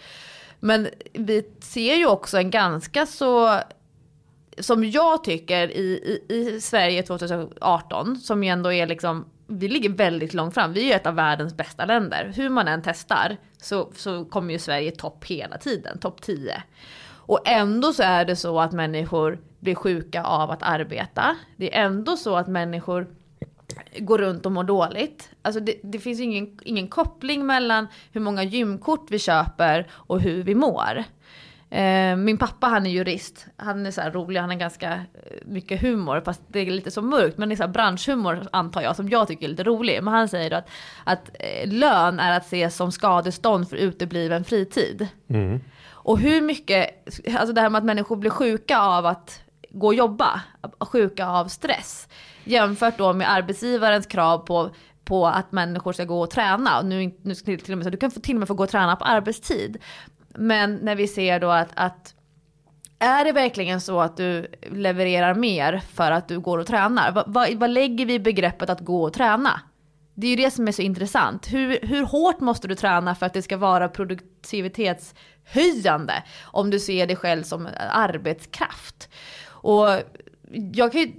Men 0.61 0.89
vi 1.13 1.49
ser 1.61 1.95
ju 1.95 2.07
också 2.07 2.39
en 2.39 2.51
ganska 2.51 3.07
så 3.07 3.61
som 4.59 4.85
jag 4.85 5.25
tycker 5.25 5.71
i, 5.71 6.21
i, 6.29 6.35
i 6.35 6.61
Sverige 6.61 7.03
2018, 7.03 8.17
som 8.17 8.45
ju 8.45 8.51
ändå 8.51 8.73
är 8.73 8.87
liksom, 8.87 9.25
vi 9.47 9.69
ligger 9.69 9.91
väldigt 9.91 10.35
långt 10.35 10.55
fram. 10.55 10.73
Vi 10.73 10.81
är 10.81 10.87
ju 10.87 10.93
ett 10.93 11.07
av 11.07 11.15
världens 11.15 11.57
bästa 11.57 11.85
länder. 11.85 12.33
Hur 12.37 12.49
man 12.49 12.69
än 12.69 12.83
testar 12.83 13.37
så, 13.63 13.93
så 13.97 14.25
kommer 14.25 14.53
ju 14.53 14.59
Sverige 14.59 14.91
topp 14.91 15.25
hela 15.25 15.59
tiden, 15.59 15.99
topp 15.99 16.23
10. 16.23 16.63
Och 17.25 17.49
ändå 17.49 17.93
så 17.93 18.03
är 18.03 18.25
det 18.25 18.37
så 18.37 18.61
att 18.61 18.73
människor 18.73 19.39
blir 19.61 19.75
sjuka 19.75 20.25
av 20.25 20.51
att 20.51 20.63
arbeta. 20.63 21.37
Det 21.57 21.77
är 21.77 21.85
ändå 21.85 22.17
så 22.17 22.37
att 22.37 22.49
människor 22.49 23.15
går 23.99 24.19
runt 24.19 24.47
och 24.47 24.53
mår 24.53 24.65
dåligt. 24.65 25.31
Alltså 25.43 25.61
det, 25.61 25.75
det 25.83 25.99
finns 25.99 26.21
ingen, 26.21 26.59
ingen 26.63 26.89
koppling 26.89 27.47
mellan 27.47 27.87
hur 28.13 28.21
många 28.21 28.43
gymkort 28.43 29.07
vi 29.11 29.19
köper 29.19 29.91
och 29.93 30.21
hur 30.21 30.43
vi 30.43 30.55
mår. 30.55 31.05
Eh, 31.73 32.17
min 32.17 32.39
pappa 32.39 32.67
han 32.67 32.87
är 32.87 32.91
jurist. 32.91 33.47
Han 33.57 33.87
är 33.87 33.91
så 33.91 34.01
rolig, 34.01 34.41
han 34.41 34.51
har 34.51 34.57
ganska 34.57 34.93
eh, 34.93 35.01
mycket 35.45 35.81
humor. 35.81 36.23
Fast 36.25 36.43
det 36.49 36.61
är 36.61 36.67
lite 36.67 36.91
så 36.91 37.03
mörkt. 37.03 37.39
Men 37.39 37.49
det 37.49 37.55
är 37.55 37.57
så 37.57 37.69
branschhumor 37.69 38.47
antar 38.53 38.83
jag 38.83 38.97
som 38.97 39.09
jag 39.09 39.29
tycker 39.29 39.45
är 39.45 39.51
lite 39.51 39.65
rolig. 39.65 40.03
Men 40.03 40.15
han 40.15 40.29
säger 40.29 40.51
att, 40.51 40.69
att 41.05 41.31
eh, 41.39 41.69
lön 41.69 42.21
är 42.21 42.37
att 42.37 42.47
ses 42.47 42.77
som 42.77 42.93
skadestånd 42.93 43.69
för 43.69 43.77
utebliven 43.77 44.45
fritid. 44.45 45.09
Mm. 45.29 45.61
Och 45.91 46.19
hur 46.19 46.41
mycket, 46.41 47.09
alltså 47.39 47.53
det 47.53 47.61
här 47.61 47.71
med 47.71 47.79
att 47.79 47.85
människor 47.85 48.17
blir 48.17 48.31
sjuka 48.31 48.79
av 48.79 49.07
att 49.07 49.43
gå 49.71 49.87
och 49.87 49.95
jobba. 49.95 50.41
Sjuka 50.81 51.27
av 51.27 51.47
stress. 51.49 52.09
Jämfört 52.45 52.99
då 52.99 53.13
med 53.13 53.31
arbetsgivarens 53.31 54.07
krav 54.07 54.39
på 54.39 54.71
på 55.05 55.27
att 55.27 55.53
människor 55.53 55.93
ska 55.93 56.05
gå 56.05 56.21
och 56.21 56.31
träna. 56.31 56.79
Och 56.79 56.87
nu, 56.87 57.15
nu 57.23 57.35
till 57.35 57.73
och 57.73 57.79
med 57.79 57.85
så 57.85 57.91
du 57.91 57.97
kan 57.97 58.11
till 58.11 58.35
och 58.35 58.39
med 58.39 58.49
få 58.49 58.55
gå 58.55 58.63
och 58.63 58.71
träna 58.71 58.97
på 58.97 59.05
arbetstid. 59.05 59.79
Men 60.29 60.75
när 60.75 60.97
vi 60.97 61.09
ser 61.09 61.41
då 61.41 61.51
att, 61.51 61.69
att 61.75 62.15
är 62.99 63.25
det 63.25 63.33
verkligen 63.33 63.81
så 63.81 64.01
att 64.01 64.17
du 64.17 64.47
levererar 64.71 65.35
mer 65.35 65.83
för 65.95 66.11
att 66.11 66.29
du 66.29 66.41
går 66.41 66.59
och 66.59 66.67
tränar? 66.67 67.13
Vad, 67.13 67.25
vad, 67.27 67.55
vad 67.55 67.71
lägger 67.71 68.07
vi 68.07 68.15
i 68.15 68.19
begreppet 68.19 68.71
att 68.71 68.81
gå 68.81 69.03
och 69.03 69.13
träna? 69.13 69.61
Det 70.15 70.27
är 70.27 70.31
ju 70.31 70.37
det 70.37 70.51
som 70.51 70.69
är 70.69 70.73
så 70.73 70.83
intressant. 70.83 71.53
Hur, 71.53 71.79
hur 71.83 72.05
hårt 72.05 72.41
måste 72.41 72.69
du 72.69 72.75
träna 72.75 73.15
för 73.15 73.27
att 73.27 73.33
det 73.33 73.43
ska 73.43 73.57
vara 73.57 73.89
produktivitetshöjande? 73.89 76.23
Om 76.45 76.71
du 76.71 76.81
ser 76.81 77.07
dig 77.07 77.17
själv 77.17 77.43
som 77.43 77.69
arbetskraft. 77.91 79.09
Och 79.47 79.87
jag 80.73 80.93
kan 80.93 81.01
ju 81.01 81.13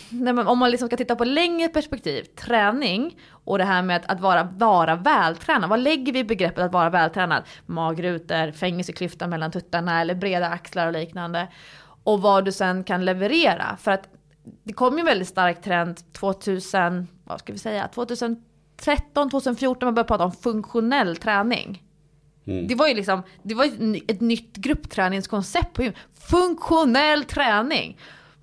nej, 0.10 0.44
om 0.44 0.58
man 0.58 0.70
liksom 0.70 0.88
ska 0.88 0.96
titta 0.96 1.16
på 1.16 1.24
längre 1.24 1.68
perspektiv, 1.68 2.22
träning 2.22 3.18
och 3.30 3.58
det 3.58 3.64
här 3.64 3.82
med 3.82 3.96
att, 3.96 4.10
att 4.10 4.20
vara, 4.20 4.44
vara 4.44 4.96
vältränad. 4.96 5.70
Vad 5.70 5.80
lägger 5.80 6.12
vi 6.12 6.18
i 6.18 6.24
begreppet 6.24 6.64
att 6.64 6.72
vara 6.72 6.90
vältränad? 6.90 7.42
Magrutor, 7.66 8.52
fängelseklyfta 8.52 9.26
mellan 9.26 9.50
tuttarna 9.50 10.00
eller 10.00 10.14
breda 10.14 10.48
axlar 10.48 10.86
och 10.86 10.92
liknande. 10.92 11.48
Och 12.04 12.22
vad 12.22 12.44
du 12.44 12.52
sen 12.52 12.84
kan 12.84 13.04
leverera. 13.04 13.76
För 13.80 13.90
att 13.90 14.08
det 14.64 14.72
kom 14.72 14.94
ju 14.94 15.00
en 15.00 15.06
väldigt 15.06 15.28
stark 15.28 15.62
trend 15.62 16.12
2000, 16.12 17.08
vad 17.24 17.40
ska 17.40 17.52
vi 17.52 17.58
säga, 17.58 17.88
2013, 17.88 19.30
2014 19.30 19.86
man 19.86 19.94
började 19.94 20.08
prata 20.08 20.24
om 20.24 20.32
funktionell 20.32 21.16
träning. 21.16 21.82
Mm. 22.46 22.66
Det 22.66 22.74
var 22.74 22.88
ju 22.88 22.94
liksom, 22.94 23.22
det 23.42 23.54
var 23.54 23.64
ett 24.08 24.20
nytt 24.20 24.56
gruppträningskoncept 24.56 25.72
på 25.72 25.82
gym. 25.82 25.92
Funktionell 26.30 27.24
träning! 27.24 27.98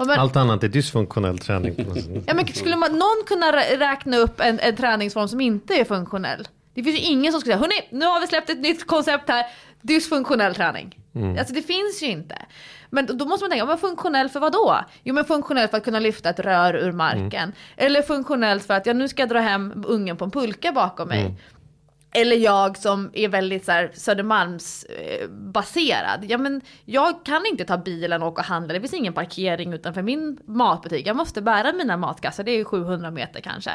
Men, 0.08 0.20
Allt 0.20 0.36
annat 0.36 0.64
är 0.64 0.68
dysfunktionell 0.68 1.38
träning. 1.38 1.76
ja, 2.26 2.34
men 2.34 2.48
skulle 2.48 2.76
man, 2.76 2.92
någon 2.92 3.24
kunna 3.28 3.52
räkna 3.80 4.18
upp 4.18 4.40
en, 4.40 4.60
en 4.60 4.76
träningsform 4.76 5.28
som 5.28 5.42
inte 5.42 5.74
är 5.74 5.86
funktionell? 5.86 6.48
Det 6.74 6.84
finns 6.84 7.00
ju 7.00 7.04
ingen 7.04 7.32
som 7.32 7.42
skulle 7.42 7.56
säga, 7.56 7.62
hörni, 7.62 7.88
nu 7.92 8.06
har 8.06 8.22
vi 8.22 8.28
släppt 8.28 8.50
ett 8.50 8.60
nytt 8.60 8.88
koncept 8.88 9.30
här, 9.30 9.46
dysfunktionell 9.82 10.56
träning. 10.56 11.00
Mm. 11.16 11.38
Alltså 11.38 11.54
det 11.54 11.62
finns 11.62 12.04
ju 12.04 12.08
inte. 12.08 12.36
Men 12.90 13.18
då 13.18 13.26
måste 13.26 13.44
man 13.44 13.50
tänka, 13.50 13.66
men 13.66 13.78
funktionell 13.78 14.30
för 14.30 14.40
vad 14.40 14.52
då? 14.52 14.80
Jo 15.04 15.14
men 15.14 15.26
funktionell 15.26 15.68
för 15.68 15.78
att 15.78 15.84
kunna 15.84 16.00
lyfta 16.00 16.30
ett 16.30 16.40
rör 16.40 16.76
ur 16.76 16.92
marken. 16.92 17.34
Mm. 17.34 17.54
Eller 17.78 18.02
funktionellt 18.02 18.66
för 18.66 18.74
att, 18.74 18.86
ja 18.86 18.94
nu 18.94 19.08
ska 19.08 19.22
jag 19.22 19.30
dra 19.30 19.40
hem 19.40 19.84
ungen 19.88 20.18
på 20.18 20.26
en 20.26 20.32
pulka 20.32 20.72
bakom 20.72 21.08
mig. 21.08 21.22
Mm. 21.22 21.36
Eller 22.12 22.36
jag 22.36 22.78
som 22.78 23.12
är 23.14 23.30
väldigt 23.30 23.66
så 23.66 23.72
här 23.72 23.92
Södermalmsbaserad. 23.94 26.26
Ja 26.28 26.38
men 26.38 26.62
jag 26.86 27.26
kan 27.26 27.46
inte 27.46 27.66
ta 27.66 27.78
bilen 27.78 28.24
och 28.24 28.28
åka 28.28 28.42
och 28.42 28.46
handla. 28.46 28.74
Det 28.74 28.80
finns 28.80 28.94
ingen 28.94 29.14
parkering 29.14 29.74
utanför 29.74 30.02
min 30.02 30.40
matbutik. 30.46 31.08
Jag 31.08 31.16
måste 31.16 31.42
bära 31.42 31.74
mina 31.74 31.98
matkassar. 31.98 32.44
Det 32.44 32.52
är 32.52 32.64
700 32.64 33.12
meter 33.12 33.42
kanske. 33.42 33.72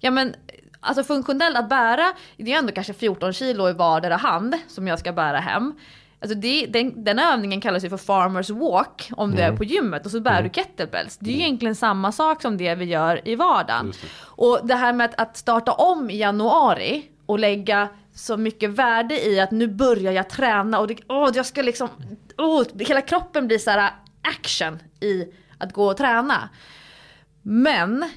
Ja 0.00 0.10
men 0.10 0.34
alltså 0.80 1.04
funktionellt 1.04 1.56
att 1.56 1.68
bära. 1.68 2.12
Det 2.36 2.52
är 2.52 2.58
ändå 2.58 2.72
kanske 2.72 2.94
14 2.94 3.32
kilo 3.32 3.68
i 3.68 3.72
vardera 3.72 4.16
hand 4.16 4.54
som 4.68 4.88
jag 4.88 4.98
ska 4.98 5.12
bära 5.12 5.38
hem. 5.38 5.74
Alltså 6.20 6.38
det, 6.38 6.66
den, 6.66 7.04
den 7.04 7.18
övningen 7.18 7.60
kallas 7.60 7.84
ju 7.84 7.88
för 7.88 7.96
farmers 7.96 8.50
walk 8.50 9.10
om 9.16 9.24
mm. 9.24 9.36
du 9.36 9.42
är 9.42 9.48
mm. 9.48 9.58
på 9.58 9.64
gymmet 9.64 10.04
och 10.04 10.10
så 10.10 10.20
bär 10.20 10.32
mm. 10.32 10.44
du 10.44 10.50
kettlebells. 10.50 11.16
Det 11.16 11.26
är 11.26 11.30
ju 11.30 11.34
mm. 11.34 11.46
egentligen 11.46 11.74
samma 11.74 12.12
sak 12.12 12.42
som 12.42 12.56
det 12.56 12.74
vi 12.74 12.84
gör 12.84 13.28
i 13.28 13.34
vardagen. 13.34 13.90
Det. 13.90 13.96
Och 14.22 14.60
det 14.62 14.74
här 14.74 14.92
med 14.92 15.04
att, 15.04 15.20
att 15.20 15.36
starta 15.36 15.72
om 15.72 16.10
i 16.10 16.16
januari 16.16 17.08
och 17.32 17.38
lägga 17.38 17.88
så 18.14 18.36
mycket 18.36 18.70
värde 18.70 19.26
i 19.26 19.40
att 19.40 19.50
nu 19.50 19.68
börjar 19.68 20.12
jag 20.12 20.30
träna 20.30 20.78
och 20.78 20.86
det, 20.86 20.96
oh, 21.08 21.30
jag 21.34 21.46
ska 21.46 21.62
liksom, 21.62 21.88
oh, 22.38 22.64
hela 22.78 23.00
kroppen 23.00 23.46
blir 23.46 23.58
så 23.58 23.70
här 23.70 23.90
action 24.22 24.78
i 25.00 25.26
att 25.58 25.72
gå 25.72 25.86
och 25.86 25.96
träna. 25.96 26.48
Men 27.42 28.10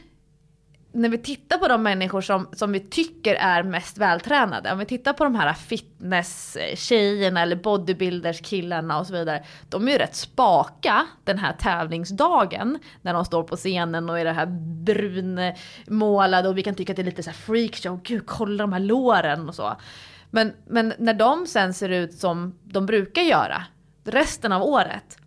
när 0.96 1.10
vi 1.10 1.18
tittar 1.18 1.58
på 1.58 1.68
de 1.68 1.84
människor 1.84 2.22
som, 2.22 2.48
som 2.54 2.72
vi 2.72 2.80
tycker 2.80 3.36
är 3.36 3.64
mest 3.64 3.98
vältränade, 3.98 4.72
om 4.72 4.80
vi 4.80 4.86
tittar 4.86 5.14
på 5.14 5.24
de 5.24 5.36
här 5.36 5.54
fitness-tjejerna 5.54 7.42
eller 7.42 7.56
bodybuilders-killarna 7.56 9.00
och 9.00 9.08
så 9.08 9.14
vidare. 9.14 9.44
De 9.70 9.88
är 9.88 9.92
ju 9.92 9.98
rätt 9.98 10.16
spaka 10.16 11.06
den 11.24 11.38
här 11.38 11.54
tävlingsdagen 11.54 12.80
när 13.02 13.14
de 13.14 13.26
står 13.26 13.44
på 13.44 13.56
scenen 13.56 14.10
och 14.10 14.20
är 14.20 14.26
det 14.26 14.32
här 14.32 14.46
brunmålade 14.86 16.50
och 16.50 16.58
vi 16.58 16.64
kan 16.64 16.76
tycka 16.76 16.94
att 16.94 16.96
det 16.96 17.02
är 17.02 17.04
lite 17.04 17.24
så 17.24 17.30
här 17.30 17.38
freakshow, 17.38 18.00
gud 18.04 18.26
kolla 18.26 18.64
de 18.64 18.74
här 18.74 18.80
låren 18.80 19.50
och 19.50 19.56
så. 19.56 19.76
Men, 20.30 20.54
men 20.68 20.94
när 20.98 21.14
de 21.14 21.48
sen 21.48 21.74
ser 21.74 21.90
ut 21.90 22.14
som 22.14 22.60
de 22.64 22.86
brukar 22.86 23.22
göra 23.22 23.64
resten 24.04 24.52
av 24.52 24.64
året, 24.64 25.18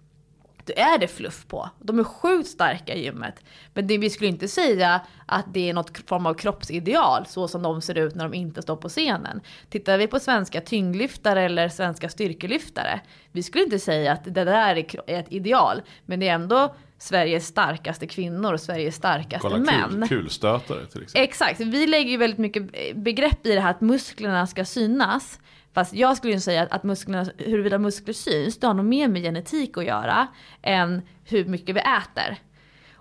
då 0.68 0.82
är 0.82 0.98
det 0.98 1.08
fluff 1.08 1.46
på. 1.46 1.70
De 1.78 1.98
är 1.98 2.04
sjukt 2.04 2.48
starka 2.48 2.94
i 2.94 3.04
gymmet. 3.04 3.44
Men 3.74 3.86
det, 3.86 3.98
vi 3.98 4.10
skulle 4.10 4.30
inte 4.30 4.48
säga 4.48 5.00
att 5.26 5.54
det 5.54 5.68
är 5.68 5.74
något 5.74 6.08
form 6.08 6.26
av 6.26 6.34
kroppsideal 6.34 7.26
så 7.26 7.48
som 7.48 7.62
de 7.62 7.82
ser 7.82 7.98
ut 7.98 8.14
när 8.14 8.24
de 8.24 8.34
inte 8.34 8.62
står 8.62 8.76
på 8.76 8.88
scenen. 8.88 9.40
Tittar 9.70 9.98
vi 9.98 10.06
på 10.06 10.20
svenska 10.20 10.60
tyngdlyftare 10.60 11.42
eller 11.42 11.68
svenska 11.68 12.08
styrkelyftare. 12.08 13.00
Vi 13.32 13.42
skulle 13.42 13.64
inte 13.64 13.78
säga 13.78 14.12
att 14.12 14.24
det 14.24 14.44
där 14.44 14.76
är 15.06 15.18
ett 15.18 15.32
ideal. 15.32 15.82
Men 16.06 16.20
det 16.20 16.28
är 16.28 16.34
ändå 16.34 16.74
Sveriges 16.98 17.46
starkaste 17.46 18.06
kvinnor 18.06 18.52
och 18.52 18.60
Sveriges 18.60 18.94
starkaste 18.94 19.48
Kolla 19.48 19.58
män. 19.58 19.90
kul, 19.90 20.08
kulstötare 20.08 20.86
till 20.86 21.02
exempel. 21.02 21.22
Exakt, 21.22 21.60
vi 21.60 21.86
lägger 21.86 22.10
ju 22.10 22.16
väldigt 22.16 22.38
mycket 22.38 22.96
begrepp 22.96 23.46
i 23.46 23.54
det 23.54 23.60
här 23.60 23.70
att 23.70 23.80
musklerna 23.80 24.46
ska 24.46 24.64
synas. 24.64 25.40
Fast 25.74 25.94
jag 25.94 26.16
skulle 26.16 26.32
ju 26.32 26.40
säga 26.40 26.62
att, 26.62 26.72
att 26.72 26.82
musklerna, 26.82 27.26
huruvida 27.38 27.78
muskler 27.78 28.14
syns, 28.14 28.58
det 28.58 28.66
har 28.66 28.74
nog 28.74 28.86
mer 28.86 29.08
med 29.08 29.22
genetik 29.22 29.76
att 29.76 29.84
göra 29.84 30.26
än 30.62 31.02
hur 31.24 31.44
mycket 31.44 31.76
vi 31.76 31.80
äter. 31.80 32.38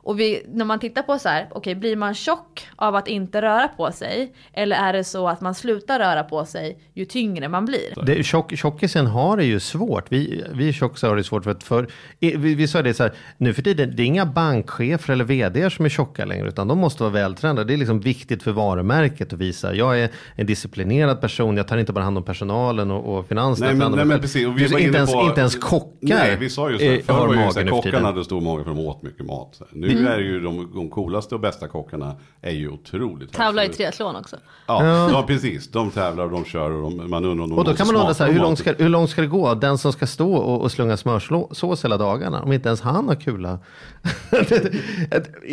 Och 0.07 0.19
vi, 0.19 0.41
när 0.47 0.65
man 0.65 0.79
tittar 0.79 1.01
på 1.01 1.19
så 1.19 1.29
här, 1.29 1.47
okej 1.49 1.57
okay, 1.59 1.75
blir 1.75 1.95
man 1.95 2.13
tjock 2.13 2.67
av 2.75 2.95
att 2.95 3.07
inte 3.07 3.41
röra 3.41 3.67
på 3.67 3.91
sig? 3.91 4.33
Eller 4.53 4.75
är 4.75 4.93
det 4.93 5.03
så 5.03 5.27
att 5.27 5.41
man 5.41 5.55
slutar 5.55 5.99
röra 5.99 6.23
på 6.23 6.45
sig 6.45 6.79
ju 6.93 7.05
tyngre 7.05 7.49
man 7.49 7.65
blir? 7.65 8.05
Det, 8.05 8.23
tjock, 8.23 8.57
tjockisen 8.57 9.07
har 9.07 9.37
det 9.37 9.45
ju 9.45 9.59
svårt. 9.59 10.05
Vi, 10.09 10.43
vi 10.53 10.73
tjockisar 10.73 11.09
har 11.09 11.15
det 11.15 11.23
svårt 11.23 11.43
för 11.43 11.51
att 11.51 11.63
för, 11.63 11.87
vi, 12.19 12.55
vi 12.55 12.67
sa 12.67 12.81
det 12.81 12.93
så 12.93 13.03
här, 13.03 13.13
nu 13.37 13.53
för 13.53 13.61
tiden, 13.61 13.93
det 13.95 14.03
är 14.03 14.05
inga 14.05 14.25
bankchefer 14.25 15.13
eller 15.13 15.23
vd 15.25 15.69
som 15.69 15.85
är 15.85 15.89
tjocka 15.89 16.25
längre, 16.25 16.47
utan 16.47 16.67
de 16.67 16.77
måste 16.77 17.03
vara 17.03 17.13
vältränade. 17.13 17.63
Det 17.63 17.73
är 17.73 17.77
liksom 17.77 17.99
viktigt 17.99 18.43
för 18.43 18.51
varumärket 18.51 19.33
att 19.33 19.39
visa, 19.39 19.73
jag 19.73 19.99
är 19.99 20.09
en 20.35 20.45
disciplinerad 20.45 21.21
person, 21.21 21.57
jag 21.57 21.67
tar 21.67 21.77
inte 21.77 21.93
bara 21.93 22.03
hand 22.03 22.17
om 22.17 22.23
personalen 22.23 22.91
och, 22.91 23.17
och 23.17 23.27
finanserna. 23.27 23.67
Nej, 23.67 23.75
men, 23.75 23.91
nej, 23.91 24.05
men 24.05 24.21
precis. 24.21 24.47
Och 24.47 24.59
vi 24.59 24.67
var 24.67 24.79
inte, 24.79 24.97
ens, 24.97 25.13
på, 25.13 25.21
inte 25.21 25.39
ens 25.39 25.55
kockar 25.55 25.97
Nej, 26.01 26.37
vi 26.39 26.49
sa 26.49 26.71
ju 26.71 26.77
så. 26.77 26.83
eh, 26.83 26.99
Förr 26.99 27.13
har 27.13 27.27
var 27.27 27.63
ju 27.63 27.69
kockarna 27.69 28.07
hade 28.07 28.23
stor 28.23 28.41
mage 28.41 28.63
för 28.63 28.69
de 28.69 28.79
åt 28.79 29.01
mycket 29.01 29.25
mat. 29.25 29.61
Nu 29.71 29.96
är 30.05 30.19
ju 30.19 30.39
de, 30.39 30.71
de 30.75 30.89
coolaste 30.89 31.35
och 31.35 31.41
bästa 31.41 31.67
kockarna 31.67 32.15
är 32.41 32.51
ju 32.51 32.69
otroligt 32.69 33.33
Tävlar 33.33 33.63
i 33.63 33.69
triathlon 33.69 34.15
också. 34.15 34.35
Ja, 34.67 35.09
ja, 35.11 35.23
precis. 35.27 35.71
De 35.71 35.91
tävlar 35.91 36.23
och 36.23 36.31
de 36.31 36.45
kör 36.45 36.71
och 36.71 36.91
de, 36.91 37.09
man 37.09 37.25
undrar 37.25 37.43
om 37.43 37.49
de 37.49 37.57
Och 37.57 37.65
då 37.65 37.73
kan 37.73 37.87
man 37.87 37.95
undra 37.95 38.13
så 38.13 38.23
här, 38.23 38.31
hur, 38.31 38.39
långt 38.39 38.59
ska, 38.59 38.73
hur 38.73 38.89
långt 38.89 39.09
ska 39.09 39.21
det 39.21 39.27
gå? 39.27 39.53
Den 39.53 39.77
som 39.77 39.93
ska 39.93 40.07
stå 40.07 40.33
och, 40.35 40.61
och 40.61 40.71
slunga 40.71 40.97
smörsås 40.97 41.85
hela 41.85 41.97
dagarna, 41.97 42.41
om 42.41 42.51
inte 42.53 42.69
ens 42.69 42.81
han 42.81 43.07
har 43.07 43.15
kula. 43.15 43.59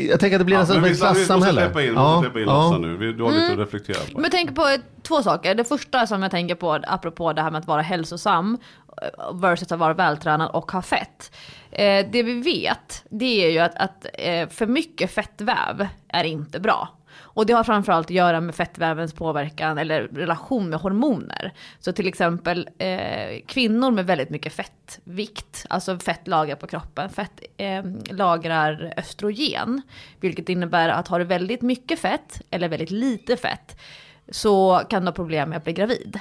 jag 0.09 0.20
tänker 0.20 0.36
att 0.36 0.40
det 0.40 0.45
blir 0.45 0.57
Ja, 0.57 0.61
nästan 0.61 0.76
ett 0.76 0.84
vi, 0.84 0.88
vi 0.88 0.88
måste 0.88 1.07
klassamhälle. 1.07 1.61
släppa 1.61 1.82
in, 1.82 1.95
ja, 1.95 2.20
släppa 2.22 2.40
in 2.40 2.47
Lotta 2.47 2.78
nu. 2.78 2.97
Vi, 2.97 3.12
du 3.12 3.22
har 3.22 3.32
lite 3.32 3.53
att 3.53 3.59
reflektera 3.59 3.97
på. 3.97 4.12
Men 4.14 4.22
jag 4.22 4.32
tänker 4.32 4.55
på 4.55 4.76
två 5.03 5.22
saker. 5.22 5.55
Det 5.55 5.64
första 5.64 6.07
som 6.07 6.22
jag 6.22 6.30
tänker 6.30 6.55
på, 6.55 6.78
apropå 6.86 7.32
det 7.32 7.42
här 7.42 7.51
med 7.51 7.59
att 7.59 7.66
vara 7.66 7.82
hälsosam 7.82 8.59
eh, 9.03 9.34
versus 9.40 9.72
att 9.72 9.78
vara 9.78 9.95
vältränad 9.95 10.51
och 10.51 10.72
ha 10.72 10.82
fett. 10.82 11.32
Eh, 11.75 12.07
det 12.11 12.22
vi 12.22 12.41
vet, 12.41 13.05
det 13.11 13.47
är 13.47 13.51
ju 13.51 13.59
att, 13.59 13.75
att 13.75 14.07
eh, 14.14 14.49
för 14.49 14.66
mycket 14.66 15.11
fettväv 15.11 15.89
är 16.09 16.25
inte 16.25 16.61
bra. 16.61 16.89
Och 17.16 17.47
det 17.47 17.53
har 17.53 17.64
framförallt 17.64 18.07
att 18.07 18.11
göra 18.11 18.41
med 18.41 18.55
fettvävens 18.55 19.12
påverkan 19.12 19.79
eller 19.79 20.03
relation 20.03 20.70
med 20.70 20.79
hormoner. 20.79 21.53
Så 21.79 21.93
till 21.93 22.09
exempel 22.09 22.68
eh, 22.79 23.41
kvinnor 23.47 23.91
med 23.91 24.07
väldigt 24.07 24.31
mycket 24.31 24.53
fettvikt, 24.53 25.66
alltså 25.70 25.99
fettlager 25.99 26.55
på 26.55 26.66
kroppen, 26.66 27.11
fett 27.11 27.41
eh, 27.57 27.85
lagrar 28.11 28.93
östrogen. 28.97 29.83
Vilket 30.20 30.49
innebär 30.49 30.89
att 30.89 31.09
har 31.09 31.18
du 31.18 31.25
väldigt 31.25 31.62
mycket 31.62 31.99
fett 31.99 32.41
eller 32.51 32.68
väldigt 32.68 32.91
lite 32.91 33.37
fett 33.37 33.81
så 34.29 34.83
kan 34.91 35.03
du 35.03 35.09
ha 35.09 35.12
problem 35.12 35.49
med 35.49 35.57
att 35.57 35.64
bli 35.64 35.72
gravid. 35.72 36.20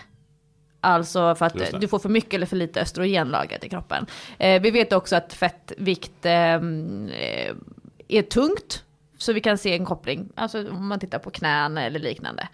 Alltså 0.84 1.36
för 1.36 1.46
att 1.46 1.82
du 1.82 1.88
får 1.88 2.00
för 2.00 2.10
mycket 2.10 2.34
eller 2.34 2.46
för 2.46 2.56
lite 2.56 2.82
östrogen 2.82 3.28
lagrat 3.28 3.64
i 3.64 3.70
kroppen. 3.70 4.06
Eh, 4.38 4.62
vi 4.62 4.72
vet 4.72 4.94
också 4.94 5.16
att 5.16 5.34
fettvikt 5.34 6.26
eh, 6.26 6.54
eh, 6.54 7.56
är 8.08 8.22
tungt. 8.22 8.84
Så 9.18 9.34
vi 9.34 9.42
kan 9.42 9.58
se 9.58 9.74
en 9.74 9.86
koppling, 9.86 10.30
alltså 10.36 10.70
om 10.70 10.88
man 10.88 11.00
tittar 11.00 11.20
på 11.20 11.32
knän 11.32 11.78
eller 11.78 12.00
liknande. 12.00 12.48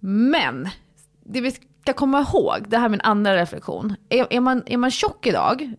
Men 0.00 0.68
det 1.22 1.40
vi 1.40 1.50
ska 1.50 1.92
komma 1.92 2.20
ihåg, 2.20 2.64
det 2.68 2.78
här 2.78 2.84
är 2.84 2.88
min 2.88 3.00
andra 3.00 3.36
reflektion. 3.36 3.94
Är, 4.08 4.26
är, 4.30 4.40
man, 4.40 4.62
är 4.66 4.76
man 4.76 4.90
tjock 4.90 5.26
idag, 5.26 5.74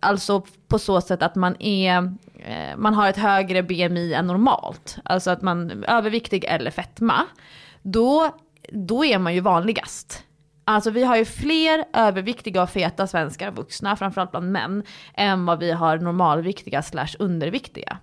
alltså 0.00 0.42
på 0.68 0.78
så 0.78 1.00
sätt 1.00 1.22
att 1.22 1.34
man 1.34 1.62
är 1.62 2.14
eh, 2.38 2.76
man 2.76 2.94
har 2.94 3.08
ett 3.08 3.16
högre 3.16 3.62
BMI 3.62 4.14
än 4.14 4.26
normalt, 4.26 4.98
alltså 5.04 5.30
att 5.30 5.42
man 5.42 5.70
är 5.70 5.90
överviktig 5.90 6.44
eller 6.44 6.70
fetma, 6.70 7.22
då, 7.82 8.30
då 8.72 9.04
är 9.04 9.18
man 9.18 9.34
ju 9.34 9.40
vanligast. 9.40 10.24
Alltså 10.64 10.90
vi 10.90 11.04
har 11.04 11.16
ju 11.16 11.24
fler 11.24 11.84
överviktiga 11.92 12.62
och 12.62 12.70
feta 12.70 13.06
svenskar 13.06 13.50
vuxna, 13.50 13.96
framförallt 13.96 14.30
bland 14.30 14.52
män, 14.52 14.82
än 15.14 15.46
vad 15.46 15.58
vi 15.58 15.72
har 15.72 15.98
normalviktiga 15.98 16.82
slash 16.82 17.08
underviktiga. 17.18 17.98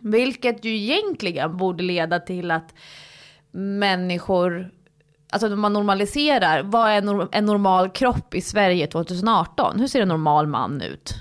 Vilket 0.00 0.64
ju 0.64 0.76
egentligen 0.76 1.56
borde 1.56 1.84
leda 1.84 2.20
till 2.20 2.50
att 2.50 2.74
människor, 3.50 4.70
alltså 5.30 5.48
när 5.48 5.56
man 5.56 5.72
normaliserar, 5.72 6.62
vad 6.62 6.90
är 6.90 7.28
en 7.32 7.46
normal 7.46 7.90
kropp 7.90 8.34
i 8.34 8.40
Sverige 8.40 8.86
2018? 8.86 9.80
Hur 9.80 9.86
ser 9.86 10.02
en 10.02 10.08
normal 10.08 10.46
man 10.46 10.80
ut? 10.82 11.14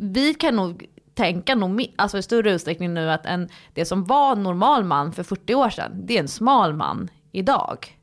Vi 0.00 0.34
kan 0.34 0.56
nog 0.56 0.86
tänka 1.14 1.54
nog, 1.54 1.86
alltså 1.96 2.18
i 2.18 2.22
större 2.22 2.52
utsträckning 2.52 2.94
nu 2.94 3.10
att 3.10 3.26
en, 3.26 3.48
det 3.74 3.84
som 3.84 4.04
var 4.04 4.32
en 4.32 4.42
normal 4.42 4.84
man 4.84 5.12
för 5.12 5.22
40 5.22 5.54
år 5.54 5.70
sedan, 5.70 5.92
det 6.06 6.16
är 6.16 6.20
en 6.20 6.28
smal 6.28 6.74
man 6.74 7.10
idag. 7.32 7.98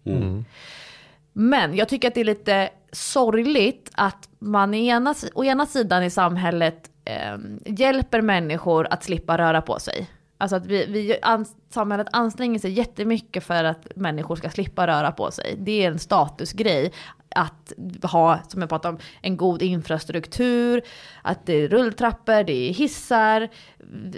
Men 1.33 1.75
jag 1.75 1.89
tycker 1.89 2.07
att 2.07 2.13
det 2.13 2.21
är 2.21 2.25
lite 2.25 2.69
sorgligt 2.91 3.89
att 3.93 4.29
man 4.39 4.73
ena, 4.73 5.15
å 5.33 5.43
ena 5.43 5.65
sidan 5.65 6.03
i 6.03 6.09
samhället 6.09 6.89
eh, 7.05 7.37
hjälper 7.65 8.21
människor 8.21 8.87
att 8.91 9.03
slippa 9.03 9.37
röra 9.37 9.61
på 9.61 9.79
sig. 9.79 10.09
Alltså 10.37 10.55
att 10.55 10.65
vi, 10.65 10.85
vi, 10.85 11.17
an, 11.21 11.45
samhället 11.69 12.07
anstränger 12.11 12.59
sig 12.59 12.71
jättemycket 12.71 13.43
för 13.43 13.63
att 13.63 13.87
människor 13.95 14.35
ska 14.35 14.49
slippa 14.49 14.87
röra 14.87 15.11
på 15.11 15.31
sig. 15.31 15.55
Det 15.57 15.83
är 15.85 15.91
en 15.91 15.99
statusgrej 15.99 16.91
att 17.35 17.73
ha, 18.03 18.39
som 18.47 18.61
jag 18.61 18.69
pratade 18.69 18.93
om, 18.95 18.99
en 19.21 19.37
god 19.37 19.61
infrastruktur, 19.61 20.81
att 21.21 21.45
det 21.45 21.53
är 21.53 21.67
rulltrappor, 21.67 22.43
det 22.43 22.69
är 22.69 22.73
hissar. 22.73 23.49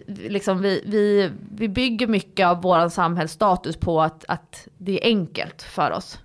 Vi- 0.05 0.29
Liksom 0.29 0.61
vi, 0.61 0.83
vi, 0.85 1.31
vi 1.51 1.69
bygger 1.69 2.07
mycket 2.07 2.47
av 2.47 2.61
vår 2.61 2.89
samhällsstatus 2.89 3.77
på 3.77 4.01
att, 4.01 4.25
att 4.27 4.67
det 4.77 5.03
är 5.03 5.07
enkelt 5.07 5.61
för 5.61 5.91
oss. 5.91 6.19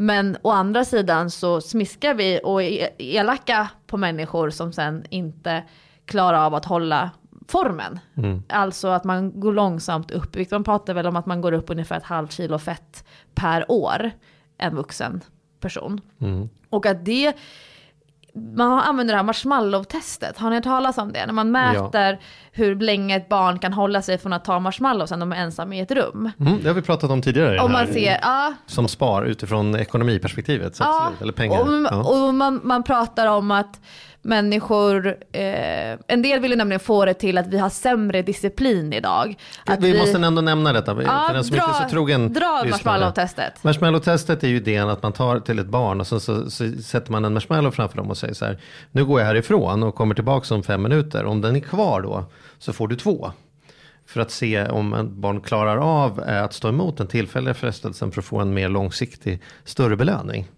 Men 0.00 0.36
å 0.42 0.50
andra 0.50 0.84
sidan 0.84 1.30
så 1.30 1.60
smiskar 1.60 2.14
vi 2.14 2.40
och 2.44 2.62
är 2.62 2.88
elaka 2.98 3.68
på 3.86 3.96
människor 3.96 4.50
som 4.50 4.72
sen 4.72 5.04
inte 5.10 5.64
klarar 6.04 6.46
av 6.46 6.54
att 6.54 6.64
hålla 6.64 7.10
formen. 7.48 8.00
Alltså 8.48 8.88
att 8.88 9.04
man 9.04 9.40
går 9.40 9.52
långsamt 9.52 10.10
upp. 10.10 10.36
i 10.36 10.38
vikt. 10.38 10.50
Man 10.50 10.64
pratar 10.64 10.94
väl 10.94 11.06
om 11.06 11.16
att 11.16 11.26
man 11.26 11.40
går 11.40 11.52
upp 11.52 11.70
ungefär 11.70 11.96
ett 11.96 12.02
halvt 12.02 12.32
kilo 12.32 12.58
fett 12.58 13.04
per 13.34 13.70
år, 13.70 14.10
en 14.58 14.76
vuxen 14.76 15.20
person. 15.60 16.00
Och 16.70 16.86
att 16.86 17.04
det, 17.04 17.36
man 18.56 18.78
använder 18.78 19.14
det 19.14 19.18
här 19.18 19.24
marshmallow-testet, 19.24 20.38
har 20.38 20.50
ni 20.50 20.56
hört 20.56 20.64
talas 20.64 20.98
om 20.98 21.12
det? 21.12 21.26
När 21.26 21.32
man 21.32 21.50
mäter 21.50 22.18
hur 22.52 22.76
länge 22.76 23.16
ett 23.16 23.28
barn 23.28 23.58
kan 23.58 23.72
hålla 23.72 24.02
sig 24.02 24.18
från 24.18 24.32
att 24.32 24.44
ta 24.44 24.58
marshmallows 24.60 25.10
när 25.10 25.18
de 25.18 25.32
är 25.32 25.36
ensamma 25.36 25.74
i 25.74 25.80
ett 25.80 25.90
rum. 25.90 26.30
Mm, 26.40 26.62
det 26.62 26.68
har 26.68 26.74
vi 26.74 26.82
pratat 26.82 27.10
om 27.10 27.22
tidigare. 27.22 27.60
Om 27.60 27.72
man 27.72 27.86
ser, 27.86 28.18
ja, 28.22 28.54
Som 28.66 28.88
spar 28.88 29.24
utifrån 29.24 29.76
ekonomiperspektivet. 29.76 30.76
Så 30.76 30.84
absolut, 30.84 31.22
eller 31.22 31.32
pengar. 31.32 31.60
Och, 31.60 31.86
ja. 31.90 32.26
och 32.26 32.34
man, 32.34 32.60
man 32.64 32.82
pratar 32.82 33.26
om 33.26 33.50
att 33.50 33.80
människor, 34.28 35.06
eh, 35.32 35.98
en 36.06 36.22
del 36.22 36.40
vill 36.40 36.50
ju 36.50 36.56
nämligen 36.56 36.80
få 36.80 37.04
det 37.04 37.14
till 37.14 37.38
att 37.38 37.46
vi 37.46 37.58
har 37.58 37.70
sämre 37.70 38.22
disciplin 38.22 38.92
idag. 38.92 39.36
Att 39.64 39.82
vi, 39.82 39.98
måste 39.98 40.18
ändå 40.18 40.42
nämna 40.42 40.72
detta, 40.72 40.94
för 40.94 41.02
ja, 41.02 41.30
den 41.32 41.44
som 41.44 41.54
inte 41.56 41.66
är 41.66 41.82
så 41.82 41.88
trogen 41.90 42.32
dra 42.32 42.64
marshmallow-testet. 42.64 43.52
Marshmallow-testet 43.62 44.44
är 44.44 44.48
ju 44.48 44.56
idén 44.56 44.88
att 44.88 45.02
man 45.02 45.12
tar 45.12 45.40
till 45.40 45.58
ett 45.58 45.66
barn 45.66 46.00
och 46.00 46.06
så, 46.06 46.20
så, 46.20 46.50
så 46.50 46.72
sätter 46.72 47.12
man 47.12 47.24
en 47.24 47.32
marshmallow 47.32 47.70
framför 47.70 47.96
dem 47.96 48.10
och 48.10 48.16
säger 48.16 48.34
så 48.34 48.44
här, 48.44 48.58
nu 48.92 49.04
går 49.04 49.20
jag 49.20 49.26
härifrån 49.26 49.82
och 49.82 49.94
kommer 49.94 50.14
tillbaka 50.14 50.54
om 50.54 50.62
fem 50.62 50.82
minuter. 50.82 51.24
Om 51.24 51.40
den 51.40 51.56
är 51.56 51.60
kvar 51.60 52.02
då 52.02 52.24
så 52.58 52.72
får 52.72 52.88
du 52.88 52.96
två. 52.96 53.32
För 54.06 54.20
att 54.20 54.30
se 54.30 54.66
om 54.66 54.94
ett 54.94 55.06
barn 55.06 55.40
klarar 55.40 55.76
av 55.76 56.20
att 56.20 56.52
stå 56.52 56.68
emot 56.68 56.96
den 56.96 57.06
tillfälliga 57.06 57.54
frestelsen 57.54 58.12
för 58.12 58.20
att 58.20 58.24
få 58.24 58.38
en 58.38 58.54
mer 58.54 58.68
långsiktig, 58.68 59.42
större 59.64 59.96
belöning. 59.96 60.48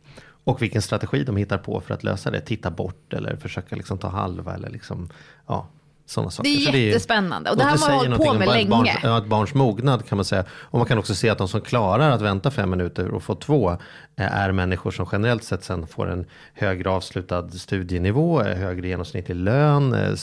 Och 0.51 0.63
vilken 0.63 0.83
strategi 0.83 1.25
de 1.25 1.37
hittar 1.37 1.59
på 1.59 1.81
för 1.81 1.95
att 1.95 2.05
lösa 2.05 2.31
det. 2.31 2.41
Titta 2.41 2.71
bort 2.71 3.13
eller 3.13 3.37
försöka 3.37 3.77
liksom 3.77 3.99
ta 3.99 4.09
halva 4.09 4.55
eller 4.55 4.71
liksom, 4.71 5.09
ja, 5.47 5.67
sådana 6.07 6.31
saker. 6.31 6.51
Det 6.51 6.57
är 6.57 6.71
Så 6.73 6.77
jättespännande 6.77 7.51
och 7.51 7.57
det 7.57 7.65
och 7.65 7.71
här 7.71 7.79
har 7.79 7.89
man 7.89 7.99
hållit 7.99 8.17
på 8.17 8.35
med 8.35 8.49
bara 8.49 8.59
ett 8.59 8.69
barns, 8.69 8.87
länge. 8.87 8.99
ja, 9.03 9.19
ett 9.19 9.27
barns 9.27 9.55
mognad 9.55 10.09
kan 10.09 10.19
man 10.19 10.25
säga. 10.25 10.45
Och 10.51 10.79
man 10.79 10.87
kan 10.87 10.99
också 10.99 11.15
se 11.15 11.29
att 11.29 11.39
de 11.39 11.49
som 11.49 11.61
klarar 11.61 12.11
att 12.11 12.21
vänta 12.21 12.51
fem 12.51 12.71
minuter 12.71 13.09
och 13.11 13.23
få 13.23 13.35
två 13.35 13.71
eh, 14.17 14.37
är 14.37 14.53
människor 14.53 14.91
som 14.91 15.07
generellt 15.13 15.45
sett 15.45 15.65
sen 15.65 15.87
får 15.87 16.11
en 16.11 16.27
högre 16.55 16.91
avslutad 16.91 17.49
studienivå, 17.49 18.43
eh, 18.43 18.57
högre 18.59 18.89
genomsnittlig 18.89 19.35
lön, 19.37 19.93
eh, 19.95 20.15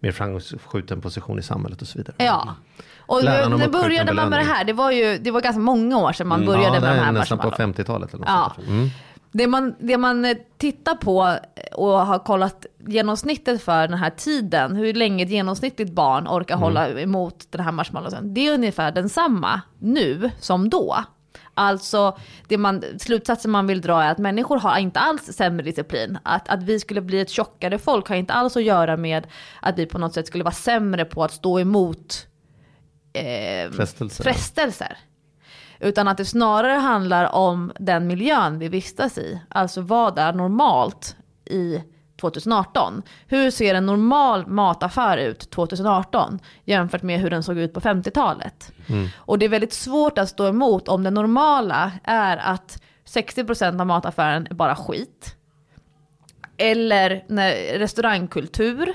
mer 0.00 0.12
framskjuten 0.12 1.00
position 1.00 1.38
i 1.38 1.42
samhället 1.42 1.82
och 1.82 1.88
så 1.88 1.98
vidare. 1.98 2.14
Ja. 2.18 2.54
Och 2.98 3.24
när 3.24 3.68
började 3.68 4.12
man 4.12 4.30
med 4.30 4.38
det 4.38 4.44
här? 4.44 4.64
Det 4.64 4.72
var 4.72 4.90
ju 4.90 5.18
det 5.18 5.30
var 5.30 5.40
ganska 5.40 5.60
många 5.60 5.98
år 5.98 6.12
sedan 6.12 6.28
man 6.28 6.46
började 6.46 6.64
ja, 6.64 6.72
det 6.74 6.80
med 6.80 6.90
de 6.90 6.98
är 6.98 7.04
här 7.04 7.12
nästan 7.12 7.38
på 7.38 7.46
marshmallow. 7.48 7.74
50-talet. 7.74 8.14
Eller 8.14 8.20
något 8.20 8.28
Ja. 8.28 8.52
mm. 8.68 8.88
Det 9.32 9.46
man, 9.46 9.74
det 9.78 9.98
man 9.98 10.24
eh, 10.24 10.36
tittar 10.58 10.94
på 10.94 11.38
och 11.72 11.88
har 12.06 12.18
kollat 12.18 12.66
genomsnittet 12.86 13.62
för 13.62 13.88
den 13.88 13.98
här 13.98 14.10
tiden, 14.10 14.76
hur 14.76 14.94
länge 14.94 15.24
ett 15.24 15.30
genomsnittligt 15.30 15.92
barn 15.92 16.28
orkar 16.28 16.54
Mm. 16.54 16.62
hålla 16.62 16.88
emot 17.00 17.46
den 17.50 17.60
här 17.60 17.72
marshmallowsen, 17.72 18.34
det 18.34 18.46
är 18.48 18.54
ungefär 18.54 18.92
densamma 18.92 19.60
nu 19.78 20.30
som 20.40 20.68
då. 20.70 20.96
Alltså, 21.54 22.18
det 22.48 22.58
man, 22.58 22.82
slutsatsen 22.98 23.50
man 23.50 23.66
vill 23.66 23.80
dra 23.80 24.02
är 24.02 24.10
att 24.10 24.18
människor 24.18 24.58
har 24.58 24.78
inte 24.78 25.00
alls 25.00 25.22
sämre 25.22 25.64
disciplin. 25.64 26.18
Att, 26.22 26.48
att 26.48 26.62
vi 26.62 26.80
skulle 26.80 27.00
bli 27.00 27.20
ett 27.20 27.30
tjockare 27.30 27.78
folk 27.78 28.08
har 28.08 28.16
inte 28.16 28.32
alls 28.32 28.56
att 28.56 28.62
göra 28.62 28.96
med 28.96 29.26
att 29.62 29.78
vi 29.78 29.86
på 29.86 29.98
något 29.98 30.14
sätt 30.14 30.26
skulle 30.26 30.44
vara 30.44 30.54
sämre 30.54 31.04
på 31.04 31.24
att 31.24 31.32
stå 31.32 31.60
emot 31.60 32.26
eh, 33.12 33.70
Frestelser. 33.72 34.24
frestelser. 34.24 34.98
Utan 35.80 36.08
att 36.08 36.16
det 36.16 36.24
snarare 36.24 36.78
handlar 36.78 37.34
om 37.34 37.72
den 37.78 38.06
miljön 38.06 38.58
vi 38.58 38.68
vistas 38.68 39.18
i. 39.18 39.40
Alltså 39.48 39.80
vad 39.80 40.18
är 40.18 40.32
normalt 40.32 41.16
i 41.44 41.82
2018? 42.20 43.02
Hur 43.26 43.50
ser 43.50 43.74
en 43.74 43.86
normal 43.86 44.46
mataffär 44.46 45.18
ut 45.18 45.50
2018 45.50 46.38
jämfört 46.64 47.02
med 47.02 47.20
hur 47.20 47.30
den 47.30 47.42
såg 47.42 47.58
ut 47.58 47.74
på 47.74 47.80
50-talet? 47.80 48.72
Och 49.16 49.38
det 49.38 49.44
är 49.44 49.48
väldigt 49.48 49.72
svårt 49.72 50.18
att 50.18 50.28
stå 50.28 50.48
emot 50.48 50.88
om 50.88 51.02
det 51.02 51.10
normala 51.10 51.92
är 52.04 52.36
att 52.36 52.82
60% 53.06 53.80
av 53.80 53.86
mataffären 53.86 54.46
är 54.50 54.54
bara 54.54 54.76
skit. 54.76 55.34
Eller 56.56 57.24
när, 57.28 57.78
restaurangkultur. 57.78 58.94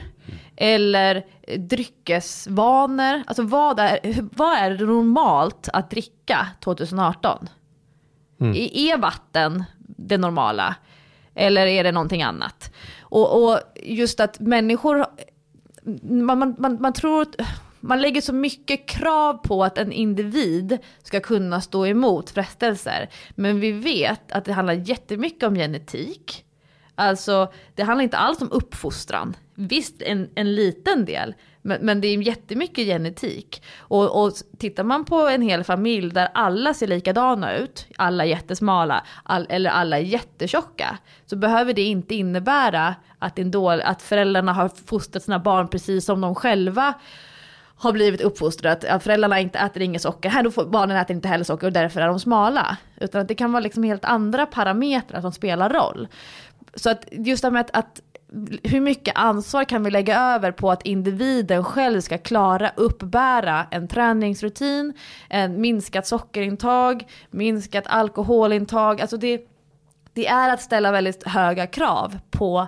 Eller 0.65 1.23
dryckesvanor. 1.57 3.23
Alltså 3.27 3.43
vad 3.43 3.79
är, 3.79 3.99
vad 4.35 4.57
är 4.57 4.85
normalt 4.85 5.69
att 5.73 5.89
dricka 5.89 6.47
2018? 6.63 7.49
I- 8.55 8.89
Är 8.89 8.97
vatten 8.97 9.63
det 9.97 10.17
normala? 10.17 10.75
Eller 11.35 11.65
är 11.67 11.83
det 11.83 11.91
någonting 11.91 12.23
annat? 12.23 12.73
Och, 13.01 13.43
och 13.43 13.59
just 13.83 14.19
att 14.19 14.39
människor, 14.39 15.05
man, 16.03 16.39
man, 16.39 16.55
man, 16.57 16.81
man 16.81 16.93
tror, 16.93 17.27
man 17.79 18.01
lägger 18.01 18.21
så 18.21 18.33
mycket 18.33 18.87
krav 18.89 19.33
på 19.33 19.63
att 19.63 19.77
en 19.77 19.91
individ 19.91 20.77
ska 21.03 21.19
kunna 21.19 21.61
stå 21.61 21.85
emot 21.87 22.29
frestelser. 22.29 23.09
Men 23.35 23.59
vi 23.59 23.71
vet 23.71 24.31
att 24.31 24.45
det 24.45 24.53
handlar 24.53 24.73
jättemycket 24.73 25.43
om 25.43 25.55
genetik. 25.55 26.45
Alltså, 26.95 27.53
det 27.75 27.83
handlar 27.83 28.03
inte 28.03 28.17
alls 28.17 28.41
om 28.41 28.51
uppfostran. 28.51 29.35
Visst, 29.55 30.01
en, 30.01 30.29
en 30.35 30.55
liten 30.55 31.05
del. 31.05 31.35
Men, 31.61 31.85
men 31.85 32.01
det 32.01 32.07
är 32.07 32.17
jättemycket 32.17 32.85
genetik. 32.85 33.63
Och, 33.77 34.23
och 34.23 34.33
tittar 34.57 34.83
man 34.83 35.05
på 35.05 35.27
en 35.27 35.41
hel 35.41 35.63
familj 35.63 36.11
där 36.11 36.29
alla 36.33 36.73
ser 36.73 36.87
likadana 36.87 37.55
ut, 37.55 37.87
alla 37.97 38.23
är 38.23 38.27
jättesmala, 38.27 39.03
all, 39.23 39.47
eller 39.49 39.69
alla 39.69 39.97
är 39.97 40.03
jättetjocka, 40.03 40.97
så 41.25 41.35
behöver 41.35 41.73
det 41.73 41.81
inte 41.81 42.15
innebära 42.15 42.95
att, 43.19 43.39
en 43.39 43.51
dål, 43.51 43.81
att 43.81 44.01
föräldrarna 44.01 44.53
har 44.53 44.69
fostrat 44.85 45.23
sina 45.23 45.39
barn 45.39 45.67
precis 45.67 46.05
som 46.05 46.21
de 46.21 46.35
själva 46.35 46.93
har 47.83 47.91
blivit 47.91 48.21
uppfostrat 48.21 48.85
Att 48.85 49.03
föräldrarna 49.03 49.39
inte 49.39 49.59
äter 49.59 49.81
inget 49.83 50.01
socker, 50.01 50.29
här 50.29 50.43
då 50.43 50.51
får 50.51 50.65
barnen 50.65 50.97
äter 50.97 51.15
inte 51.15 51.27
heller 51.27 51.43
socker 51.43 51.67
och 51.67 51.73
därför 51.73 52.01
är 52.01 52.07
de 52.07 52.19
smala. 52.19 52.77
Utan 52.97 53.21
att 53.21 53.27
det 53.27 53.35
kan 53.35 53.51
vara 53.51 53.63
liksom 53.63 53.83
helt 53.83 54.05
andra 54.05 54.45
parametrar 54.45 55.21
som 55.21 55.31
spelar 55.31 55.69
roll. 55.69 56.07
Så 56.75 56.89
att 56.89 57.05
just 57.11 57.41
det 57.41 57.47
här 57.47 57.51
med 57.51 57.61
att, 57.61 57.75
att 57.75 58.01
hur 58.63 58.81
mycket 58.81 59.17
ansvar 59.17 59.63
kan 59.63 59.83
vi 59.83 59.91
lägga 59.91 60.19
över 60.19 60.51
på 60.51 60.71
att 60.71 60.85
individen 60.85 61.63
själv 61.63 62.01
ska 62.01 62.17
klara 62.17 62.71
uppbära 62.75 63.65
en 63.71 63.87
träningsrutin, 63.87 64.93
en 65.29 65.61
minskat 65.61 66.07
sockerintag, 66.07 67.07
minskat 67.31 67.83
alkoholintag. 67.87 69.01
Alltså 69.01 69.17
det, 69.17 69.41
det 70.13 70.27
är 70.27 70.53
att 70.53 70.61
ställa 70.61 70.91
väldigt 70.91 71.27
höga 71.27 71.67
krav 71.67 72.19
på 72.31 72.67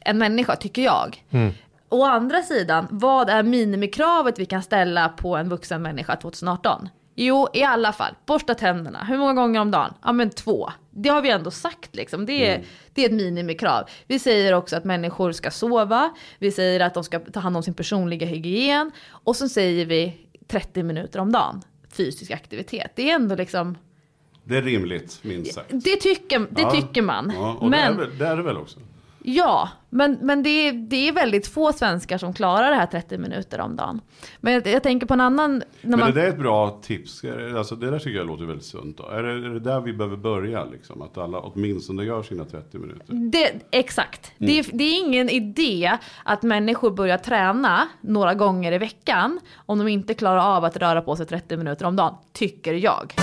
en 0.00 0.18
människa 0.18 0.56
tycker 0.56 0.82
jag. 0.82 1.24
Mm. 1.30 1.52
Å 1.94 2.04
andra 2.04 2.42
sidan, 2.42 2.86
vad 2.90 3.30
är 3.30 3.42
minimikravet 3.42 4.38
vi 4.38 4.46
kan 4.46 4.62
ställa 4.62 5.08
på 5.08 5.36
en 5.36 5.48
vuxen 5.48 5.82
människa 5.82 6.16
2018? 6.16 6.88
Jo, 7.14 7.48
i 7.54 7.62
alla 7.62 7.92
fall, 7.92 8.14
borsta 8.26 8.54
tänderna. 8.54 9.04
Hur 9.04 9.18
många 9.18 9.34
gånger 9.34 9.60
om 9.60 9.70
dagen? 9.70 9.94
Ja, 10.04 10.12
men 10.12 10.30
två. 10.30 10.70
Det 10.90 11.08
har 11.08 11.22
vi 11.22 11.30
ändå 11.30 11.50
sagt 11.50 11.96
liksom. 11.96 12.26
Det 12.26 12.48
är, 12.48 12.62
det 12.94 13.02
är 13.02 13.06
ett 13.06 13.12
minimikrav. 13.14 13.84
Vi 14.06 14.18
säger 14.18 14.52
också 14.54 14.76
att 14.76 14.84
människor 14.84 15.32
ska 15.32 15.50
sova. 15.50 16.10
Vi 16.38 16.52
säger 16.52 16.80
att 16.80 16.94
de 16.94 17.04
ska 17.04 17.18
ta 17.18 17.40
hand 17.40 17.56
om 17.56 17.62
sin 17.62 17.74
personliga 17.74 18.26
hygien. 18.26 18.90
Och 19.10 19.36
så 19.36 19.48
säger 19.48 19.86
vi 19.86 20.28
30 20.48 20.82
minuter 20.82 21.18
om 21.18 21.32
dagen 21.32 21.62
fysisk 21.92 22.30
aktivitet. 22.30 22.92
Det 22.94 23.10
är 23.10 23.14
ändå 23.14 23.34
liksom, 23.34 23.78
Det 24.44 24.56
är 24.56 24.62
rimligt, 24.62 25.18
minst 25.22 25.54
sagt. 25.54 25.66
det 25.70 25.96
tycker, 25.96 26.38
det 26.50 26.62
Ja. 26.62 26.70
tycker 26.70 27.02
man. 27.02 27.32
Ja, 27.36 27.56
och 27.60 27.70
men, 27.70 27.96
det, 27.96 28.02
är, 28.04 28.08
det 28.18 28.26
är 28.26 28.36
det 28.36 28.42
väl 28.42 28.56
också. 28.56 28.78
Ja, 29.26 29.68
men, 29.90 30.18
men 30.20 30.42
det, 30.42 30.48
är, 30.48 30.72
det 30.72 31.08
är 31.08 31.12
väldigt 31.12 31.46
få 31.46 31.72
svenskar 31.72 32.18
som 32.18 32.34
klarar 32.34 32.70
det 32.70 32.76
här 32.76 32.86
30 32.86 33.18
minuter 33.18 33.60
om 33.60 33.76
dagen. 33.76 34.00
Men 34.40 34.52
jag, 34.52 34.66
jag 34.66 34.82
tänker 34.82 35.06
på 35.06 35.14
en 35.14 35.20
annan... 35.20 35.62
Men 35.82 36.00
man, 36.00 36.14
det 36.14 36.22
är 36.22 36.28
ett 36.28 36.38
bra 36.38 36.80
tips. 36.82 37.22
Alltså, 37.56 37.76
det 37.76 37.90
där 37.90 37.98
tycker 37.98 38.18
jag 38.18 38.26
låter 38.26 38.44
väldigt 38.44 38.64
sunt. 38.64 38.96
Då. 38.96 39.08
Är, 39.08 39.22
det, 39.22 39.30
är 39.30 39.50
det 39.50 39.60
där 39.60 39.80
vi 39.80 39.92
behöver 39.92 40.16
börja? 40.16 40.64
Liksom? 40.64 41.02
Att 41.02 41.18
alla 41.18 41.40
åtminstone 41.40 42.04
gör 42.04 42.22
sina 42.22 42.44
30 42.44 42.78
minuter? 42.78 43.04
det, 43.08 43.52
exakt. 43.70 44.32
Det, 44.38 44.58
är, 44.58 44.66
det 44.72 44.84
är 44.84 45.06
ingen 45.06 45.28
idé 45.28 45.98
att 46.24 46.42
människor 46.42 46.90
börjar 46.90 47.18
träna 47.18 47.88
några 48.00 48.34
gånger 48.34 48.72
i 48.72 48.78
veckan 48.78 49.40
om 49.66 49.78
de 49.78 49.88
inte 49.88 50.14
klarar 50.14 50.56
av 50.56 50.64
att 50.64 50.76
röra 50.76 51.02
på 51.02 51.16
sig 51.16 51.26
30 51.26 51.56
minuter 51.56 51.86
om 51.86 51.96
dagen, 51.96 52.14
tycker 52.32 52.72
jag. 52.74 53.14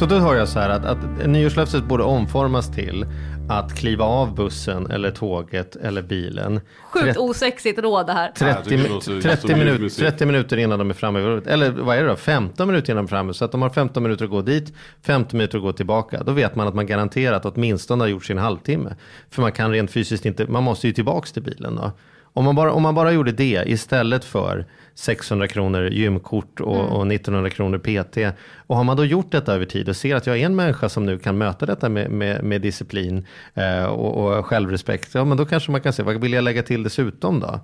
Så 0.00 0.06
då 0.06 0.18
hör 0.18 0.34
jag 0.34 0.48
så 0.48 0.58
här 0.58 0.70
att, 0.70 0.84
att 0.84 1.26
nyårslöftet 1.26 1.84
borde 1.84 2.02
omformas 2.04 2.70
till 2.70 3.06
att 3.48 3.74
kliva 3.74 4.04
av 4.04 4.34
bussen 4.34 4.90
eller 4.90 5.10
tåget 5.10 5.76
eller 5.76 6.02
bilen. 6.02 6.60
Sjukt 6.92 7.16
osexigt 7.16 7.78
råd 7.78 8.06
det 8.06 8.12
här. 8.12 8.32
Ja, 8.40 8.46
jag 8.46 8.56
30, 8.56 8.68
tycker 8.68 8.82
det 8.82 8.88
mi- 8.88 8.92
låter 8.92 9.12
30, 9.12 9.28
jättemycket 9.28 9.58
minut, 9.58 9.80
musik. 9.80 10.04
30 10.04 10.26
minuter 10.26 10.56
innan 10.56 10.78
de 10.78 10.90
är 10.90 10.94
framme. 10.94 11.40
Eller 11.46 11.70
vad 11.70 11.96
är 11.96 12.02
det 12.02 12.08
då? 12.08 12.16
15 12.16 12.66
minuter 12.68 12.92
innan 12.92 13.04
de 13.04 13.06
är 13.06 13.08
framme. 13.08 13.34
Så 13.34 13.44
att 13.44 13.52
de 13.52 13.62
har 13.62 13.70
15 13.70 14.02
minuter 14.02 14.24
att 14.24 14.30
gå 14.30 14.42
dit, 14.42 14.72
15 15.02 15.36
minuter 15.38 15.58
att 15.58 15.64
gå 15.64 15.72
tillbaka. 15.72 16.22
Då 16.22 16.32
vet 16.32 16.54
man 16.54 16.68
att 16.68 16.74
man 16.74 16.86
garanterat 16.86 17.46
åtminstone 17.46 18.04
har 18.04 18.08
gjort 18.08 18.24
sin 18.24 18.38
halvtimme. 18.38 18.96
För 19.30 19.42
man 19.42 19.52
kan 19.52 19.70
rent 19.72 19.90
fysiskt 19.90 20.26
inte, 20.26 20.46
man 20.46 20.62
måste 20.62 20.86
ju 20.86 20.92
tillbaks 20.92 21.32
till 21.32 21.42
bilen 21.42 21.76
då. 21.76 21.92
Om 22.32 22.44
man, 22.44 22.54
bara, 22.54 22.72
om 22.72 22.82
man 22.82 22.94
bara 22.94 23.12
gjorde 23.12 23.32
det 23.32 23.62
istället 23.66 24.24
för 24.24 24.66
600 25.00 25.48
kronor 25.48 25.88
gymkort 25.88 26.60
och, 26.60 26.80
och 26.80 27.12
1900 27.12 27.50
kronor 27.50 27.78
PT. 27.78 28.36
Och 28.56 28.76
har 28.76 28.84
man 28.84 28.96
då 28.96 29.04
gjort 29.04 29.32
detta 29.32 29.54
över 29.54 29.64
tid 29.64 29.88
och 29.88 29.96
ser 29.96 30.16
att 30.16 30.26
jag 30.26 30.38
är 30.38 30.46
en 30.46 30.56
människa 30.56 30.88
som 30.88 31.06
nu 31.06 31.18
kan 31.18 31.38
möta 31.38 31.66
detta 31.66 31.88
med, 31.88 32.10
med, 32.10 32.44
med 32.44 32.60
disciplin 32.60 33.26
eh, 33.54 33.84
och, 33.84 34.38
och 34.38 34.46
självrespekt. 34.46 35.14
Ja 35.14 35.24
men 35.24 35.36
då 35.36 35.46
kanske 35.46 35.70
man 35.70 35.80
kan 35.80 35.92
se, 35.92 36.02
vad 36.02 36.20
vill 36.20 36.32
jag 36.32 36.44
lägga 36.44 36.62
till 36.62 36.82
dessutom 36.82 37.40
då? 37.40 37.60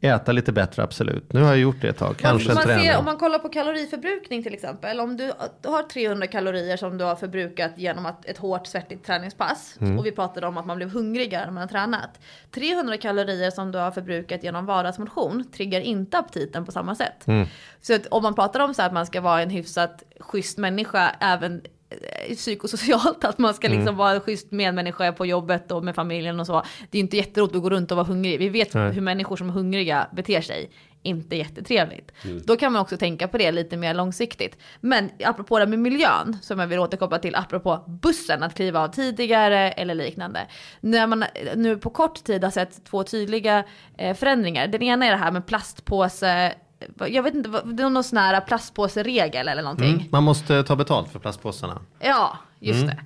Äta 0.00 0.32
lite 0.32 0.52
bättre, 0.52 0.82
absolut. 0.82 1.32
Nu 1.32 1.40
har 1.40 1.48
jag 1.48 1.58
gjort 1.58 1.80
det 1.80 1.88
ett 1.88 1.96
tag. 1.96 2.16
Kanske 2.16 2.54
man 2.54 2.62
träna. 2.62 2.82
ser, 2.82 2.98
om 2.98 3.04
man 3.04 3.16
kollar 3.16 3.38
på 3.38 3.48
kaloriförbrukning 3.48 4.42
till 4.42 4.54
exempel. 4.54 5.00
Om 5.00 5.16
du 5.16 5.32
har 5.64 5.82
300 5.82 6.26
kalorier 6.26 6.76
som 6.76 6.98
du 6.98 7.04
har 7.04 7.16
förbrukat 7.16 7.70
genom 7.76 8.06
att, 8.06 8.26
ett 8.26 8.38
hårt 8.38 8.66
svettigt 8.66 9.06
träningspass. 9.06 9.76
Mm. 9.80 9.98
Och 9.98 10.06
vi 10.06 10.12
pratade 10.12 10.46
om 10.46 10.56
att 10.56 10.66
man 10.66 10.76
blev 10.76 10.90
hungrigare 10.90 11.44
när 11.44 11.52
man 11.52 11.60
har 11.60 11.68
tränat. 11.68 12.20
300 12.50 12.96
kalorier 12.96 13.50
som 13.50 13.72
du 13.72 13.78
har 13.78 13.90
förbrukat 13.90 14.42
genom 14.42 14.66
vardagsmotion 14.66 15.44
triggar 15.52 15.80
inte 15.80 16.18
aptiten 16.18 16.64
på 16.64 16.72
samma 16.78 16.94
sätt. 16.94 17.26
Mm. 17.26 17.46
Så 17.80 17.94
att 17.94 18.06
om 18.06 18.22
man 18.22 18.34
pratar 18.34 18.60
om 18.60 18.74
så 18.74 18.82
att 18.82 18.92
man 18.92 19.06
ska 19.06 19.20
vara 19.20 19.42
en 19.42 19.50
hyfsat 19.50 20.02
schysst 20.20 20.58
människa 20.58 21.10
även 21.20 21.62
eh, 21.90 22.34
psykosocialt, 22.36 23.24
att 23.30 23.38
man 23.38 23.54
ska 23.54 23.66
Mm. 23.66 23.78
liksom 23.78 23.96
vara 23.96 24.12
en 24.12 24.20
schysst 24.20 24.52
medmänniska 24.52 25.12
på 25.12 25.26
jobbet 25.26 25.72
och 25.72 25.84
med 25.84 25.94
familjen 25.94 26.40
och 26.40 26.46
så. 26.46 26.62
Det 26.90 26.98
är 26.98 27.00
inte 27.00 27.16
jätteroligt 27.16 27.56
att 27.56 27.62
gå 27.62 27.70
runt 27.70 27.90
och 27.90 27.96
vara 27.96 28.06
hungrig. 28.06 28.38
Vi 28.38 28.48
vet 28.48 28.74
Nej. 28.74 28.92
hur 28.92 29.00
människor 29.00 29.36
som 29.36 29.48
är 29.48 29.52
hungriga 29.52 30.06
beter 30.12 30.40
sig. 30.40 30.70
Inte 31.02 31.36
jättetrevligt. 31.36 32.12
Mm. 32.24 32.42
Då 32.44 32.56
kan 32.56 32.72
man 32.72 32.82
också 32.82 32.96
tänka 32.96 33.28
på 33.28 33.38
det 33.38 33.52
lite 33.52 33.76
mer 33.76 33.94
långsiktigt. 33.94 34.58
Men 34.80 35.10
apropå 35.24 35.58
det 35.58 35.66
med 35.66 35.78
miljön, 35.78 36.36
som 36.42 36.58
jag 36.58 36.66
vill 36.66 36.78
återkoppla 36.78 37.18
till, 37.18 37.34
apropå 37.36 37.84
bussen, 38.02 38.42
att 38.42 38.54
kliva 38.54 38.80
av 38.80 38.88
tidigare 38.88 39.72
eller 39.72 39.94
liknande. 39.94 40.46
När 40.80 41.06
man 41.06 41.24
nu 41.56 41.76
på 41.76 41.90
kort 41.90 42.24
tid 42.24 42.44
har 42.44 42.50
sett 42.50 42.84
två 42.84 43.02
tydliga 43.04 43.64
eh, 43.98 44.16
förändringar. 44.16 44.66
Den 44.66 44.82
ena 44.82 45.06
är 45.06 45.10
det 45.10 45.16
här 45.16 45.30
med 45.32 45.46
plastpåse, 45.46 46.54
jag 46.98 47.22
vet 47.22 47.34
inte, 47.34 47.62
det 47.64 47.82
är 47.82 47.90
någon 47.90 48.04
sån 48.04 48.18
här 48.18 48.40
plastpåseregel 48.40 49.48
eller 49.48 49.62
någonting. 49.62 49.94
Mm. 49.94 50.06
Man 50.10 50.22
måste 50.22 50.62
ta 50.62 50.76
betalt 50.76 51.12
för 51.12 51.18
plastpåsarna. 51.18 51.80
Ja, 52.00 52.38
just 52.60 52.86
det. 52.86 53.04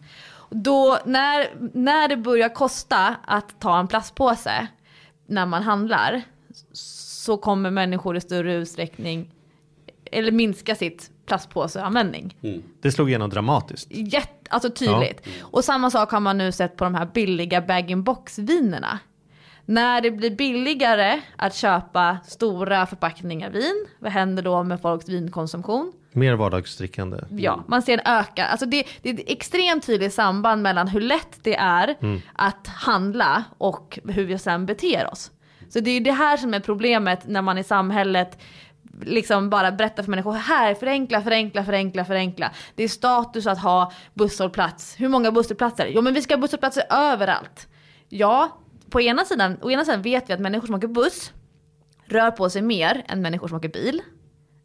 Då 0.51 0.99
när, 1.05 1.49
när 1.75 2.09
det 2.09 2.17
börjar 2.17 2.49
kosta 2.49 3.17
att 3.25 3.61
ta 3.61 3.79
en 3.79 3.89
plastpåse 3.89 4.67
när 5.27 5.47
man 5.47 5.63
handlar 5.63 6.23
så 6.73 7.37
kommer 7.37 7.71
människor 7.71 8.17
i 8.17 8.21
större 8.21 8.55
utsträckning 8.55 9.31
eller 10.05 10.33
minska 10.33 10.75
sitt 10.75 11.11
plastpåseanvändning. 11.27 12.37
Det 12.81 12.93
slog 12.93 13.09
igenom 13.09 13.31
dramatiskt. 13.31 13.87
Jätte, 13.91 14.51
alltså 14.51 14.71
tydligt. 14.71 15.27
Och 15.41 15.65
samma 15.65 15.91
sak 15.91 16.11
har 16.11 16.21
man 16.21 16.39
nu 16.39 16.53
sett 16.53 16.77
på 16.77 16.85
de 16.85 16.95
här 16.95 17.09
billiga 17.15 17.61
bag-in-box 17.61 18.39
vinerna. 18.39 18.99
När 19.67 20.01
det 20.01 20.11
blir 20.11 20.31
billigare 20.31 21.21
att 21.37 21.55
köpa 21.55 22.19
stora 22.25 22.87
förpackningar 22.87 23.51
vin, 23.51 23.87
vad 23.99 24.13
händer 24.13 24.43
då 24.43 24.63
med 24.63 24.81
folks 24.81 25.09
vinkonsumtion? 25.09 25.93
Mer 26.13 26.35
vardagsdrickande. 26.35 27.19
Ja, 27.31 27.65
man 27.67 27.83
ser 27.83 27.93
en 27.99 28.07
ökad, 28.19 28.47
alltså 28.51 28.67
det, 28.67 28.87
det 29.03 29.11
är 29.11 29.15
ett 29.15 29.31
extremt 29.31 29.87
tydligt 29.87 30.15
samband 30.15 30.63
mellan 30.63 30.89
hur 30.89 31.01
lätt 31.01 31.39
det 31.43 31.57
är 31.57 31.97
att 32.33 32.67
handla 32.67 33.45
och 33.59 33.99
hur 34.05 34.25
vi 34.25 34.39
sen 34.39 34.67
beter 34.67 35.11
oss. 35.13 35.31
Så 35.69 35.81
det 35.81 35.91
är 35.91 36.01
det 36.01 36.13
här 36.13 36.37
som 36.37 36.55
är 36.55 36.61
problemet 36.61 37.29
när 37.29 37.43
man 37.43 37.59
i 37.59 37.65
samhället 37.65 38.39
liksom 39.03 39.51
bara 39.51 39.73
berättar 39.73 40.03
för 40.03 40.11
människor, 40.11 40.33
här 40.33 40.75
förenkla, 40.75 41.23
förenkla, 41.23 41.65
förenkla, 41.65 42.05
förenkla. 42.05 42.51
Det 42.75 42.85
är 42.85 42.89
status 42.89 43.47
att 43.47 43.59
ha 43.59 43.93
busshållplats. 44.15 44.95
Hur 44.99 45.09
många 45.09 45.31
busshållplatser? 45.33 45.87
Jo 45.95 46.03
men 46.03 46.15
vi 46.15 46.23
ska 46.23 46.35
ha 46.35 46.41
busshållplatser 46.41 46.85
överallt. 46.91 47.69
Ja, 48.09 48.59
på 48.93 49.01
ena 49.01 49.25
sidan, 49.25 49.57
å 49.63 49.71
ena 49.71 49.85
sidan 49.85 50.03
vet 50.03 50.29
vi 50.29 50.35
att 50.35 50.41
människor 50.41 50.67
som 50.67 50.75
åker 50.75 50.89
buss 50.89 51.33
rör 52.07 52.31
på 52.31 52.51
sig 52.51 52.63
mer 52.63 53.05
än 53.09 53.23
människor 53.23 53.49
som 53.49 53.57
åker 53.57 53.69
bil. 53.69 54.03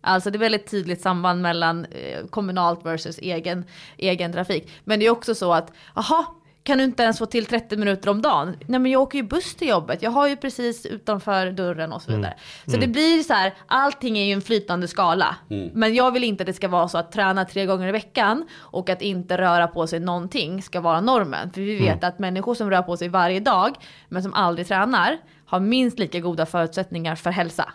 Alltså 0.02 0.32
det 0.32 0.38
är 0.38 0.40
väldigt 0.40 0.72
tydligt 0.72 1.02
samband 1.02 1.42
mellan 1.42 1.86
eh, 1.86 2.26
kommunalt 2.30 2.86
versus 2.86 3.18
egen, 3.18 3.66
egen 3.98 4.34
trafik. 4.34 4.72
Men 4.84 5.00
det 5.00 5.06
är 5.06 5.10
också 5.10 5.36
så 5.36 5.54
att, 5.54 5.72
aha, 5.94 6.37
kan 6.68 6.78
du 6.78 6.84
inte 6.84 7.04
ens 7.04 7.20
få 7.20 7.26
till 7.26 7.46
30 7.46 7.78
minuter 7.78 8.10
om 8.10 8.22
dagen? 8.22 8.56
Nej 8.66 8.80
men 8.80 8.92
jag 8.92 9.02
åker 9.02 9.18
ju 9.18 9.24
buss 9.24 9.56
till 9.56 9.68
jobbet, 9.68 10.02
jag 10.02 10.12
har 10.12 10.28
ju 10.28 10.36
precis 10.36 10.86
utanför 10.86 11.52
dörren 11.52 11.94
och 11.94 12.02
så 12.02 12.12
vidare. 12.12 12.32
Mm. 12.32 12.40
Så 12.66 12.72
mm. 12.72 12.82
det 12.82 12.88
blir 12.88 13.24
så 13.24 13.34
här, 13.34 13.54
allting 13.68 14.18
är 14.18 14.26
ju 14.26 14.32
en 14.32 14.42
flytande 14.42 14.88
skala. 14.88 15.36
Mm. 15.50 15.70
Men 15.74 15.96
jag 15.96 16.12
vill 16.12 16.24
inte 16.24 16.44
att 16.44 16.48
det 16.48 16.54
ska 16.54 16.68
vara 16.68 16.88
så 16.88 16.98
att 16.98 17.12
träna 17.12 17.46
tre 17.46 17.66
gånger 17.66 17.88
i 17.88 17.92
veckan 17.92 18.48
och 18.56 18.90
att 18.90 19.02
inte 19.02 19.38
röra 19.38 19.68
på 19.68 19.88
sig 19.88 20.00
någonting 20.00 20.62
ska 20.62 20.82
vara 20.82 21.02
normen. 21.02 21.52
För 21.52 21.62
vi 21.62 21.76
vet 21.76 22.04
mm. 22.04 22.10
att 22.10 22.20
människor 22.20 22.56
som 22.56 22.70
rör 22.70 22.82
på 22.82 22.98
sig 22.98 23.10
varje 23.10 23.40
dag 23.40 23.76
men 24.10 24.24
som 24.24 24.34
aldrig 24.34 24.68
tränar 24.68 25.18
har 25.46 25.60
minst 25.60 26.00
lika 26.00 26.20
goda 26.20 26.46
förutsättningar 26.46 27.16
för 27.16 27.32
hälsa. 27.32 27.74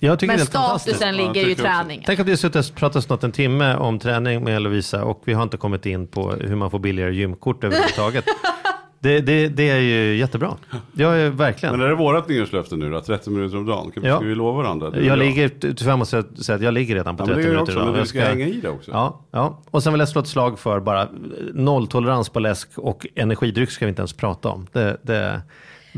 Jag 0.00 0.18
tycker 0.18 0.36
Men 0.36 0.36
det 0.36 0.42
är 0.42 0.78
statusen 0.78 1.16
ligger 1.16 1.44
ju 1.44 1.50
i 1.50 1.54
träningen. 1.54 2.04
Tänk 2.06 2.20
att 2.20 2.26
vi 2.26 2.30
har 2.30 2.36
suttit 2.36 2.70
och 2.70 2.76
pratat 2.76 3.04
snart 3.04 3.24
en 3.24 3.32
timme 3.32 3.76
om 3.76 3.98
träning 3.98 4.44
med 4.44 4.62
Lovisa 4.62 5.04
och 5.04 5.22
vi 5.24 5.32
har 5.32 5.42
inte 5.42 5.56
kommit 5.56 5.86
in 5.86 6.06
på 6.06 6.32
hur 6.32 6.56
man 6.56 6.70
får 6.70 6.78
billigare 6.78 7.14
gymkort 7.14 7.64
överhuvudtaget. 7.64 8.24
Det, 8.98 9.20
det, 9.20 9.48
det, 9.48 9.70
är 9.70 9.78
ju 9.78 10.16
jättebra. 10.16 10.56
Jag 10.92 11.18
är 11.18 11.30
verkligen. 11.30 11.76
Men 11.76 11.86
är 11.86 11.88
det 11.90 11.94
vårat 11.94 12.28
nyårslöfte 12.28 12.76
nu 12.76 12.90
då? 12.90 13.00
30 13.00 13.30
minuter 13.30 13.56
om 13.56 13.66
dagen? 13.66 13.90
Ska 13.90 14.06
ja. 14.06 14.18
vi 14.18 14.34
lova 14.34 14.62
varandra? 14.62 14.90
Jag 14.94 15.04
bra. 15.04 15.14
ligger, 15.14 15.48
tyvärr 15.48 15.96
måste 15.96 16.16
jag 16.16 16.38
säga 16.38 16.56
att 16.56 16.62
jag 16.62 16.74
ligger 16.74 16.94
redan 16.94 17.16
på 17.16 17.22
ja, 17.22 17.26
30 17.26 17.48
minuter. 17.48 17.62
Också, 17.62 17.78
men 17.78 17.92
du 17.92 18.06
ska, 18.06 18.18
ska 18.18 18.28
hänga 18.28 18.46
i 18.46 18.60
det 18.60 18.68
också. 18.68 18.90
Ja, 18.90 19.20
ja, 19.30 19.62
och 19.70 19.82
sen 19.82 19.92
vill 19.92 20.00
jag 20.00 20.08
slå 20.08 20.20
ett 20.20 20.28
slag 20.28 20.58
för 20.58 20.80
bara 20.80 21.08
nolltolerans 21.54 22.28
på 22.28 22.40
läsk 22.40 22.68
och 22.76 23.06
energidryck 23.14 23.70
ska 23.70 23.84
vi 23.84 23.88
inte 23.88 24.00
ens 24.00 24.12
prata 24.12 24.48
om. 24.48 24.66
Det, 24.72 24.96
det, 25.02 25.42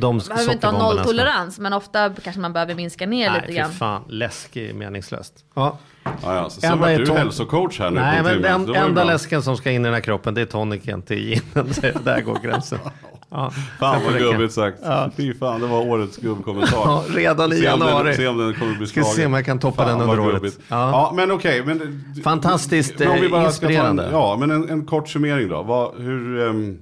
de 0.01 0.16
man 0.16 0.24
behöver 0.28 0.53
inte 0.53 0.66
ha 0.66 0.78
nolltolerans, 0.78 1.59
men 1.59 1.72
ofta 1.72 2.11
kanske 2.22 2.40
man 2.40 2.53
behöver 2.53 2.74
minska 2.74 3.07
ner 3.07 3.30
Nej, 3.30 3.40
lite 3.40 3.53
grann. 3.53 3.68
Nej, 3.68 3.78
fan, 3.78 4.03
läsk 4.09 4.57
är 4.57 4.72
meningslöst. 4.72 5.44
Ja. 5.55 5.78
Ja, 6.22 6.34
ja, 6.34 6.51
så 6.51 6.61
sen 6.61 6.78
var 6.78 6.88
du 6.88 7.12
hälsocoach 7.12 7.78
här 7.78 7.90
nu. 7.90 8.01
Nej, 8.01 8.22
men 8.22 8.42
den 8.42 8.74
enda 8.74 9.05
läsken 9.05 9.42
som 9.42 9.57
ska 9.57 9.70
in 9.70 9.80
i 9.80 9.84
den 9.84 9.94
här 9.94 10.01
kroppen, 10.01 10.34
det 10.34 10.40
är 10.40 10.46
tonicen 10.46 11.03
till 11.03 11.18
ginen. 11.18 11.72
Där 12.05 12.20
går 12.20 12.38
gränsen. 12.42 12.78
Ja, 13.30 13.51
fan 13.78 14.01
vad 14.05 14.18
gubbigt 14.18 14.55
sagt. 14.55 14.78
Ja. 14.82 15.11
Fy 15.16 15.34
fan, 15.34 15.61
det 15.61 15.66
var 15.66 15.86
årets 15.86 16.16
gubbkommentar. 16.16 16.76
Ja, 16.84 17.05
redan 17.09 17.53
i 17.53 17.62
januari. 17.62 18.14
Se 18.14 18.26
om 18.26 18.38
den 18.38 18.55
kommer 18.55 18.74
bli 18.74 18.86
slagen. 18.86 19.05
Ska 19.05 19.16
se 19.16 19.26
om 19.26 19.32
jag 19.32 19.44
kan 19.44 19.59
toppa 19.59 19.84
fan, 19.84 19.99
den 19.99 20.11
under 20.11 20.20
året. 20.20 20.42
Ja. 20.42 20.90
ja. 20.90 21.12
men 21.14 21.30
okej. 21.30 21.62
Okay, 21.62 21.74
men, 21.74 22.05
Fantastiskt 22.24 22.99
men 22.99 23.44
inspirerande. 23.44 24.07
En, 24.07 24.12
ja, 24.12 24.36
men 24.40 24.51
en, 24.51 24.70
en, 24.70 24.86
kort 24.86 25.09
summering 25.09 25.49
då. 25.49 25.62
Vad, 25.62 26.01
hur, 26.01 26.38
um, 26.38 26.78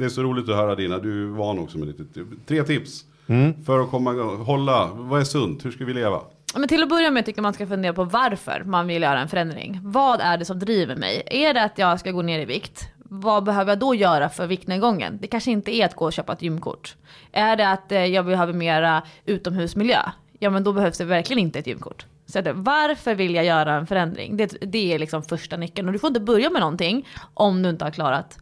det 0.00 0.06
är 0.06 0.08
så 0.08 0.22
roligt 0.22 0.48
att 0.48 0.56
höra 0.56 0.74
dina, 0.74 0.98
du 0.98 1.22
är 1.22 1.28
van 1.28 1.58
också 1.58 1.78
med 1.78 1.88
lite, 1.88 2.04
tre 2.46 2.62
tips. 2.62 3.04
Mm. 3.26 3.64
För 3.64 3.80
att 3.80 3.90
komma, 3.90 4.12
hålla, 4.22 4.90
vad 4.92 5.20
är 5.20 5.24
sunt, 5.24 5.64
hur 5.64 5.70
ska 5.70 5.84
vi 5.84 5.94
leva? 5.94 6.20
Men 6.54 6.68
till 6.68 6.82
att 6.82 6.88
börja 6.88 7.10
med 7.10 7.26
tycker 7.26 7.38
jag 7.38 7.42
man 7.42 7.52
ska 7.52 7.66
fundera 7.66 7.92
på 7.92 8.04
varför 8.04 8.62
man 8.66 8.86
vill 8.86 9.02
göra 9.02 9.20
en 9.20 9.28
förändring. 9.28 9.80
Vad 9.82 10.20
är 10.20 10.38
det 10.38 10.44
som 10.44 10.58
driver 10.58 10.96
mig? 10.96 11.22
Är 11.26 11.54
det 11.54 11.62
att 11.62 11.78
jag 11.78 12.00
ska 12.00 12.10
gå 12.10 12.22
ner 12.22 12.40
i 12.40 12.44
vikt? 12.44 12.88
Vad 12.98 13.44
behöver 13.44 13.70
jag 13.70 13.78
då 13.78 13.94
göra 13.94 14.28
för 14.28 14.46
viktnedgången? 14.46 15.18
Det 15.20 15.26
kanske 15.26 15.50
inte 15.50 15.74
är 15.74 15.84
att 15.84 15.94
gå 15.94 16.04
och 16.04 16.12
köpa 16.12 16.32
ett 16.32 16.42
gymkort. 16.42 16.96
Är 17.32 17.56
det 17.56 17.68
att 17.68 17.92
eh, 17.92 18.04
jag 18.04 18.26
behöver 18.26 18.52
mera 18.52 19.02
utomhusmiljö? 19.24 20.00
Ja 20.38 20.50
men 20.50 20.64
då 20.64 20.72
behövs 20.72 20.98
det 20.98 21.04
verkligen 21.04 21.38
inte 21.38 21.58
ett 21.58 21.66
gymkort. 21.66 22.06
Så 22.26 22.40
det, 22.40 22.52
varför 22.52 23.14
vill 23.14 23.34
jag 23.34 23.44
göra 23.44 23.74
en 23.74 23.86
förändring? 23.86 24.36
Det, 24.36 24.56
det 24.60 24.94
är 24.94 24.98
liksom 24.98 25.22
första 25.22 25.56
nyckeln. 25.56 25.88
Och 25.88 25.92
du 25.92 25.98
får 25.98 26.08
inte 26.08 26.20
börja 26.20 26.50
med 26.50 26.60
någonting 26.60 27.08
om 27.34 27.62
du 27.62 27.70
inte 27.70 27.84
har 27.84 27.90
klarat 27.90 28.38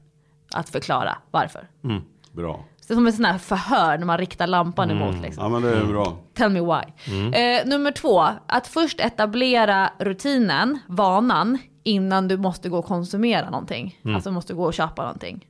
att 0.55 0.68
förklara 0.68 1.18
varför. 1.30 1.68
Mm, 1.84 2.03
bra. 2.32 2.64
Det 2.88 2.94
är 2.94 2.96
som 2.96 3.07
en 3.07 3.12
sån 3.12 3.24
här 3.24 3.38
förhör 3.38 3.99
när 3.99 4.07
man 4.07 4.18
riktar 4.18 4.46
lampan 4.46 4.90
mm. 4.90 5.03
emot. 5.03 5.22
Liksom. 5.22 5.44
Ja 5.44 5.49
men 5.49 5.62
det 5.62 5.76
är 5.76 5.84
bra. 5.84 6.18
Tell 6.34 6.51
me 6.51 6.61
why. 6.61 7.12
Mm. 7.14 7.32
Eh, 7.32 7.70
nummer 7.70 7.90
två, 7.90 8.26
att 8.46 8.66
först 8.66 9.01
etablera 9.01 9.90
rutinen, 9.99 10.78
vanan, 10.86 11.59
innan 11.82 12.28
du 12.28 12.36
måste 12.36 12.68
gå 12.68 12.78
och 12.78 12.84
konsumera 12.84 13.51
någonting. 13.51 13.99
Mm. 14.03 14.14
Alltså 14.14 14.30
måste 14.30 14.55
gå 14.55 14.64
och 14.64 14.74
köpa 14.74 15.03
någonting. 15.03 15.46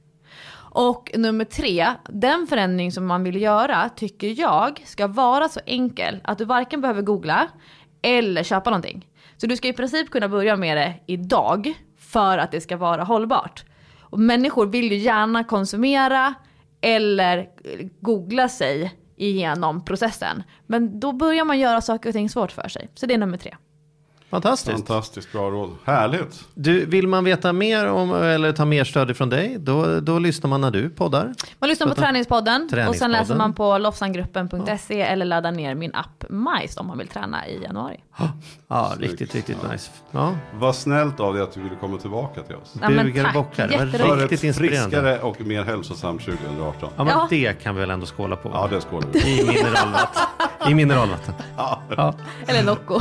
Och 0.70 1.10
nummer 1.14 1.44
tre, 1.44 1.86
den 2.08 2.46
förändring 2.46 2.92
som 2.92 3.06
man 3.06 3.24
vill 3.24 3.42
göra 3.42 3.88
tycker 3.88 4.40
jag 4.40 4.82
ska 4.86 5.06
vara 5.06 5.48
så 5.48 5.60
enkel 5.66 6.20
att 6.24 6.38
du 6.38 6.44
varken 6.44 6.80
behöver 6.80 7.02
googla 7.02 7.48
eller 8.02 8.42
köpa 8.42 8.70
någonting. 8.70 9.06
Så 9.36 9.46
du 9.46 9.56
ska 9.56 9.68
i 9.68 9.72
princip 9.72 10.10
kunna 10.10 10.28
börja 10.28 10.56
med 10.56 10.76
det 10.76 10.94
idag 11.06 11.74
för 11.98 12.38
att 12.38 12.50
det 12.50 12.60
ska 12.60 12.76
vara 12.76 13.04
hållbart. 13.04 13.64
Och 14.10 14.20
människor 14.20 14.66
vill 14.66 14.92
ju 14.92 14.98
gärna 14.98 15.44
konsumera 15.44 16.34
eller 16.80 17.48
googla 18.00 18.48
sig 18.48 18.94
igenom 19.16 19.84
processen. 19.84 20.42
Men 20.66 21.00
då 21.00 21.12
börjar 21.12 21.44
man 21.44 21.58
göra 21.58 21.80
saker 21.80 22.08
och 22.08 22.14
ting 22.14 22.30
svårt 22.30 22.52
för 22.52 22.68
sig. 22.68 22.88
Så 22.94 23.06
det 23.06 23.14
är 23.14 23.18
nummer 23.18 23.38
tre. 23.38 23.56
Fantastiskt. 24.30 24.86
Fantastiskt 24.86 25.32
bra 25.32 25.50
råd. 25.50 25.76
Härligt. 25.84 26.44
Du, 26.54 26.84
vill 26.86 27.08
man 27.08 27.24
veta 27.24 27.52
mer 27.52 27.86
om 27.86 28.14
eller 28.14 28.52
ta 28.52 28.64
mer 28.64 28.84
stöd 28.84 29.16
från 29.16 29.28
dig, 29.28 29.56
då, 29.58 30.00
då 30.00 30.18
lyssnar 30.18 30.50
man 30.50 30.60
när 30.60 30.70
du 30.70 30.90
poddar. 30.90 31.34
Man 31.58 31.68
lyssnar 31.70 31.86
på 31.86 31.94
Träningspodden, 31.94 32.68
Träningspodden. 32.68 32.88
och 32.88 32.96
sen 32.96 33.12
läser 33.12 33.34
man 33.34 33.54
på 33.54 33.78
lofsangruppen.se 33.78 34.98
ja. 34.98 35.06
eller 35.06 35.24
laddar 35.24 35.52
ner 35.52 35.74
min 35.74 35.94
app 35.94 36.24
Majs 36.28 36.76
om 36.76 36.86
man 36.86 36.98
vill 36.98 37.08
träna 37.08 37.46
i 37.46 37.62
januari. 37.62 38.00
Ja, 38.70 38.92
riktigt, 38.98 39.34
riktigt 39.34 39.56
ja. 39.62 39.72
nice. 39.72 39.90
Ja. 40.10 40.34
Vad 40.54 40.76
snällt 40.76 41.20
av 41.20 41.34
dig 41.34 41.42
att 41.42 41.52
du 41.52 41.60
ville 41.62 41.76
komma 41.76 41.98
tillbaka 41.98 42.42
till 42.42 42.56
oss. 42.56 42.74
Ja, 42.82 42.88
men 42.88 43.14
tack. 43.14 43.34
bockar. 43.34 43.68
För 43.68 44.32
ett 44.32 44.56
friskare 44.56 45.20
och 45.20 45.40
mer 45.40 45.64
hälsosamt 45.64 46.24
2018. 46.24 46.90
Ja, 46.96 47.04
men 47.04 47.08
ja. 47.08 47.26
det 47.30 47.62
kan 47.62 47.74
vi 47.74 47.80
väl 47.80 47.90
ändå 47.90 48.06
skåla 48.06 48.36
på? 48.36 48.50
Ja, 48.52 48.68
det 48.70 48.80
skålar 48.80 49.08
vi. 49.12 49.40
I 49.40 49.46
mineralvatten. 49.46 50.22
I 50.68 50.74
mineralvatten. 50.74 51.34
Ja. 51.56 51.82
ja. 51.96 52.14
Eller 52.46 52.62
Nocco. 52.62 53.00